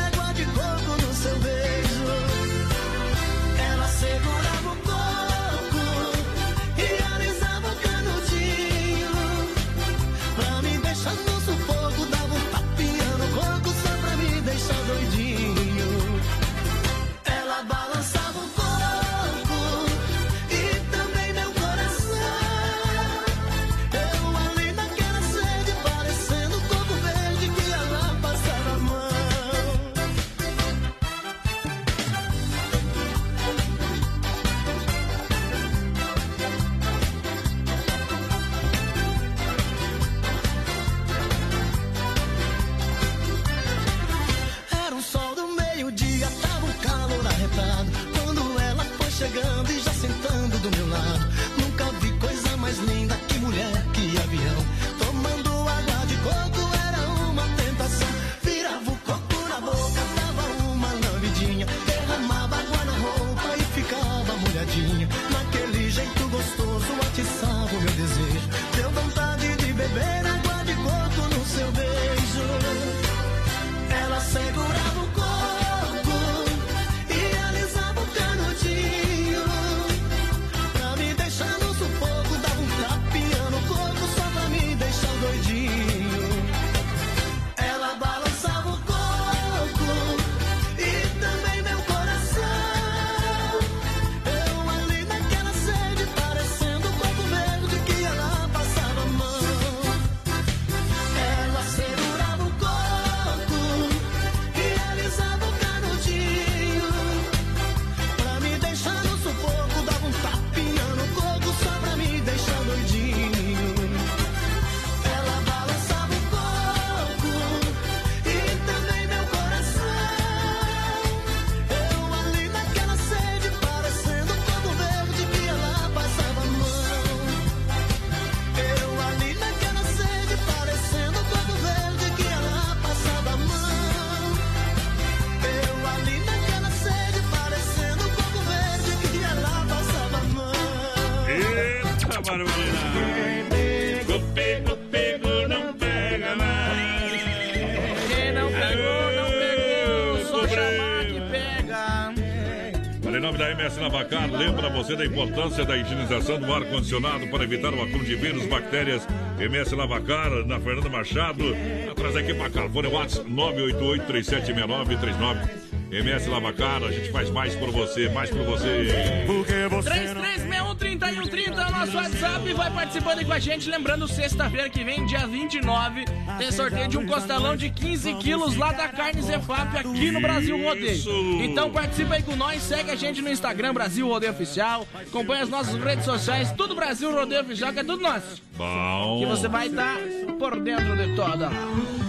[154.38, 159.04] lembra você da importância da higienização do ar-condicionado para evitar o acúmulo de vírus, bactérias.
[159.40, 161.42] MS Lavacar, na Fernanda Machado,
[161.90, 165.68] atrás aqui para Califórnia, WhatsApp 988-376939.
[165.90, 168.86] MS Lavacar, a gente faz mais por você, mais por você.
[169.26, 172.52] 3361-3130 é o nosso WhatsApp.
[172.52, 173.68] Vai participando aí com a gente.
[173.68, 176.04] Lembrando, sexta-feira que vem, dia 29,
[176.38, 180.56] tem sorteio de um costelão de 15 quilos lá da Carne Zefap aqui no Brasil
[180.62, 181.42] Rodeio.
[181.42, 185.48] Então participa aí com nós, segue a gente no Instagram Brasil Rodeio Oficial, acompanha as
[185.48, 188.40] nossas redes sociais, tudo Brasil Rodeio Oficial, que é tudo nosso.
[188.56, 189.18] Bom.
[189.18, 189.96] Que você vai estar
[190.38, 191.50] por dentro de toda.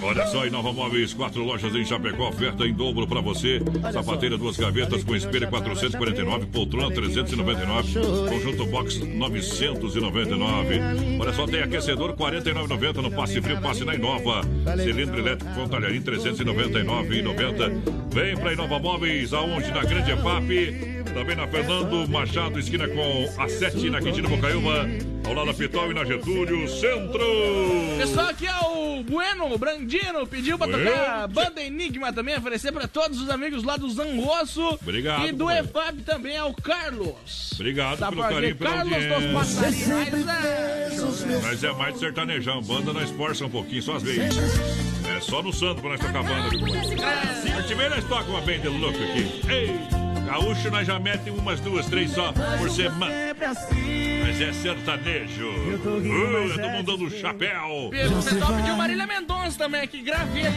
[0.02, 3.60] Olha só, Inova Móveis, quatro lojas em Chapecó, oferta em dobro pra você.
[3.92, 8.00] Sapateira, duas gavetas com espelho 449, poltrona 399,
[8.30, 10.80] conjunto box 999.
[11.20, 14.42] Olha só, tem aquecedor 49,90 no passe frio, passe na Inova.
[14.78, 18.14] Cilindro elétrico com talharim 399,90.
[18.14, 19.72] Vem pra Inova Móveis, aonde?
[19.72, 20.99] Na Grande EFAP.
[21.14, 24.88] Também na Fernando Machado, esquina com a 7 na Quintino Bocaiúva.
[25.26, 27.26] Ao lado da Pitol e na Getúlio, Centro.
[27.98, 32.88] Pessoal, aqui é o Bueno, Brandino, pediu pra tocar a banda Enigma também, oferecer pra
[32.88, 34.62] todos os amigos lá do Zangosso.
[34.82, 35.50] Obrigado, E do.
[35.52, 37.52] EFAB também é o Carlos.
[37.54, 39.34] Obrigado Tá pelo carinho, pela Carlos dos audiência.
[39.34, 40.26] Passarinhos.
[40.26, 41.40] né?
[41.44, 42.62] Mas é mais de sertanejão.
[42.62, 44.36] Banda nós força um pouquinho, só às vezes.
[45.16, 46.68] É só no santo pra nós tocar banda, viu?
[47.04, 47.52] É.
[47.58, 49.42] Artimeiro nós toca uma bem de louco aqui.
[49.50, 49.76] Ei,
[50.30, 53.12] gaúcho nós já mete umas duas, três só por semana.
[54.22, 55.48] Mas é sertanejo.
[55.48, 57.88] Uh, é do mundão do chapéu.
[57.88, 60.56] O pessoal pediu Marília Mendonça também aqui, graveto.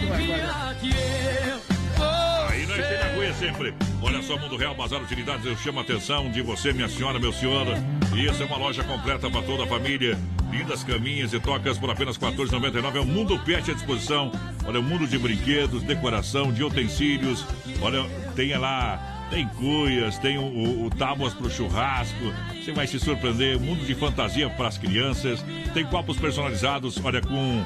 [2.49, 3.75] Aí nós tem na cuia sempre.
[4.03, 7.33] Olha só, Mundo Real, Bazar Utilidades, eu chamo a atenção de você, minha senhora, meu
[7.33, 7.67] senhor.
[8.15, 10.19] E essa é uma loja completa para toda a família.
[10.51, 12.97] Lindas caminhas e tocas por apenas R$ 14,99.
[12.97, 14.31] É o Mundo Pet à disposição.
[14.67, 17.47] Olha, o mundo de brinquedos, decoração, de utensílios.
[17.81, 18.05] Olha,
[18.37, 19.12] tem lá.
[19.33, 22.35] Tem cuias, tem o, o, o tábuas para o churrasco.
[22.55, 23.59] Você vai se surpreender.
[23.59, 25.43] Mundo de fantasia para as crianças.
[25.73, 27.65] Tem copos personalizados, olha, com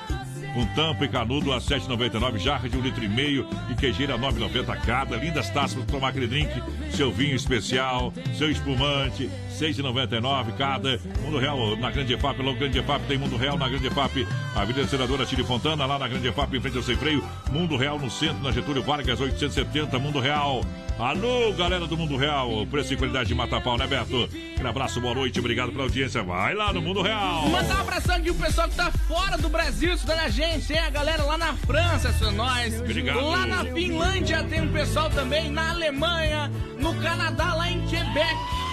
[0.55, 4.19] com tampa e canudo a 7,99, jarra de um litro e meio e queijeira a
[4.19, 5.17] 9,90 cada.
[5.17, 6.51] Lindas taças para tomar aquele drink,
[6.93, 11.01] seu vinho especial, seu espumante, 6,99 cada.
[11.23, 14.87] Mundo Real na Grande EFAP, logo Grande EFAP tem Mundo Real na Grande EFAP, Avenida
[14.87, 17.25] Senadora Tire Fontana, lá na Grande EFAP, em frente ao Sem Freio.
[17.51, 20.63] Mundo Real no centro, na Getúlio Vargas, 870, Mundo Real.
[20.99, 24.25] Alô, galera do Mundo Real, preço e qualidade de mata-pau, né, Beto?
[24.25, 26.23] Aquele abraço, boa noite, obrigado pela audiência.
[26.23, 27.47] Vai lá no Mundo Real.
[27.49, 30.79] Mandar um abração aqui pro pessoal que tá fora do Brasil estudando a gente, hein?
[30.79, 32.81] A galera lá na França, são nós.
[32.81, 33.21] Obrigado.
[33.21, 38.66] Lá na Finlândia tem um pessoal também, na Alemanha, no Canadá, lá em Quebec.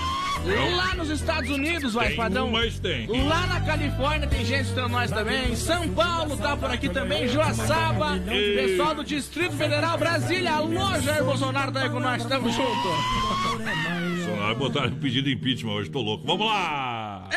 [0.75, 2.49] Lá nos Estados Unidos, vai, Tem padrão.
[2.51, 3.07] mas tem.
[3.27, 5.55] Lá na Califórnia tem gente estudando nós também.
[5.55, 7.27] São Paulo tá por aqui também.
[7.29, 8.19] Joaçaba.
[8.27, 8.55] Ei.
[8.55, 10.53] Pessoal do Distrito Federal, Brasília.
[10.53, 12.25] Alô, Jair Bolsonaro tá aí com nós.
[12.25, 12.87] Tamo junto.
[14.25, 16.25] Só botaram pedido de impeachment hoje, tô louco.
[16.25, 17.29] Vamos lá!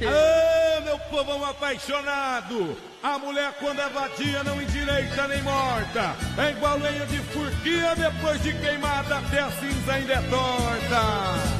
[0.00, 2.76] Ô, meu povão apaixonado!
[3.02, 6.14] A mulher quando é vadia não endireita nem morta.
[6.38, 11.59] É igual lenha de furquia depois de queimada, até a cinza ainda é torta.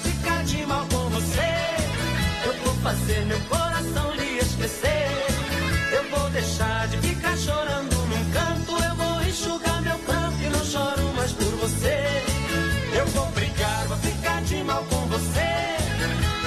[0.00, 1.50] Ficar de mal com você.
[2.44, 5.10] Eu vou fazer meu coração lhe esquecer.
[5.92, 8.72] Eu vou deixar de ficar chorando num canto.
[8.84, 12.22] Eu vou enxugar meu canto e não choro mais por você.
[12.98, 15.50] Eu vou brigar, vou ficar de mal com você.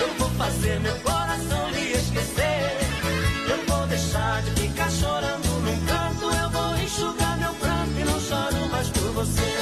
[0.02, 2.78] Eu vou fazer meu coração lhe esquecer.
[3.50, 6.26] Eu vou deixar de ficar chorando num canto.
[6.42, 9.54] Eu vou enxugar meu pranto e não choro mais por você.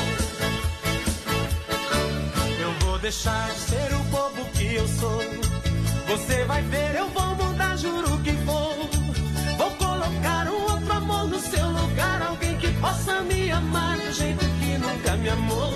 [2.59, 3.49] Eu vou deixar
[4.81, 5.21] eu sou.
[6.07, 8.75] Você vai ver, eu vou mudar, juro que vou.
[9.57, 12.21] Vou colocar um outro amor no seu lugar.
[12.21, 15.71] Alguém que possa me amar do jeito que nunca me amou.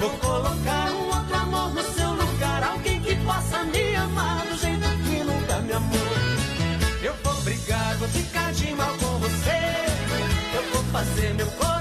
[0.00, 2.62] Vou colocar um outro amor no seu lugar.
[2.62, 6.14] Alguém que possa me amar do jeito que nunca me amou.
[7.02, 9.60] Eu vou brigar, vou ficar de mal com você.
[10.56, 11.73] Eu vou fazer meu coração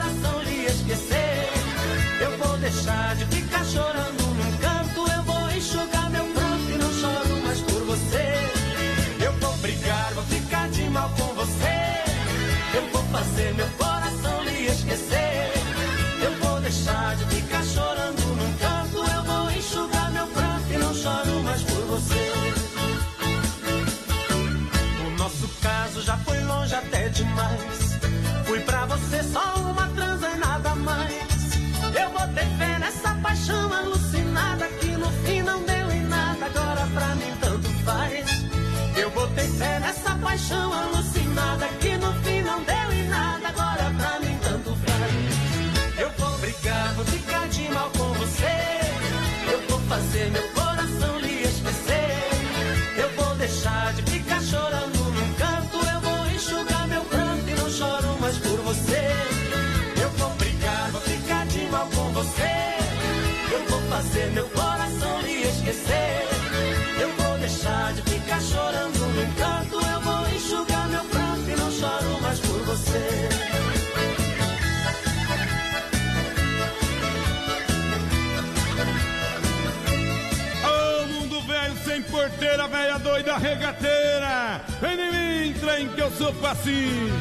[83.37, 84.61] regateira.
[84.81, 87.13] Vem de mim, trem que eu sou facinho.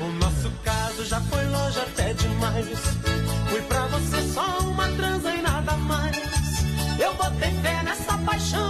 [0.00, 2.78] O nosso caso já foi longe até demais.
[3.48, 6.16] Fui pra você só uma transa e nada mais.
[6.98, 8.65] Eu botei fé nessa paixão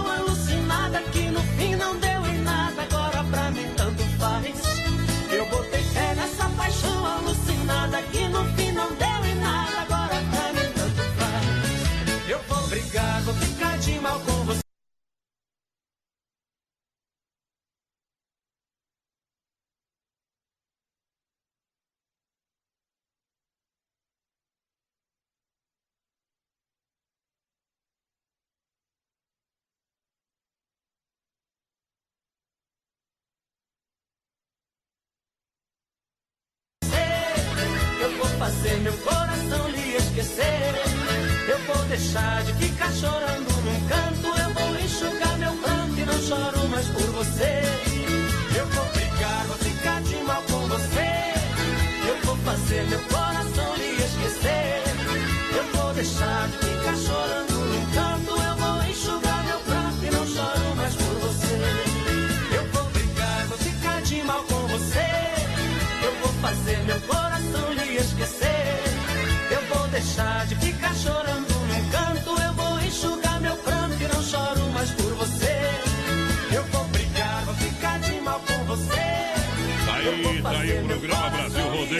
[38.47, 40.73] fazer meu coração lhe esquecer.
[41.49, 44.27] Eu vou deixar de ficar chorando num canto.
[44.39, 47.61] Eu vou enxugar meu pranto e não choro mais por você.
[48.57, 51.09] Eu vou brigar, vou ficar de mal com você.
[52.07, 53.26] Eu vou fazer meu coração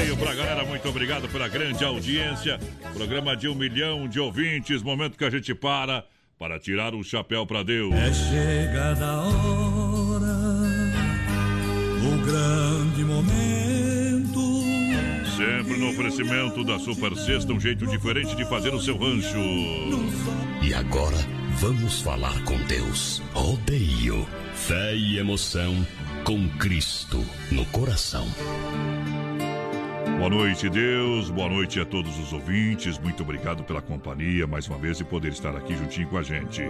[0.07, 0.63] Rodeio pra galera.
[0.63, 2.57] Muito obrigado pela grande audiência.
[2.93, 4.81] Programa de um milhão de ouvintes.
[4.81, 6.05] Momento que a gente para
[6.39, 7.93] para tirar o chapéu pra Deus.
[7.93, 10.37] É chegada a hora,
[12.05, 14.37] o grande momento.
[15.35, 19.37] Sempre no oferecimento da Super Sexta, um jeito diferente de fazer o seu rancho.
[20.61, 21.17] E agora
[21.59, 23.21] vamos falar com Deus.
[23.33, 25.85] Rodeio, fé e emoção
[26.23, 28.27] com Cristo no coração.
[30.17, 31.29] Boa noite, Deus.
[31.29, 32.97] Boa noite a todos os ouvintes.
[32.97, 36.63] Muito obrigado pela companhia mais uma vez e poder estar aqui juntinho com a gente.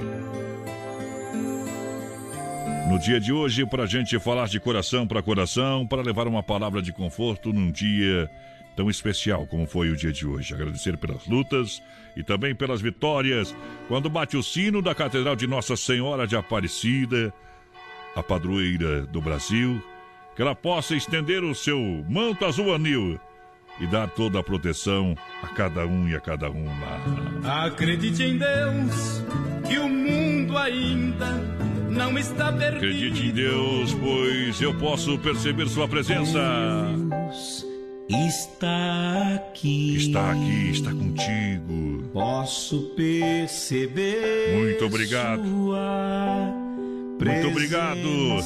[2.89, 6.43] No dia de hoje, para a gente falar de coração para coração, para levar uma
[6.43, 8.29] palavra de conforto num dia
[8.75, 10.53] tão especial como foi o dia de hoje.
[10.53, 11.81] Agradecer pelas lutas
[12.17, 13.55] e também pelas vitórias.
[13.87, 17.33] Quando bate o sino da Catedral de Nossa Senhora de Aparecida,
[18.13, 19.81] a padroeira do Brasil,
[20.35, 21.79] que ela possa estender o seu
[22.09, 23.17] manto azul anil
[23.79, 27.65] e dar toda a proteção a cada um e a cada uma.
[27.65, 29.23] Acredite em Deus,
[29.67, 31.27] que o mundo ainda
[31.89, 32.77] não está perdido.
[32.77, 36.39] Acredite em Deus, pois eu posso perceber sua presença.
[38.09, 39.97] Está aqui.
[39.97, 42.03] Está aqui, está contigo.
[42.13, 44.55] Posso perceber.
[44.55, 45.43] Muito obrigado.
[45.43, 46.53] Sua
[47.19, 48.37] Muito obrigado.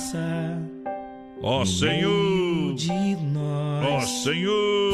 [1.43, 2.75] Ó no Senhor.
[2.75, 3.85] de nós.
[3.85, 4.93] Ó Senhor.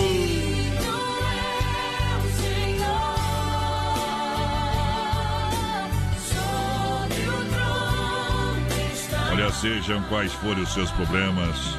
[9.32, 11.78] Olha, sejam quais forem os seus problemas.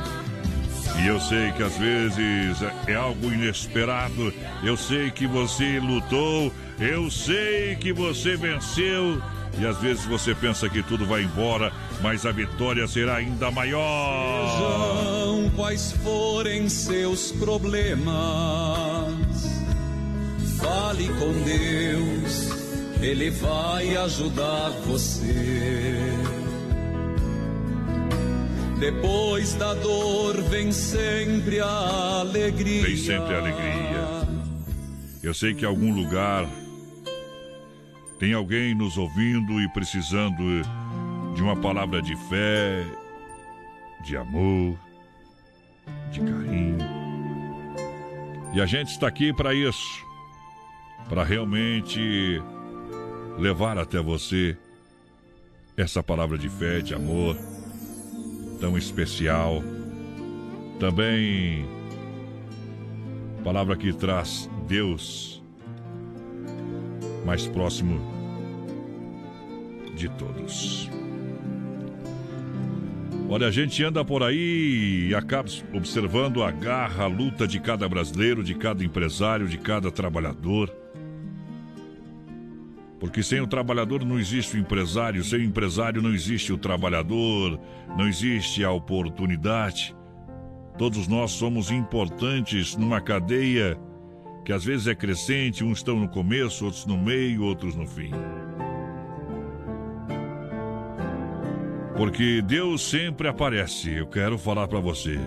[1.03, 4.32] E eu sei que às vezes é algo inesperado.
[4.62, 6.53] Eu sei que você lutou.
[6.78, 9.20] Eu sei que você venceu.
[9.60, 14.51] E às vezes você pensa que tudo vai embora, mas a vitória será ainda maior.
[14.52, 18.06] Sejam quais forem seus problemas,
[20.59, 22.51] fale com Deus,
[23.02, 25.98] Ele vai ajudar você.
[28.78, 32.82] Depois da dor vem sempre a alegria.
[32.82, 34.28] Vem sempre a alegria.
[35.20, 36.47] Eu sei que em algum lugar
[38.19, 40.62] tem alguém nos ouvindo e precisando
[41.35, 42.85] de uma palavra de fé,
[44.03, 44.77] de amor,
[46.11, 46.78] de carinho.
[48.53, 50.05] E a gente está aqui para isso,
[51.09, 52.43] para realmente
[53.39, 54.57] levar até você
[55.77, 57.36] essa palavra de fé, de amor,
[58.61, 59.62] tão especial.
[60.81, 61.66] Também
[63.45, 65.38] palavra que traz Deus
[67.28, 68.00] mais próximo
[69.94, 70.90] de todos.
[73.28, 77.86] Olha, a gente anda por aí e acaba observando a garra, a luta de cada
[77.86, 80.74] brasileiro, de cada empresário, de cada trabalhador.
[82.98, 87.60] Porque sem o trabalhador não existe o empresário, sem o empresário não existe o trabalhador,
[87.94, 89.94] não existe a oportunidade.
[90.78, 93.78] Todos nós somos importantes numa cadeia
[94.49, 98.11] que às vezes é crescente, uns estão no começo, outros no meio, outros no fim.
[101.95, 103.91] Porque Deus sempre aparece.
[103.91, 105.19] Eu quero falar para você.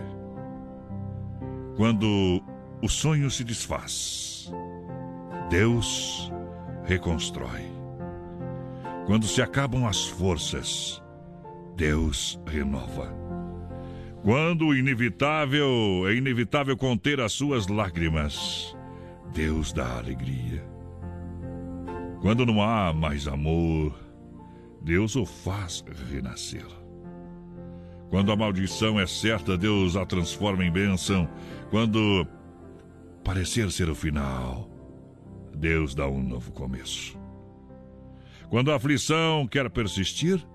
[1.78, 2.42] Quando
[2.82, 4.52] o sonho se desfaz,
[5.52, 6.34] Deus
[6.86, 7.62] reconstrói.
[9.06, 11.00] Quando se acabam as forças,
[11.78, 13.16] Deus renova.
[14.24, 18.76] Quando o inevitável é inevitável conter as suas lágrimas,
[19.34, 20.64] Deus dá alegria.
[22.22, 23.98] Quando não há mais amor,
[24.82, 26.66] Deus o faz renascer.
[28.10, 31.30] Quando a maldição é certa, Deus a transforma em bênção.
[31.70, 32.28] Quando
[33.24, 34.70] parecer ser o final,
[35.56, 37.18] Deus dá um novo começo.
[38.50, 40.46] Quando a aflição quer persistir,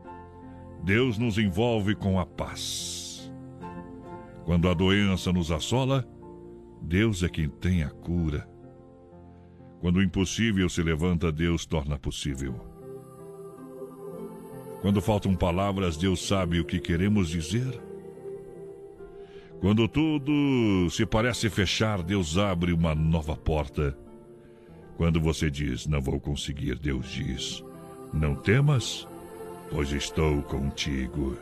[0.85, 3.33] Deus nos envolve com a paz.
[4.45, 6.07] Quando a doença nos assola,
[6.83, 8.47] Deus é quem tem a cura.
[9.81, 12.55] Quando o impossível se levanta, Deus torna possível.
[14.81, 17.81] Quando faltam palavras, Deus sabe o que queremos dizer.
[19.61, 23.97] Quando tudo se parece fechar, Deus abre uma nova porta.
[24.97, 27.65] Quando você diz, não vou conseguir, Deus diz,
[28.13, 29.07] não temas,
[29.71, 31.37] pois estou contigo.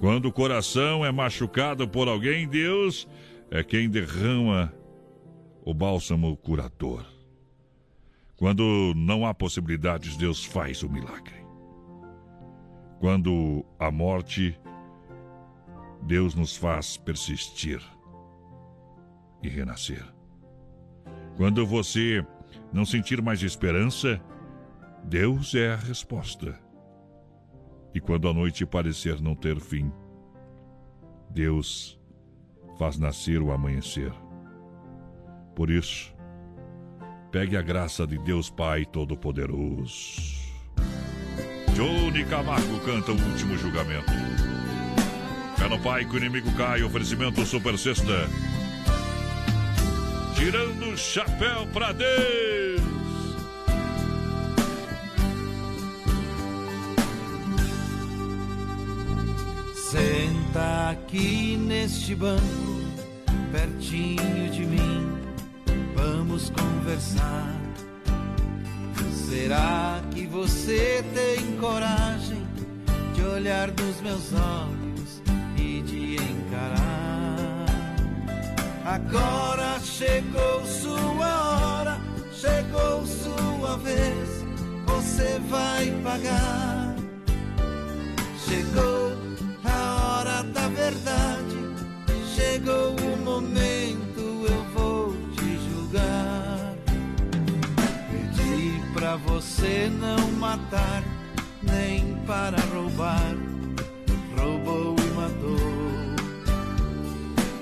[0.00, 3.08] Quando o coração é machucado por alguém, Deus
[3.50, 4.72] é quem derrama
[5.68, 7.04] o bálsamo curador.
[8.38, 11.44] Quando não há possibilidades, Deus faz o milagre.
[12.98, 14.58] Quando a morte,
[16.04, 17.82] Deus nos faz persistir
[19.42, 20.02] e renascer.
[21.36, 22.26] Quando você
[22.72, 24.18] não sentir mais esperança,
[25.04, 26.58] Deus é a resposta.
[27.94, 29.92] E quando a noite parecer não ter fim,
[31.28, 32.00] Deus
[32.78, 34.27] faz nascer o amanhecer.
[35.58, 36.14] Por isso,
[37.32, 40.38] Pegue a graça de Deus Pai Todo-Poderoso.
[41.74, 44.12] Johnny Camargo canta o último julgamento.
[45.58, 48.28] Pé no Pai que o inimigo cai, oferecimento Super Sexta.
[50.36, 52.80] Tirando o chapéu pra Deus.
[59.74, 62.42] Senta aqui neste banco,
[63.50, 65.17] pertinho de mim
[66.18, 67.54] Vamos conversar.
[69.28, 72.44] Será que você tem coragem
[73.14, 75.22] de olhar nos meus olhos
[75.56, 77.66] e de encarar?
[78.84, 82.00] Agora chegou sua hora,
[82.32, 84.44] chegou sua vez,
[84.86, 86.96] você vai pagar.
[88.48, 89.12] Chegou
[89.64, 91.56] a hora da verdade,
[92.34, 94.07] chegou o momento
[99.58, 101.02] você não matar,
[101.64, 103.34] nem para roubar.
[104.38, 105.58] Roubou e matou.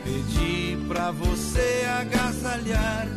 [0.04, 3.08] Pedi pra você agasalhar.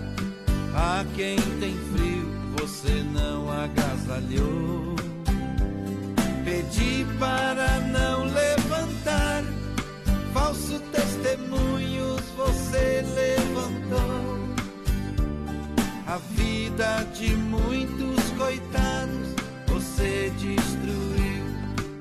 [0.74, 2.26] A quem tem frio,
[2.58, 4.96] você não agasalhou.
[6.46, 9.44] Pedi para não levantar.
[10.34, 14.40] Falso testemunhos você levantou
[16.10, 18.09] a vida de muitos
[18.40, 19.36] coitados
[19.68, 21.44] você destruiu,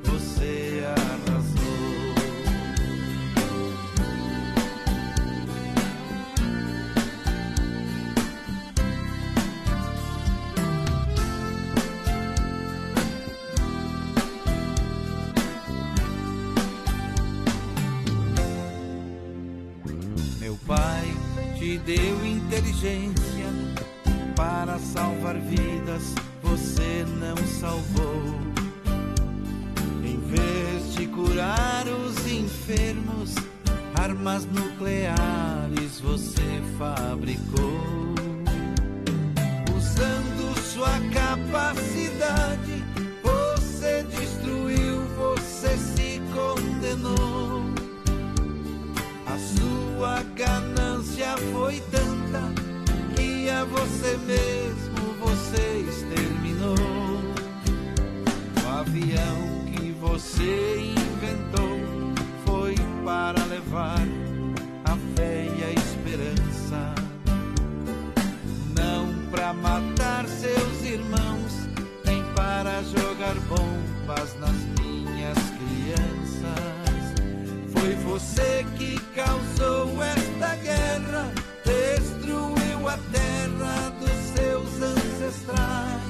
[0.05, 1.59] você arrasou.
[20.39, 21.05] Meu pai
[21.59, 23.19] te deu inteligência
[24.37, 26.15] para salvar vidas,
[27.29, 28.23] não salvou.
[30.03, 33.35] Em vez de curar os enfermos,
[33.95, 38.15] armas nucleares você fabricou.
[39.77, 42.85] Usando sua capacidade,
[43.23, 47.63] você destruiu, você se condenou.
[49.27, 52.69] A sua ganância foi tanta
[53.51, 55.83] a você mesmo você
[58.99, 61.79] avião que você inventou
[62.45, 64.01] foi para levar
[64.85, 66.95] a fé e a esperança,
[68.77, 71.69] não para matar seus irmãos,
[72.05, 76.59] nem para jogar bombas nas minhas crianças.
[77.73, 81.33] Foi você que causou esta guerra,
[81.65, 86.09] destruiu a terra dos seus ancestrais.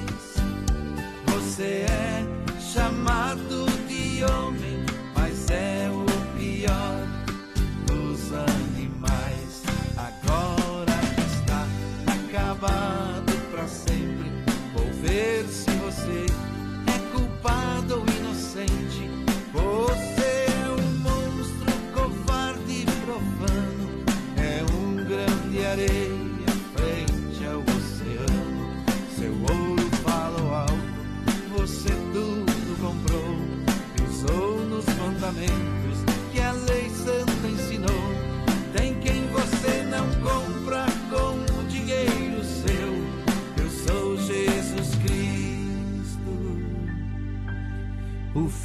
[1.27, 2.38] Você é
[2.73, 4.85] chamado de homem,
[5.15, 6.05] mas é o
[6.37, 7.07] pior
[7.87, 9.63] dos animais.
[9.97, 11.65] Agora está
[12.13, 12.88] acabado.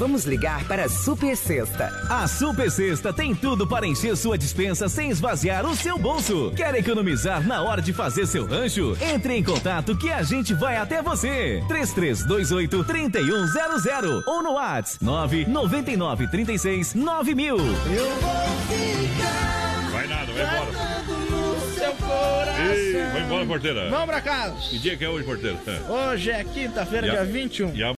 [0.00, 1.92] Vamos ligar para a Super Sexta.
[2.08, 6.50] A Super Sexta tem tudo para encher sua dispensa sem esvaziar o seu bolso.
[6.56, 8.96] Quer economizar na hora de fazer seu rancho?
[8.98, 11.62] Entre em contato que a gente vai até você.
[11.68, 17.58] 3328 3100 ou no WhatsApp 999 36 9000.
[17.58, 18.32] Eu vou
[18.70, 19.90] ficar.
[19.92, 20.70] Vai nada, vai embora.
[21.30, 22.64] No seu coração.
[22.72, 23.90] Ei, vai embora, porteira.
[23.90, 24.54] Vamos pra casa.
[24.70, 25.58] Que dia que é hoje, porteira?
[25.88, 27.74] Hoje é quinta-feira, E dia 21.
[27.74, 27.88] E a